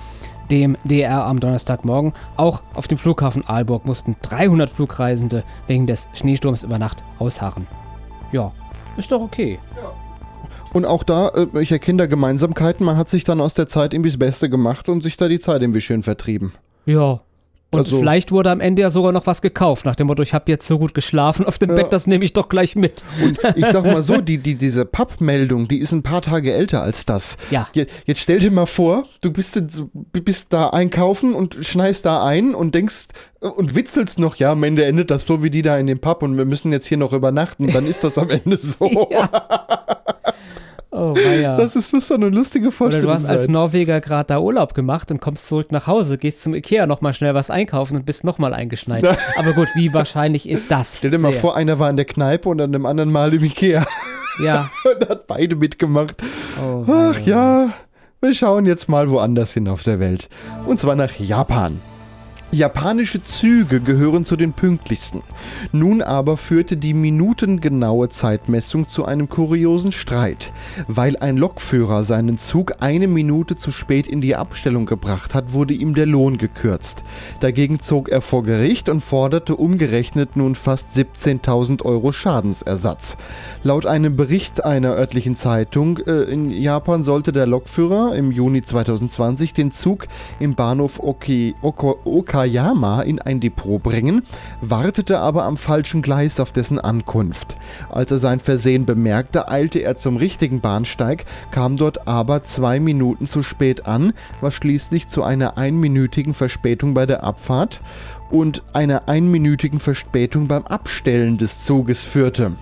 dem 0.51 0.76
DR 0.84 1.24
am 1.24 1.40
Donnerstagmorgen. 1.40 2.12
Auch 2.36 2.62
auf 2.74 2.86
dem 2.86 2.99
Flughafen 2.99 3.47
Aalborg 3.47 3.84
mussten 3.84 4.16
300 4.22 4.70
Flugreisende 4.70 5.44
wegen 5.66 5.86
des 5.86 6.09
Schneesturms 6.14 6.62
über 6.62 6.78
Nacht 6.78 7.05
ausharren. 7.18 7.66
Ja, 8.32 8.53
ist 8.97 9.12
doch 9.12 9.20
okay. 9.20 9.59
Und 10.72 10.84
auch 10.84 11.05
da, 11.05 11.28
äh, 11.28 11.61
ich 11.61 11.72
erkenne 11.72 11.99
da 11.99 12.07
Gemeinsamkeiten. 12.07 12.84
Man 12.84 12.97
hat 12.97 13.09
sich 13.09 13.24
dann 13.24 13.40
aus 13.40 13.55
der 13.55 13.66
Zeit 13.66 13.94
irgendwie 13.94 14.11
das 14.11 14.18
Beste 14.18 14.51
gemacht 14.51 14.88
und 14.88 15.03
sich 15.03 15.16
da 15.16 15.28
die 15.28 15.38
Zeit 15.38 15.62
irgendwie 15.62 15.80
schön 15.80 16.03
vertrieben. 16.03 16.53
Ja. 16.84 17.20
Und 17.76 17.84
Also- 17.86 17.98
vielleicht 17.98 18.32
wurde 18.32 18.50
am 18.50 18.60
Ende 18.60 18.82
ja 18.82 18.90
sogar 18.90 19.12
noch 19.12 19.26
was 19.26 19.42
gekauft, 19.42 19.84
nach 19.86 19.96
dem 19.96 20.06
Motto, 20.08 20.22
ich 20.22 20.34
habe 20.34 20.50
jetzt 20.50 20.66
so 20.66 20.78
gut 20.78 20.94
geschlafen 20.94 21.44
auf 21.46 21.58
dem 21.58 21.70
Ja. 21.70 21.76
Bett, 21.76 21.92
das 21.92 22.06
nehme 22.06 22.24
ich 22.24 22.32
doch 22.32 22.48
gleich 22.48 22.76
mit. 22.76 23.02
Ich 23.54 23.66
sag 23.66 23.84
mal 23.84 24.02
so, 24.02 24.20
die, 24.20 24.38
die, 24.38 24.54
diese 24.56 24.84
Pappmeldung, 24.84 25.68
die 25.68 25.78
ist 25.78 25.92
ein 25.92 26.02
paar 26.02 26.22
Tage 26.22 26.52
älter 26.52 26.82
als 26.82 27.06
das. 27.06 27.36
Ja. 27.50 27.68
Je- 27.72 27.86
Jetzt 28.06 28.20
stell 28.20 28.38
dir 28.40 28.50
mal 28.50 28.66
vor, 28.66 29.04
du 29.20 29.30
bist, 29.30 29.56
jetzt- 29.56 29.84
bist 30.12 30.46
da 30.50 30.68
einkaufen 30.70 31.34
und 31.34 31.56
schneist 31.62 32.04
da 32.06 32.24
ein 32.24 32.54
und 32.54 32.74
denkst 32.74 33.06
und 33.40 33.74
witzelst 33.74 34.18
noch, 34.18 34.36
ja, 34.36 34.52
am 34.52 34.62
Ende 34.64 34.84
endet 34.84 35.10
das 35.10 35.26
so 35.26 35.42
wie 35.42 35.50
die 35.50 35.62
da 35.62 35.76
in 35.78 35.86
dem 35.86 35.98
Pub 36.00 36.22
und 36.22 36.36
wir 36.36 36.44
müssen 36.44 36.72
jetzt 36.72 36.86
hier 36.86 36.96
noch 36.98 37.12
übernachten. 37.12 37.72
Dann 37.72 37.86
ist 37.86 38.02
das 38.04 38.18
am 38.18 38.30
Ende 38.30 38.56
so. 38.56 38.76
Oh, 38.96 39.08
weia. 41.39 41.57
Das 41.57 41.76
ist, 41.76 41.93
muss 41.93 42.09
doch 42.09 42.16
eine 42.16 42.28
lustige 42.28 42.66
Oder 42.66 42.72
Vorstellung 42.76 43.09
du 43.09 43.14
hast 43.14 43.26
als 43.26 43.45
sein. 43.45 43.53
Norweger 43.53 44.01
gerade 44.01 44.26
da 44.28 44.39
Urlaub 44.39 44.74
gemacht 44.74 45.11
und 45.11 45.20
kommst 45.20 45.47
zurück 45.47 45.72
nach 45.72 45.87
Hause, 45.87 46.18
gehst 46.18 46.43
zum 46.43 46.55
Ikea 46.55 46.87
nochmal 46.87 47.14
schnell 47.14 47.34
was 47.34 47.51
einkaufen 47.51 47.97
und 47.97 48.07
bist 48.07 48.24
nochmal 48.24 48.53
eingeschneit. 48.55 49.05
Aber 49.39 49.53
gut, 49.53 49.68
wie 49.74 49.93
wahrscheinlich 49.93 50.49
ist 50.49 50.70
das? 50.70 50.99
Stell 50.99 51.11
dir 51.11 51.18
mal 51.18 51.32
Sehr. 51.32 51.41
vor, 51.41 51.57
einer 51.57 51.78
war 51.78 51.91
in 51.91 51.97
der 51.97 52.07
Kneipe 52.07 52.49
und 52.49 52.61
an 52.61 52.72
dem 52.72 52.87
anderen 52.87 53.11
Mal 53.12 53.34
im 53.34 53.45
Ikea 53.45 53.87
Ja. 54.43 54.70
und 54.84 55.09
hat 55.09 55.26
beide 55.26 55.57
mitgemacht. 55.57 56.14
Oh, 56.62 56.84
Ach 56.87 57.18
ja, 57.20 57.70
wir 58.20 58.34
schauen 58.34 58.66
jetzt 58.66 58.89
mal 58.89 59.11
woanders 59.11 59.53
hin 59.53 59.68
auf 59.68 59.82
der 59.82 60.01
Welt. 60.01 60.28
Und 60.66 60.78
zwar 60.78 60.97
nach 60.97 61.14
Japan. 61.18 61.80
Japanische 62.53 63.22
Züge 63.24 63.80
gehören 63.80 64.24
zu 64.24 64.36
den 64.36 64.53
pünktlichsten. 64.53 65.22
Nun 65.72 66.01
aber 66.01 66.36
führte 66.36 66.76
die 66.76 66.94
minutengenaue 66.94 68.09
Zeitmessung 68.09 68.86
zu 68.86 69.05
einem 69.05 69.28
kuriosen 69.28 69.90
Streit. 69.90 70.53
Weil 70.86 71.16
ein 71.16 71.36
Lokführer 71.36 72.05
seinen 72.05 72.38
Zug 72.38 72.74
eine 72.80 73.09
Minute 73.09 73.57
zu 73.57 73.72
spät 73.72 74.07
in 74.07 74.20
die 74.20 74.36
Abstellung 74.36 74.86
gebracht 74.86 75.34
hat, 75.34 75.55
wurde 75.55 75.74
ihm 75.74 75.97
der 75.97 76.07
Lohn 76.07 76.38
gekürzt. 76.38 77.03
Dagegen 77.40 77.80
zog 77.80 78.09
er 78.09 78.20
vor 78.20 78.44
Gericht 78.44 78.88
und 78.88 79.01
forderte 79.03 79.57
umgerechnet 79.57 80.36
nun 80.36 80.55
fast 80.55 80.97
17.000 80.97 81.84
Euro 81.84 82.12
Schadensersatz. 82.12 83.16
Laut 83.64 83.86
einem 83.86 84.14
Bericht 84.14 84.64
einer 84.64 84.94
örtlichen 84.94 85.34
Zeitung 85.34 85.99
äh, 85.99 86.22
in 86.22 86.53
Japan 86.53 87.03
sollte 87.03 87.32
der 87.32 87.47
Lokführer 87.47 88.14
im 88.14 88.30
Juni 88.30 88.62
2020 88.62 89.53
den 89.53 89.72
Zug 89.72 90.07
im 90.38 90.55
Bahnhof 90.55 91.01
Oki, 91.01 91.57
Oko, 91.61 91.99
Oka 92.05 92.36
Wakayama 92.37 93.01
in 93.01 93.18
ein 93.18 93.41
Depot 93.41 93.82
bringen, 93.82 94.22
wartete 94.61 95.20
aber 95.20 95.45
am 95.45 95.57
falschen 95.57 96.03
Gleis 96.03 96.39
auf 96.39 96.53
dessen 96.53 96.78
Ankunft. 96.78 97.57
Als 97.89 98.11
er 98.11 98.18
sein 98.18 98.41
Versehen 98.41 98.84
bemerkte, 98.84 99.49
eilte 99.49 99.78
er 99.78 99.97
zum 99.97 100.18
richtigen 100.18 100.61
Bahnsteig, 100.61 101.24
kam 101.51 101.78
dort 101.78 102.07
aber 102.07 102.43
zwei 102.43 102.78
Minuten 102.78 103.26
zu 103.26 103.43
spät 103.43 103.87
an, 103.87 104.12
was 104.43 104.53
schließlich 104.53 105.09
zu 105.09 105.22
einer 105.22 105.57
einminütigen 105.57 106.34
Verspätung 106.34 106.93
bei 106.93 107.07
der 107.07 107.24
Abfahrt 107.24 107.80
und 108.30 108.64
einer 108.74 109.09
einminütigen 109.09 109.80
Verspätung 109.80 110.49
beim 110.49 110.64
Abstellen 110.64 111.39
des 111.39 111.64
Zuges 111.64 112.03
führte. 112.03 112.57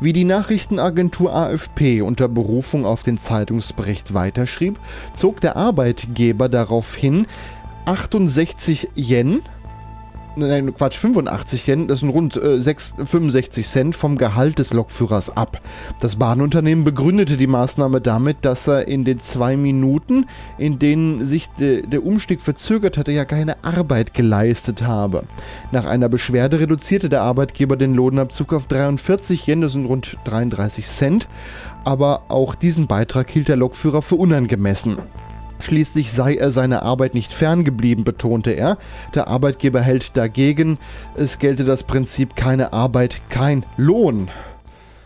Wie 0.00 0.12
die 0.12 0.24
Nachrichtenagentur 0.24 1.34
AFP 1.34 2.00
unter 2.00 2.28
Berufung 2.28 2.86
auf 2.86 3.02
den 3.02 3.18
Zeitungsbericht 3.18 4.14
weiterschrieb, 4.14 4.78
zog 5.12 5.40
der 5.40 5.56
Arbeitgeber 5.56 6.48
darauf 6.48 6.94
hin, 6.94 7.26
68 7.90 8.90
Yen, 8.94 9.42
nein, 10.36 10.72
Quatsch, 10.72 10.96
85 10.96 11.66
Yen, 11.66 11.88
das 11.88 11.98
sind 11.98 12.10
rund 12.10 12.36
äh, 12.36 12.62
6, 12.62 12.94
65 13.04 13.66
Cent 13.66 13.96
vom 13.96 14.16
Gehalt 14.16 14.60
des 14.60 14.72
Lokführers 14.72 15.36
ab. 15.36 15.60
Das 16.00 16.14
Bahnunternehmen 16.14 16.84
begründete 16.84 17.36
die 17.36 17.48
Maßnahme 17.48 18.00
damit, 18.00 18.44
dass 18.44 18.68
er 18.68 18.86
in 18.86 19.04
den 19.04 19.18
zwei 19.18 19.56
Minuten, 19.56 20.26
in 20.56 20.78
denen 20.78 21.24
sich 21.24 21.48
de, 21.58 21.84
der 21.84 22.06
Umstieg 22.06 22.40
verzögert 22.40 22.96
hatte, 22.96 23.10
ja 23.10 23.24
keine 23.24 23.64
Arbeit 23.64 24.14
geleistet 24.14 24.82
habe. 24.82 25.24
Nach 25.72 25.84
einer 25.84 26.08
Beschwerde 26.08 26.60
reduzierte 26.60 27.08
der 27.08 27.22
Arbeitgeber 27.22 27.76
den 27.76 27.94
Lohnabzug 27.94 28.52
auf 28.52 28.68
43 28.68 29.48
Yen, 29.48 29.62
das 29.62 29.72
sind 29.72 29.86
rund 29.86 30.16
33 30.26 30.86
Cent, 30.86 31.28
aber 31.82 32.22
auch 32.28 32.54
diesen 32.54 32.86
Beitrag 32.86 33.28
hielt 33.30 33.48
der 33.48 33.56
Lokführer 33.56 34.00
für 34.00 34.14
unangemessen. 34.14 34.98
Schließlich 35.60 36.12
sei 36.12 36.34
er 36.36 36.50
seiner 36.50 36.82
Arbeit 36.82 37.14
nicht 37.14 37.32
ferngeblieben, 37.32 38.04
betonte 38.04 38.50
er. 38.52 38.78
Der 39.14 39.28
Arbeitgeber 39.28 39.80
hält 39.80 40.16
dagegen, 40.16 40.78
es 41.16 41.38
gelte 41.38 41.64
das 41.64 41.82
Prinzip 41.84 42.36
keine 42.36 42.72
Arbeit, 42.72 43.22
kein 43.28 43.64
Lohn. 43.76 44.28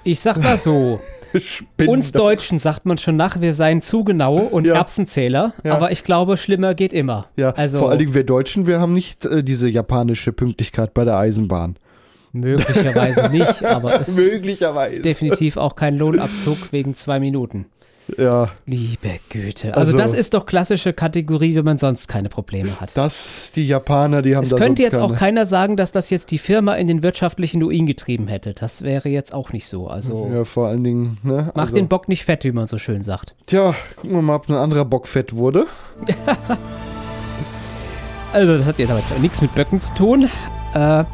Ich 0.05 0.20
sag 0.20 0.36
mal 0.42 0.57
so. 0.57 1.00
Spinner. 1.36 1.90
Uns 1.90 2.12
Deutschen 2.12 2.61
sagt 2.61 2.86
man 2.86 2.96
schon 2.96 3.16
nach, 3.16 3.40
wir 3.40 3.55
seien 3.55 3.82
zu 3.82 4.05
genau 4.05 4.36
und 4.36 4.68
Ja. 4.68 4.74
Erbsenzähler, 4.74 5.52
Ja. 5.64 5.74
aber 5.74 5.90
ich 5.90 6.05
glaube, 6.05 6.36
schlimmer 6.36 6.74
geht 6.74 6.92
immer. 6.92 7.26
Ja, 7.36 7.50
also 7.50 7.80
vor 7.80 7.90
allen 7.90 7.98
Dingen 7.98 8.14
wir 8.14 8.22
Deutschen, 8.22 8.68
wir 8.68 8.78
haben 8.80 8.92
nicht 8.94 9.24
äh, 9.24 9.42
diese 9.42 9.68
japanische 9.68 10.30
Pünktlichkeit 10.32 10.94
bei 10.94 11.05
der 11.05 11.16
Eisenbahn. 11.16 11.74
möglicherweise 12.32 13.28
nicht, 13.32 13.64
aber 13.64 14.00
es 14.00 14.09
ist 14.11 15.05
definitiv 15.05 15.57
auch 15.57 15.74
kein 15.74 15.96
Lohnabzug 15.98 16.72
wegen 16.72 16.94
zwei 16.94 17.18
Minuten. 17.18 17.66
Ja, 18.18 18.50
Liebe 18.66 19.18
Güte. 19.30 19.74
Also, 19.74 19.92
Also- 19.92 19.96
das 19.98 20.12
ist 20.12 20.34
doch 20.34 20.44
klassische 20.44 20.92
Kategorie, 20.92 21.55
wenn 21.55 21.64
man 21.64 21.78
sonst 21.78 22.07
keine 22.07 22.28
Probleme 22.28 22.78
hat. 22.80 22.90
das, 22.94 23.50
die 23.57 23.66
Japaner, 23.66 24.20
die 24.20 24.36
haben 24.36 24.42
Es 24.44 24.50
da 24.50 24.59
könnte 24.59 24.82
sonst 24.82 24.92
jetzt 24.92 25.00
auch 25.00 25.09
keine. 25.09 25.18
keiner 25.18 25.46
sagen, 25.46 25.76
dass 25.78 25.90
das 25.90 26.11
jetzt 26.11 26.30
die 26.30 26.38
Firma 26.38 26.74
in 26.74 26.86
den 26.86 27.02
wirtschaftlichen 27.02 27.62
Ruin 27.62 27.86
getrieben 27.86 28.28
hätte. 28.28 28.52
Das 28.52 28.82
wäre 28.82 29.09
jetzt 29.09 29.32
auch 29.32 29.52
nicht 29.52 29.66
so. 29.68 29.86
Also 29.88 30.30
Ja, 30.32 30.44
vor 30.44 30.68
allen 30.68 30.84
Dingen, 30.84 31.16
ne? 31.22 31.50
mach 31.55 31.62
also, 31.64 31.76
den 31.76 31.88
Bock 31.88 32.09
nicht 32.09 32.24
fett, 32.26 32.44
wie 32.44 32.52
man 32.52 32.66
so 32.66 32.76
schön 32.76 33.02
sagt. 33.02 33.34
Tja, 33.46 33.74
gucken 33.96 34.16
wir 34.16 34.22
mal, 34.22 34.36
ob 34.36 34.48
ein 34.50 34.55
anderer 34.55 34.84
Bock 34.84 35.09
fett 35.09 35.34
wurde. 35.34 35.66
Also 38.32 38.52
das 38.55 38.64
hat 38.66 38.78
jetzt 38.80 38.90
aber 38.90 38.98
jetzt 38.98 39.16
nichts 39.20 39.40
mit 39.40 39.55
Böcken 39.55 39.78
zu 39.78 39.94
tun. 39.94 40.28
Äh, 40.74 41.05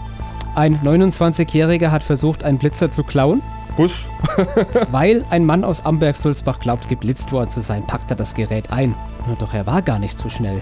ein 0.55 0.79
29-Jähriger 0.83 1.91
hat 1.91 2.03
versucht, 2.03 2.45
einen 2.45 2.57
Blitzer 2.59 2.91
zu 2.91 3.03
klauen. 3.05 3.43
Was? 3.81 4.05
Weil 4.91 5.25
ein 5.31 5.47
Mann 5.47 5.65
aus 5.65 5.87
Amberg-Sulzbach 5.87 6.61
glaubt, 6.61 6.89
geblitzt 6.89 7.33
worden 7.33 7.49
zu 7.49 7.63
sein, 7.63 7.87
packt 7.87 8.11
er 8.11 8.17
das 8.17 8.35
Gerät 8.35 8.71
ein. 8.71 8.95
Nur 9.27 9.37
Doch 9.37 9.55
er 9.55 9.67
war 9.67 9.81
gar 9.81 9.99
nicht 9.99 10.19
zu 10.19 10.29
schnell. 10.29 10.61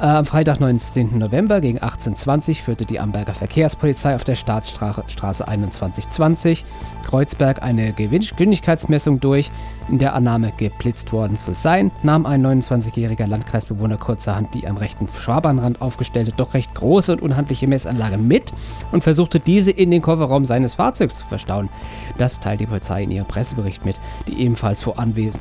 Äh, 0.00 0.06
am 0.06 0.24
Freitag, 0.24 0.58
19. 0.58 1.18
November 1.18 1.60
gegen 1.60 1.78
18.20 1.78 2.48
Uhr 2.48 2.54
führte 2.56 2.84
die 2.84 2.98
Amberger 2.98 3.34
Verkehrspolizei 3.34 4.16
auf 4.16 4.24
der 4.24 4.34
Staatsstraße 4.34 5.04
Straße 5.06 5.44
2120 5.44 6.64
Kreuzberg 7.04 7.62
eine 7.62 7.92
Geschwindigkeitsmessung 7.92 9.20
durch, 9.20 9.50
in 9.88 9.98
der 9.98 10.14
Annahme 10.14 10.52
geblitzt 10.56 11.12
worden 11.12 11.36
zu 11.36 11.54
sein, 11.54 11.90
nahm 12.02 12.26
ein 12.26 12.44
29-jähriger 12.44 13.26
Landkreisbewohner 13.26 13.96
kurzerhand 13.96 14.54
die 14.54 14.66
am 14.66 14.76
rechten 14.76 15.08
Schwabahnrand 15.08 15.80
aufgestellte, 15.80 16.32
doch 16.36 16.54
recht 16.54 16.74
große 16.74 17.12
und 17.12 17.22
unhandliche 17.22 17.66
Messanlage 17.66 18.18
mit 18.18 18.52
und 18.92 19.02
versuchte 19.02 19.40
diese 19.40 19.70
in 19.70 19.90
den 19.90 20.02
Kofferraum 20.02 20.44
seines 20.44 20.74
Fahrzeugs 20.74 21.16
zu 21.16 21.26
verstauen. 21.26 21.68
Das 22.18 22.40
teilt 22.40 22.60
die 22.60 22.66
Polizei 22.66 23.04
in 23.04 23.10
ihrem 23.10 23.26
Pressebericht 23.26 23.84
mit. 23.84 24.00
Die 24.28 24.40
ebenfalls 24.40 24.82
vor, 24.82 24.94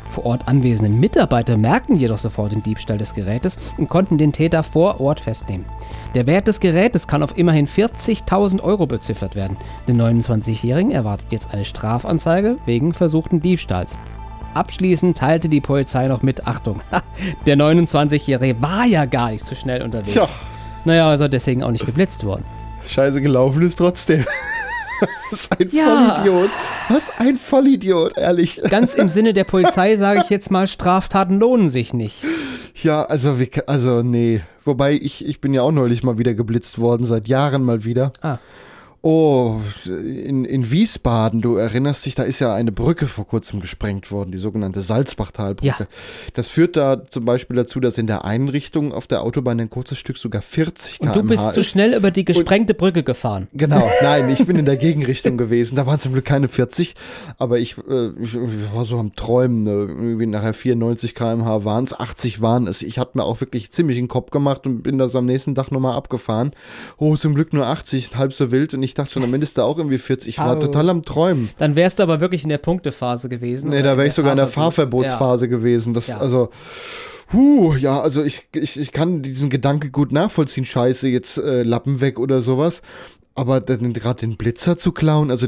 vor 0.09 0.25
Ort 0.25 0.47
anwesenden 0.47 0.99
Mitarbeiter 0.99 1.57
merkten 1.57 1.95
jedoch 1.95 2.17
sofort 2.17 2.51
den 2.51 2.63
Diebstahl 2.63 2.97
des 2.97 3.13
Gerätes 3.13 3.57
und 3.77 3.89
konnten 3.89 4.17
den 4.17 4.31
Täter 4.31 4.63
vor 4.63 4.99
Ort 4.99 5.19
festnehmen. 5.19 5.65
Der 6.13 6.27
Wert 6.27 6.47
des 6.47 6.59
Gerätes 6.59 7.07
kann 7.07 7.23
auf 7.23 7.37
immerhin 7.37 7.67
40.000 7.67 8.61
Euro 8.61 8.85
beziffert 8.85 9.35
werden. 9.35 9.57
Den 9.87 10.01
29-Jährigen 10.01 10.91
erwartet 10.91 11.27
jetzt 11.31 11.53
eine 11.53 11.63
Strafanzeige 11.63 12.57
wegen 12.65 12.93
versuchten 12.93 13.39
Diebstahls. 13.39 13.97
Abschließend 14.53 15.17
teilte 15.17 15.47
die 15.47 15.61
Polizei 15.61 16.07
noch 16.07 16.21
mit, 16.21 16.45
Achtung, 16.47 16.81
der 17.45 17.55
29-Jährige 17.55 18.61
war 18.61 18.85
ja 18.85 19.05
gar 19.05 19.31
nicht 19.31 19.45
so 19.45 19.55
schnell 19.55 19.81
unterwegs. 19.81 20.11
Tja. 20.11 20.27
Naja, 20.83 21.13
er 21.13 21.29
deswegen 21.29 21.63
auch 21.63 21.71
nicht 21.71 21.85
geblitzt 21.85 22.25
worden. 22.25 22.43
Scheiße 22.85 23.21
gelaufen 23.21 23.61
ist 23.61 23.77
trotzdem. 23.77 24.25
Was 25.31 25.49
ein 25.59 25.69
Ja. 25.71 26.15
Vollidiot. 26.23 26.49
Was 26.89 27.11
ein 27.17 27.37
Vollidiot, 27.37 28.17
ehrlich. 28.17 28.61
Ganz 28.69 28.93
im 28.93 29.09
Sinne 29.09 29.33
der 29.33 29.43
Polizei 29.43 29.95
sage 29.95 30.21
ich 30.23 30.29
jetzt 30.29 30.51
mal, 30.51 30.67
Straftaten 30.67 31.39
lohnen 31.39 31.69
sich 31.69 31.93
nicht. 31.93 32.23
Ja, 32.81 33.03
also, 33.03 33.35
also 33.67 34.01
nee. 34.01 34.41
Wobei, 34.63 34.93
ich, 34.93 35.27
ich 35.27 35.41
bin 35.41 35.53
ja 35.53 35.61
auch 35.63 35.71
neulich 35.71 36.03
mal 36.03 36.17
wieder 36.17 36.33
geblitzt 36.33 36.79
worden, 36.79 37.05
seit 37.05 37.27
Jahren 37.27 37.63
mal 37.63 37.83
wieder. 37.83 38.13
Ah. 38.21 38.37
Oh, 39.03 39.61
in, 39.85 40.45
in 40.45 40.69
Wiesbaden, 40.69 41.41
du 41.41 41.55
erinnerst 41.55 42.05
dich, 42.05 42.13
da 42.13 42.21
ist 42.21 42.37
ja 42.37 42.53
eine 42.53 42.71
Brücke 42.71 43.07
vor 43.07 43.25
kurzem 43.25 43.59
gesprengt 43.59 44.11
worden, 44.11 44.31
die 44.31 44.37
sogenannte 44.37 44.81
Salzbachtalbrücke. 44.81 45.65
Ja. 45.65 45.87
Das 46.35 46.45
führt 46.45 46.75
da 46.75 47.03
zum 47.09 47.25
Beispiel 47.25 47.55
dazu, 47.55 47.79
dass 47.79 47.97
in 47.97 48.05
der 48.05 48.25
einen 48.25 48.47
Richtung 48.47 48.93
auf 48.93 49.07
der 49.07 49.23
Autobahn 49.23 49.59
ein 49.59 49.71
kurzes 49.71 49.97
Stück 49.97 50.19
sogar 50.19 50.43
40 50.43 50.99
km/h 50.99 51.13
Und 51.13 51.23
du 51.23 51.27
bist 51.27 51.51
zu 51.53 51.61
ist. 51.61 51.69
schnell 51.69 51.95
über 51.95 52.11
die 52.11 52.25
gesprengte 52.25 52.75
Brücke 52.75 53.01
gefahren. 53.01 53.47
Genau, 53.53 53.89
nein, 54.03 54.29
ich 54.29 54.45
bin 54.45 54.55
in 54.55 54.65
der 54.65 54.77
Gegenrichtung 54.77 55.35
gewesen. 55.35 55.75
Da 55.77 55.87
waren 55.87 55.99
zum 55.99 56.13
Glück 56.13 56.25
keine 56.25 56.47
40, 56.47 56.93
aber 57.39 57.57
ich, 57.57 57.77
äh, 57.79 58.09
ich, 58.21 58.35
ich 58.35 58.73
war 58.75 58.85
so 58.85 58.99
am 58.99 59.15
Träumen. 59.15 59.63
Ne? 59.63 59.71
Irgendwie 59.71 60.27
nachher 60.27 60.53
94 60.53 61.15
km/h 61.15 61.65
waren 61.65 61.85
es, 61.85 61.99
80 61.99 62.41
waren 62.41 62.67
es. 62.67 62.83
Ich 62.83 62.99
hatte 62.99 63.17
mir 63.17 63.23
auch 63.23 63.41
wirklich 63.41 63.71
ziemlich 63.71 63.97
den 63.97 64.07
Kopf 64.07 64.29
gemacht 64.29 64.67
und 64.67 64.83
bin 64.83 64.99
das 64.99 65.15
am 65.15 65.25
nächsten 65.25 65.55
Tag 65.55 65.71
nochmal 65.71 65.95
abgefahren. 65.95 66.51
Oh, 66.97 67.15
zum 67.15 67.33
Glück 67.33 67.51
nur 67.51 67.65
80, 67.65 68.15
halb 68.15 68.31
so 68.33 68.51
wild. 68.51 68.75
Und 68.75 68.83
ich 68.83 68.90
dachte 68.93 69.11
schon, 69.13 69.23
am 69.23 69.33
Ende 69.33 69.43
ist 69.43 69.57
da 69.57 69.63
auch 69.63 69.77
irgendwie 69.77 69.97
40. 69.97 70.29
Ich 70.29 70.37
war 70.39 70.55
Au. 70.57 70.59
total 70.59 70.89
am 70.89 71.03
Träumen. 71.03 71.49
Dann 71.57 71.75
wärst 71.75 71.99
du 71.99 72.03
aber 72.03 72.19
wirklich 72.21 72.43
in 72.43 72.49
der 72.49 72.57
Punktephase 72.57 73.29
gewesen. 73.29 73.69
Nee, 73.69 73.81
da 73.83 73.97
wäre 73.97 74.07
ich 74.07 74.13
sogar 74.13 74.31
in 74.31 74.37
der 74.37 74.47
Fahrverbot. 74.47 75.05
Fahrverbotsphase 75.05 75.49
gewesen. 75.49 75.93
Das, 75.93 76.07
Ja. 76.07 76.17
also. 76.17 76.49
Huh, 77.33 77.75
ja, 77.75 78.01
also 78.01 78.23
ich, 78.23 78.47
ich, 78.53 78.77
ich 78.77 78.91
kann 78.91 79.21
diesen 79.21 79.49
Gedanke 79.49 79.89
gut 79.89 80.11
nachvollziehen, 80.11 80.65
scheiße, 80.65 81.07
jetzt 81.07 81.37
äh, 81.37 81.63
Lappen 81.63 82.01
weg 82.01 82.19
oder 82.19 82.41
sowas. 82.41 82.81
Aber 83.35 83.61
dann 83.61 83.93
gerade 83.93 84.19
den 84.19 84.35
Blitzer 84.35 84.77
zu 84.77 84.91
klauen, 84.91 85.31
also 85.31 85.47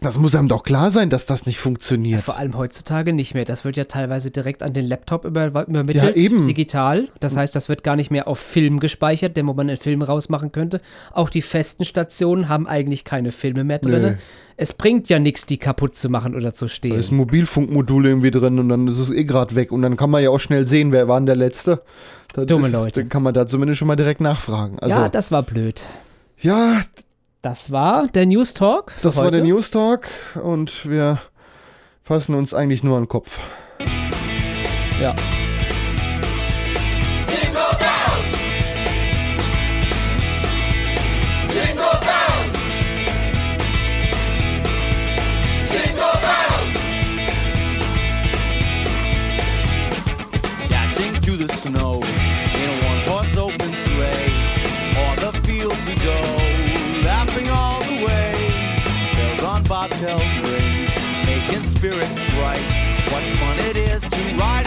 das 0.00 0.18
muss 0.18 0.34
einem 0.34 0.48
doch 0.48 0.62
klar 0.62 0.90
sein, 0.90 1.08
dass 1.08 1.24
das 1.24 1.46
nicht 1.46 1.58
funktioniert. 1.58 2.20
Vor 2.20 2.36
allem 2.36 2.56
heutzutage 2.56 3.12
nicht 3.14 3.32
mehr. 3.34 3.44
Das 3.46 3.64
wird 3.64 3.76
ja 3.78 3.84
teilweise 3.84 4.30
direkt 4.30 4.62
an 4.62 4.72
den 4.74 4.86
Laptop 4.86 5.24
über, 5.24 5.46
übermittelt, 5.46 5.96
Ja, 6.04 6.10
eben. 6.22 6.44
digital. 6.44 7.08
Das 7.20 7.34
heißt, 7.36 7.54
das 7.56 7.68
wird 7.70 7.82
gar 7.82 7.96
nicht 7.96 8.10
mehr 8.10 8.28
auf 8.28 8.38
Film 8.38 8.78
gespeichert, 8.78 9.36
denn 9.36 9.48
wo 9.48 9.54
man 9.54 9.68
einen 9.68 9.78
Film 9.78 10.02
rausmachen 10.02 10.52
könnte. 10.52 10.80
Auch 11.12 11.30
die 11.30 11.40
festen 11.42 11.84
Stationen 11.84 12.48
haben 12.50 12.66
eigentlich 12.66 13.04
keine 13.04 13.32
Filme 13.32 13.64
mehr 13.64 13.78
drin. 13.78 14.02
Nö. 14.02 14.14
Es 14.58 14.72
bringt 14.72 15.08
ja 15.08 15.18
nichts, 15.18 15.44
die 15.46 15.56
kaputt 15.58 15.94
zu 15.94 16.08
machen 16.08 16.34
oder 16.34 16.52
zu 16.52 16.64
Da 16.66 16.68
stehlen. 16.68 16.98
ist 16.98 17.10
ein 17.12 17.16
Mobilfunkmodul 17.16 18.06
irgendwie 18.06 18.30
drin 18.30 18.58
und 18.58 18.68
dann 18.68 18.88
ist 18.88 18.98
es 18.98 19.10
eh 19.10 19.24
gerade 19.24 19.54
weg 19.54 19.72
und 19.72 19.82
dann 19.82 19.96
kann 19.96 20.10
man 20.10 20.22
ja 20.22 20.30
auch 20.30 20.40
schnell 20.40 20.66
sehen, 20.66 20.92
wer 20.92 21.08
war 21.08 21.18
denn 21.20 21.26
der 21.26 21.36
Letzte. 21.36 21.82
Das 22.34 22.46
Dumme 22.46 22.66
ist, 22.68 22.72
Leute. 22.72 23.00
Dann 23.00 23.08
kann 23.08 23.22
man 23.22 23.32
da 23.34 23.46
zumindest 23.46 23.78
schon 23.78 23.88
mal 23.88 23.96
direkt 23.96 24.20
nachfragen. 24.20 24.78
Also, 24.80 24.94
ja, 24.96 25.08
das 25.08 25.30
war 25.30 25.42
blöd. 25.42 25.82
ja, 26.38 26.80
Das 27.46 27.70
war 27.70 28.08
der 28.08 28.26
News 28.26 28.54
Talk. 28.54 28.92
das 29.02 29.14
war 29.14 29.26
heute. 29.26 29.36
der 29.36 29.44
News 29.44 29.70
Talk 29.70 30.08
und 30.42 30.90
wir 30.90 31.20
fassen 32.02 32.34
uns 32.34 32.52
eigentlich 32.52 32.82
nur 32.82 32.96
an 32.96 33.04
den 33.04 33.08
Kopf. 33.08 33.38
Ja. 35.00 35.14
to 64.02 64.36
ride 64.36 64.65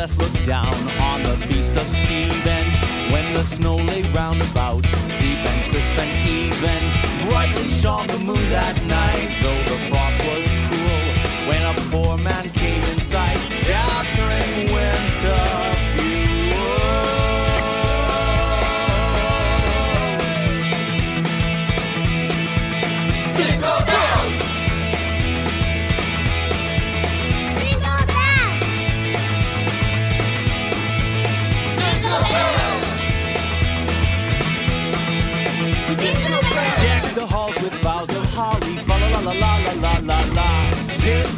Wenceslas 0.00 0.32
looked 0.32 0.46
down 0.46 0.74
on 1.02 1.22
the 1.22 1.36
feast 1.46 1.72
of 1.72 1.82
Stephen 1.82 2.64
when 3.12 3.34
the 3.34 3.42
snow 3.44 3.76
lay 3.76 4.00
round 4.12 4.40
about, 4.40 4.82
deep 5.20 5.44
and 5.44 5.70
crisp 5.70 5.92
and 5.98 6.26
even. 6.26 7.28
Brightly 7.28 7.68
shone 7.68 8.06
the 8.06 8.18
moon 8.20 8.48
that 8.48 8.82
night, 8.86 9.19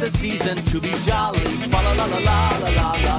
the 0.03 0.17
season 0.17 0.57
to 0.65 0.81
be 0.81 0.91
jolly, 1.05 1.39
la 1.71 1.79
la 1.79 1.93
la 1.93 2.05
la 2.07 2.49
la 2.75 2.91
la 3.05 3.12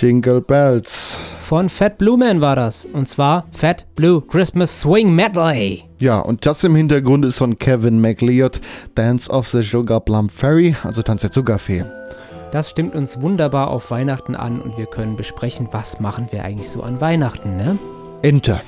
Jingle 0.00 0.40
Bells. 0.40 1.14
Von 1.40 1.68
Fat 1.68 1.98
Blue 1.98 2.16
Man 2.16 2.40
war 2.40 2.56
das. 2.56 2.86
Und 2.86 3.06
zwar 3.06 3.46
Fat 3.52 3.84
Blue 3.96 4.22
Christmas 4.22 4.80
Swing 4.80 5.14
Medley. 5.14 5.84
Ja, 5.98 6.20
und 6.20 6.46
das 6.46 6.64
im 6.64 6.74
Hintergrund 6.74 7.26
ist 7.26 7.36
von 7.36 7.58
Kevin 7.58 8.00
McLeod, 8.00 8.60
Dance 8.94 9.28
of 9.30 9.48
the 9.48 9.62
Sugar 9.62 10.00
Plum 10.00 10.30
Fairy, 10.30 10.74
also 10.84 11.02
Tanz 11.02 11.20
der 11.20 11.32
Zuckerfee. 11.32 11.84
Das 12.50 12.70
stimmt 12.70 12.94
uns 12.94 13.20
wunderbar 13.20 13.68
auf 13.68 13.90
Weihnachten 13.90 14.34
an 14.34 14.60
und 14.62 14.78
wir 14.78 14.86
können 14.86 15.16
besprechen, 15.16 15.68
was 15.70 16.00
machen 16.00 16.28
wir 16.30 16.44
eigentlich 16.44 16.70
so 16.70 16.82
an 16.82 17.00
Weihnachten, 17.02 17.56
ne? 17.56 17.78
Ente. 18.22 18.62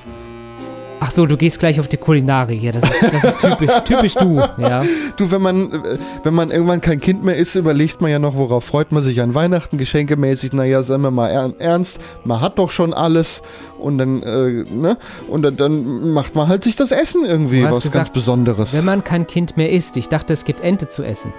Ach 0.99 1.11
so, 1.11 1.25
du 1.25 1.35
gehst 1.35 1.59
gleich 1.59 1.79
auf 1.81 1.89
die 1.89 1.97
Kulinarik 1.97 2.59
hier. 2.59 2.71
Das 2.71 2.83
ist, 2.83 3.03
das 3.03 3.23
ist 3.23 3.41
typisch, 3.41 3.79
typisch 3.85 4.13
du, 4.15 4.37
ja. 4.57 4.83
Du, 5.17 5.29
wenn 5.31 5.41
man, 5.41 5.83
wenn 6.23 6.33
man 6.33 6.49
irgendwann 6.49 6.79
kein 6.79 7.01
Kind 7.01 7.23
mehr 7.23 7.35
ist, 7.35 7.55
überlegt 7.55 7.99
man 7.99 8.09
ja 8.09 8.19
noch, 8.19 8.35
worauf 8.35 8.63
freut 8.63 8.93
man 8.93 9.03
sich 9.03 9.21
an 9.21 9.35
Weihnachten, 9.35 9.77
geschenkemäßig. 9.77 10.53
Naja, 10.53 10.81
seien 10.81 11.01
wir 11.01 11.11
mal 11.11 11.29
er- 11.29 11.53
ernst, 11.59 11.99
man 12.23 12.39
hat 12.39 12.57
doch 12.57 12.71
schon 12.71 12.93
alles 12.93 13.41
und 13.79 13.97
dann, 13.97 14.23
äh, 14.23 14.63
ne? 14.71 14.97
Und 15.27 15.41
dann, 15.41 15.57
dann 15.57 16.11
macht 16.13 16.35
man 16.35 16.47
halt 16.47 16.63
sich 16.63 16.77
das 16.77 16.91
Essen 16.91 17.25
irgendwie, 17.25 17.63
was 17.63 17.71
ganz 17.71 17.83
gesagt, 17.83 18.13
Besonderes. 18.13 18.73
Wenn 18.73 18.85
man 18.85 19.03
kein 19.03 19.27
Kind 19.27 19.57
mehr 19.57 19.71
isst. 19.71 19.97
Ich 19.97 20.07
dachte, 20.07 20.31
es 20.31 20.45
gibt 20.45 20.61
Ente 20.61 20.87
zu 20.87 21.03
essen. 21.03 21.33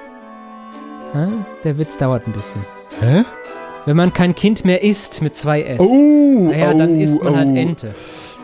Hä? 1.15 1.29
Der 1.63 1.79
Witz 1.79 1.97
dauert 1.97 2.27
ein 2.27 2.33
bisschen. 2.33 2.65
Hä? 3.01 3.25
Wenn 3.87 3.97
man 3.97 4.13
kein 4.13 4.35
Kind 4.35 4.65
mehr 4.65 4.83
isst 4.83 5.23
mit 5.23 5.35
zwei 5.37 5.63
S. 5.63 5.81
Oh, 5.81 6.49
naja, 6.51 6.75
dann 6.75 6.97
oh, 6.97 7.01
isst 7.01 7.23
man 7.23 7.37
halt 7.37 7.51
oh. 7.51 7.57
Ente. 7.57 7.95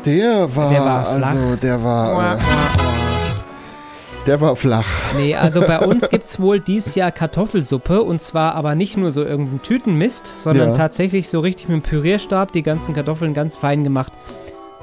Der 0.04 0.48
war, 0.56 0.70
Der 0.70 0.80
war 0.84 1.04
flach. 1.16 1.30
also, 1.34 1.56
der 1.56 1.84
war, 1.84 2.34
äh, 2.34 2.38
der 4.26 4.40
war 4.40 4.56
flach. 4.56 4.86
Nee, 5.16 5.34
also 5.34 5.60
bei 5.60 5.78
uns 5.86 6.08
gibt's 6.08 6.40
wohl 6.40 6.60
dies 6.60 6.94
Jahr 6.94 7.10
Kartoffelsuppe 7.10 8.02
und 8.02 8.22
zwar 8.22 8.54
aber 8.54 8.74
nicht 8.74 8.96
nur 8.96 9.10
so 9.10 9.22
irgendein 9.24 9.62
Tütenmist, 9.62 10.42
sondern 10.42 10.68
Ja. 10.68 10.74
tatsächlich 10.74 11.28
so 11.28 11.40
richtig 11.40 11.68
mit 11.68 11.76
dem 11.76 11.82
Pürierstab 11.82 12.52
die 12.52 12.62
ganzen 12.62 12.94
Kartoffeln 12.94 13.34
ganz 13.34 13.56
fein 13.56 13.84
gemacht. 13.84 14.12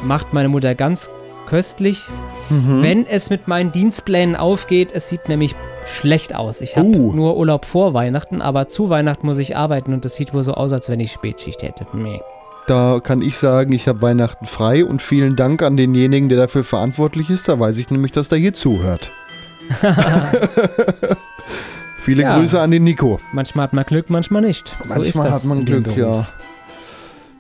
Macht 0.02 0.34
meine 0.34 0.50
Mutter 0.50 0.76
ganz 0.76 1.10
köstlich. 1.48 2.02
Mhm. 2.50 2.84
Wenn 2.84 3.08
es 3.08 3.30
mit 3.30 3.48
meinen 3.48 3.72
Dienstplänen 3.72 4.36
aufgeht, 4.36 4.92
es 4.92 5.10
sieht 5.10 5.30
nämlich 5.30 5.56
schlecht 5.86 6.36
aus. 6.36 6.62
Ich 6.62 6.76
habe 6.78 6.88
Oh. 6.90 7.12
nur 7.14 7.38
Urlaub 7.38 7.66
vor 7.66 7.94
Weihnachten, 7.94 8.42
aber 8.42 8.68
zu 8.68 8.90
Weihnachten 8.90 9.26
muss 9.26 9.38
ich 9.40 9.56
arbeiten 9.58 9.94
und 9.94 10.04
das 10.06 10.16
sieht 10.16 10.34
wohl 10.34 10.44
so 10.44 10.54
aus, 10.54 10.74
als 10.74 10.90
wenn 10.90 11.00
ich 11.00 11.12
Spätschicht 11.12 11.64
hätte. 11.64 11.88
Nee. 11.94 12.22
Da 12.68 13.00
kann 13.02 13.22
ich 13.22 13.38
sagen, 13.38 13.72
ich 13.72 13.88
habe 13.88 14.02
Weihnachten 14.02 14.46
frei 14.46 14.84
und 14.84 15.02
vielen 15.02 15.38
Dank 15.38 15.62
an 15.64 15.78
denjenigen, 15.78 16.28
der 16.28 16.38
dafür 16.38 16.66
verantwortlich 16.66 17.30
ist. 17.30 17.48
Da 17.48 17.58
weiß 17.60 17.78
ich 17.78 17.90
nämlich, 17.90 18.12
dass 18.12 18.28
der 18.28 18.38
hier 18.38 18.54
zuhört. 18.54 19.10
Viele 21.98 22.24
Ja. 22.24 22.38
Grüße 22.38 22.60
an 22.60 22.72
den 22.72 22.84
Nico. 22.84 23.20
Manchmal 23.32 23.64
hat 23.64 23.74
man 23.74 23.86
Glück, 23.86 24.10
manchmal 24.10 24.42
nicht. 24.42 24.70
so 24.84 24.84
ist 24.84 25.16
Manchmal 25.16 25.30
das 25.30 25.36
hat 25.38 25.46
man 25.46 25.66
Glück, 25.66 25.96
ja. 25.98 26.28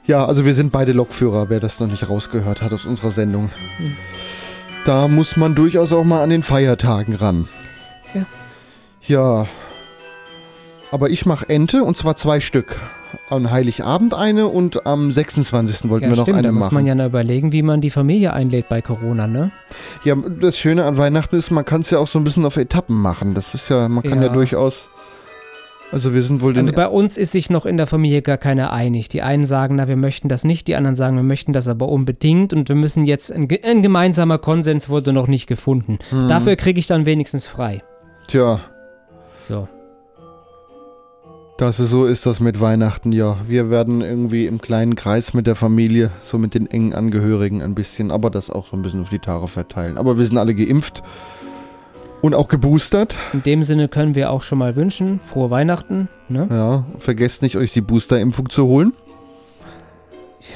Ja, 0.05 0.25
also 0.25 0.45
wir 0.45 0.53
sind 0.53 0.71
beide 0.71 0.93
Lokführer, 0.93 1.49
wer 1.49 1.59
das 1.59 1.79
noch 1.81 1.87
nicht 1.87 2.07
rausgehört 2.09 2.61
hat 2.61 2.71
aus 2.71 2.85
unserer 2.85 3.11
Sendung. 3.11 3.49
Hm. 3.77 3.95
Da 4.85 5.09
muss 5.09 5.35
man 5.35 5.53
durchaus 5.55 5.91
auch 5.91 6.05
mal 6.05 6.23
an 6.23 6.29
den 6.29 6.43
Feiertagen 6.43 7.15
ran. 7.15 7.49
Tja. 8.09 8.25
Ja. 9.01 9.47
Aber 10.91 11.09
ich 11.09 11.25
mache 11.25 11.49
Ente 11.49 11.83
und 11.83 11.97
zwar 11.97 12.15
zwei 12.15 12.39
Stück. 12.39 12.79
An 13.29 13.51
Heiligabend 13.51 14.13
eine 14.13 14.47
und 14.47 14.85
am 14.85 15.11
26. 15.11 15.89
wollten 15.89 16.05
Ja, 16.05 16.09
wir 16.11 16.17
noch 16.17 16.23
stimmt, 16.23 16.37
eine 16.39 16.47
da 16.47 16.51
muss 16.53 16.65
machen. 16.65 16.73
man 16.75 16.85
ja 16.85 16.95
noch 16.95 17.05
überlegen, 17.05 17.51
wie 17.51 17.61
man 17.61 17.81
die 17.81 17.89
Familie 17.89 18.33
einlädt 18.33 18.69
bei 18.69 18.81
Corona, 18.81 19.27
ne? 19.27 19.51
Ja, 20.03 20.15
das 20.15 20.57
Schöne 20.57 20.85
an 20.85 20.97
Weihnachten 20.97 21.35
ist, 21.35 21.51
man 21.51 21.65
kann 21.65 21.81
es 21.81 21.89
ja 21.89 21.99
auch 21.99 22.07
so 22.07 22.19
ein 22.19 22.23
bisschen 22.23 22.45
auf 22.45 22.57
Etappen 22.57 22.99
machen. 23.01 23.33
Das 23.33 23.53
ist 23.53 23.69
ja, 23.69 23.87
man 23.89 24.03
kann 24.03 24.19
ja, 24.21 24.27
Ja. 24.27 24.33
durchaus. 24.33 24.89
Also 25.89 26.13
wir 26.13 26.21
sind 26.21 26.41
wohl 26.41 26.51
den. 26.53 26.59
Also 26.63 26.73
bei 26.73 26.87
uns 26.89 27.17
ist 27.17 27.31
sich 27.31 27.49
noch 27.49 27.65
in 27.65 27.77
der 27.77 27.87
Familie 27.87 28.21
gar 28.21 28.37
keiner 28.37 28.73
einig. 28.73 29.07
Die 29.07 29.21
einen 29.21 29.45
sagen, 29.45 29.75
na, 29.77 29.87
wir 29.87 29.95
möchten 29.95 30.27
das 30.27 30.43
nicht, 30.43 30.67
die 30.67 30.75
anderen 30.75 30.95
sagen, 30.95 31.15
wir 31.15 31.23
möchten 31.23 31.53
das 31.53 31.69
aber 31.69 31.87
unbedingt 31.87 32.51
und 32.53 32.67
wir 32.67 32.75
müssen 32.75 33.05
jetzt, 33.05 33.31
ein, 33.31 33.47
ein 33.63 33.81
gemeinsamer 33.81 34.37
Konsens 34.37 34.89
wurde 34.89 35.13
noch 35.13 35.27
nicht 35.27 35.47
gefunden. 35.47 35.97
Hm. 36.09 36.27
Dafür 36.27 36.57
kriege 36.57 36.77
ich 36.79 36.87
dann 36.87 37.05
wenigstens 37.05 37.45
frei. 37.45 37.81
Tja, 38.27 38.59
So. 39.39 39.69
Dass 41.57 41.79
es 41.79 41.89
so 41.89 42.05
ist 42.05 42.25
das 42.25 42.39
mit 42.39 42.61
Weihnachten, 42.61 43.11
ja. 43.11 43.37
Wir 43.47 43.69
werden 43.69 44.01
irgendwie 44.01 44.45
im 44.45 44.61
kleinen 44.61 44.95
Kreis 44.95 45.33
mit 45.33 45.47
der 45.47 45.55
Familie, 45.55 46.11
so 46.23 46.37
mit 46.37 46.53
den 46.53 46.67
engen 46.67 46.93
Angehörigen 46.93 47.63
ein 47.63 47.73
bisschen, 47.73 48.11
aber 48.11 48.29
das 48.29 48.49
auch 48.51 48.67
so 48.67 48.77
ein 48.77 48.83
bisschen 48.83 49.01
auf 49.01 49.09
die 49.09 49.19
Tage 49.19 49.47
verteilen. 49.47 49.97
Aber 49.97 50.17
wir 50.17 50.25
sind 50.25 50.37
alle 50.37 50.53
geimpft 50.53 51.01
und 52.21 52.35
auch 52.35 52.47
geboostert. 52.47 53.15
In 53.33 53.41
dem 53.41 53.63
Sinne 53.63 53.87
können 53.87 54.13
wir 54.13 54.31
auch 54.31 54.43
schon 54.43 54.59
mal 54.59 54.75
wünschen, 54.75 55.19
frohe 55.25 55.49
Weihnachten, 55.49 56.09
ne? 56.29 56.47
Ja, 56.51 56.85
vergesst 56.99 57.41
nicht, 57.41 57.57
euch 57.57 57.73
die 57.73 57.81
Boosterimpfung 57.81 58.49
zu 58.49 58.65
holen. 58.67 58.93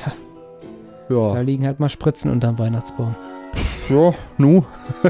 Ja. 0.06 0.14
Ja. 1.16 1.34
Da 1.34 1.42
liegen 1.42 1.66
halt 1.66 1.80
mal 1.80 1.90
Spritzen 1.90 2.32
unterm 2.32 2.60
Weihnachtsbaum. 2.60 3.16
Ja, 3.90 4.14
nu. 4.38 4.64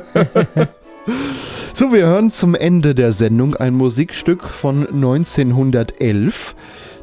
so, 1.73 1.93
wir 1.93 2.05
hören 2.05 2.31
zum 2.31 2.55
Ende 2.55 2.93
der 2.93 3.11
Sendung 3.11 3.55
ein 3.55 3.73
Musikstück 3.73 4.43
von 4.43 4.87
1911, 4.87 6.55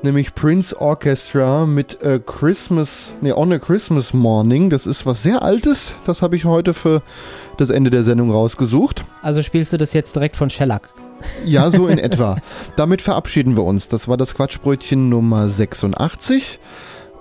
nämlich 0.03 0.35
Prince 0.35 0.79
Orchestra 0.79 1.67
mit 1.67 2.05
A 2.05 2.19
Christmas, 2.19 3.15
nee, 3.21 3.33
On 3.33 3.53
a 3.53 3.59
Christmas 3.59 4.13
Morning. 4.13 4.71
Das 4.71 4.87
ist 4.87 5.07
was 5.07 5.23
sehr 5.23 5.43
Altes. 5.43 5.95
Das 6.07 6.23
habe 6.23 6.37
ich 6.37 6.45
heute 6.45 6.75
für 6.75 7.03
das 7.57 7.71
Ende 7.71 7.91
der 7.91 8.05
Sendung 8.05 8.31
rausgesucht. 8.31 9.05
Also 9.23 9.43
spielst 9.43 9.73
du 9.73 9.79
das 9.79 9.93
jetzt 9.93 10.15
direkt 10.15 10.37
von 10.37 10.51
Shellac? 10.51 10.89
Ja, 11.45 11.71
so 11.71 11.89
in 11.89 11.99
etwa. 11.99 12.37
Damit 12.77 13.03
verabschieden 13.03 13.57
wir 13.57 13.65
uns. 13.65 13.89
Das 13.89 14.07
war 14.07 14.17
das 14.17 14.35
Quatschbrötchen 14.35 15.09
Nummer 15.09 15.49
86. 15.49 16.61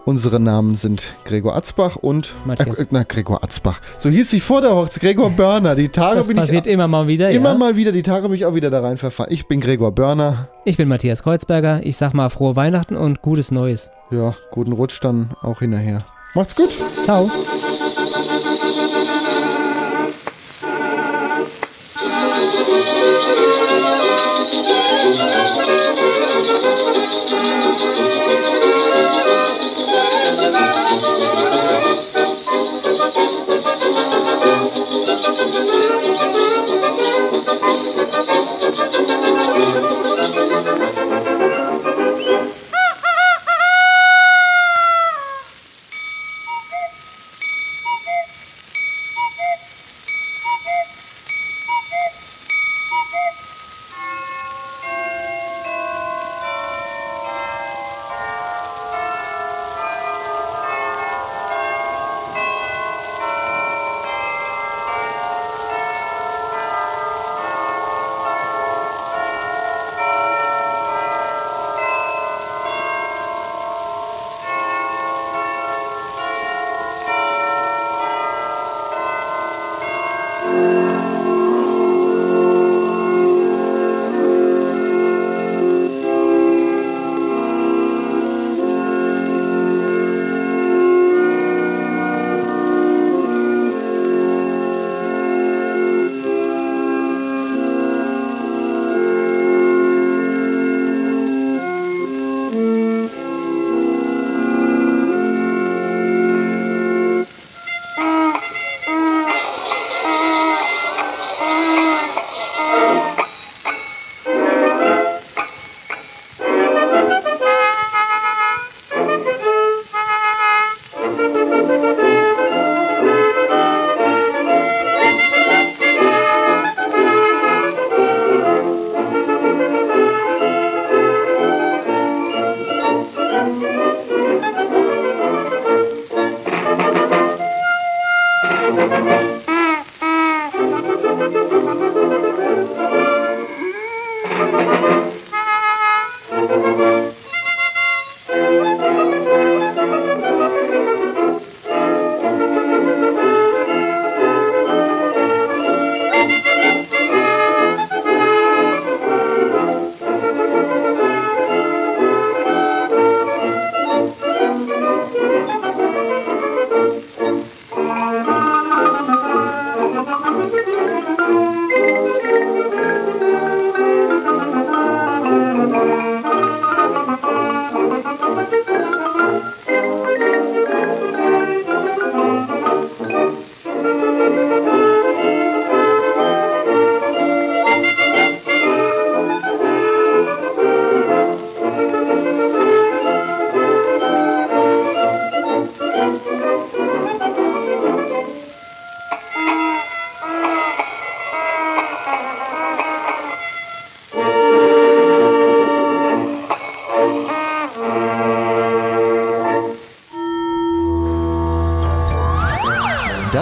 Unsere 0.08 0.40
Namen 0.40 0.78
sind 0.78 1.16
Gregor 1.26 1.58
Atzbach 1.58 1.98
und 1.98 2.34
Matthias. 2.46 2.80
Äh, 2.80 2.86
na, 2.92 3.04
Gregor 3.04 3.44
Atzbach. 3.44 3.82
So 3.98 4.08
hieß 4.08 4.32
ich 4.32 4.42
vor 4.42 4.62
der 4.62 4.74
Hochzeit. 4.74 5.02
Gregor 5.04 5.30
Börner. 5.32 5.76
Die 5.76 5.90
Tage 5.90 6.16
Das 6.16 6.28
bin 6.28 6.38
passiert 6.38 6.66
ich 6.66 6.72
immer 6.72 6.88
mal 6.88 7.08
wieder, 7.08 7.30
immer 7.30 7.52
ja. 7.52 7.58
mal 7.58 7.76
wieder. 7.76 7.92
Die 7.92 8.04
Tage 8.04 8.30
bin 8.30 8.36
ich 8.38 8.46
auch 8.46 8.56
wieder 8.56 8.70
da 8.70 8.80
rein 8.80 8.96
verfahren. 8.96 9.28
Ich 9.34 9.50
bin 9.50 9.60
Gregor 9.60 9.92
Börner. 9.92 10.48
Ich 10.64 10.78
bin 10.78 10.88
Matthias 10.88 11.24
Kreuzberger. 11.24 11.82
Ich 11.84 11.98
sag 11.98 12.14
mal 12.14 12.30
frohe 12.30 12.56
Weihnachten 12.56 12.96
und 12.96 13.22
gutes 13.22 13.52
Neues. 13.52 13.90
Ja, 14.10 14.34
guten 14.50 14.72
Rutsch 14.72 15.00
dann 15.02 15.32
auch 15.42 15.60
hinterher. 15.60 15.98
Macht's 16.34 16.56
gut. 16.56 16.70
Ciao. 17.04 17.30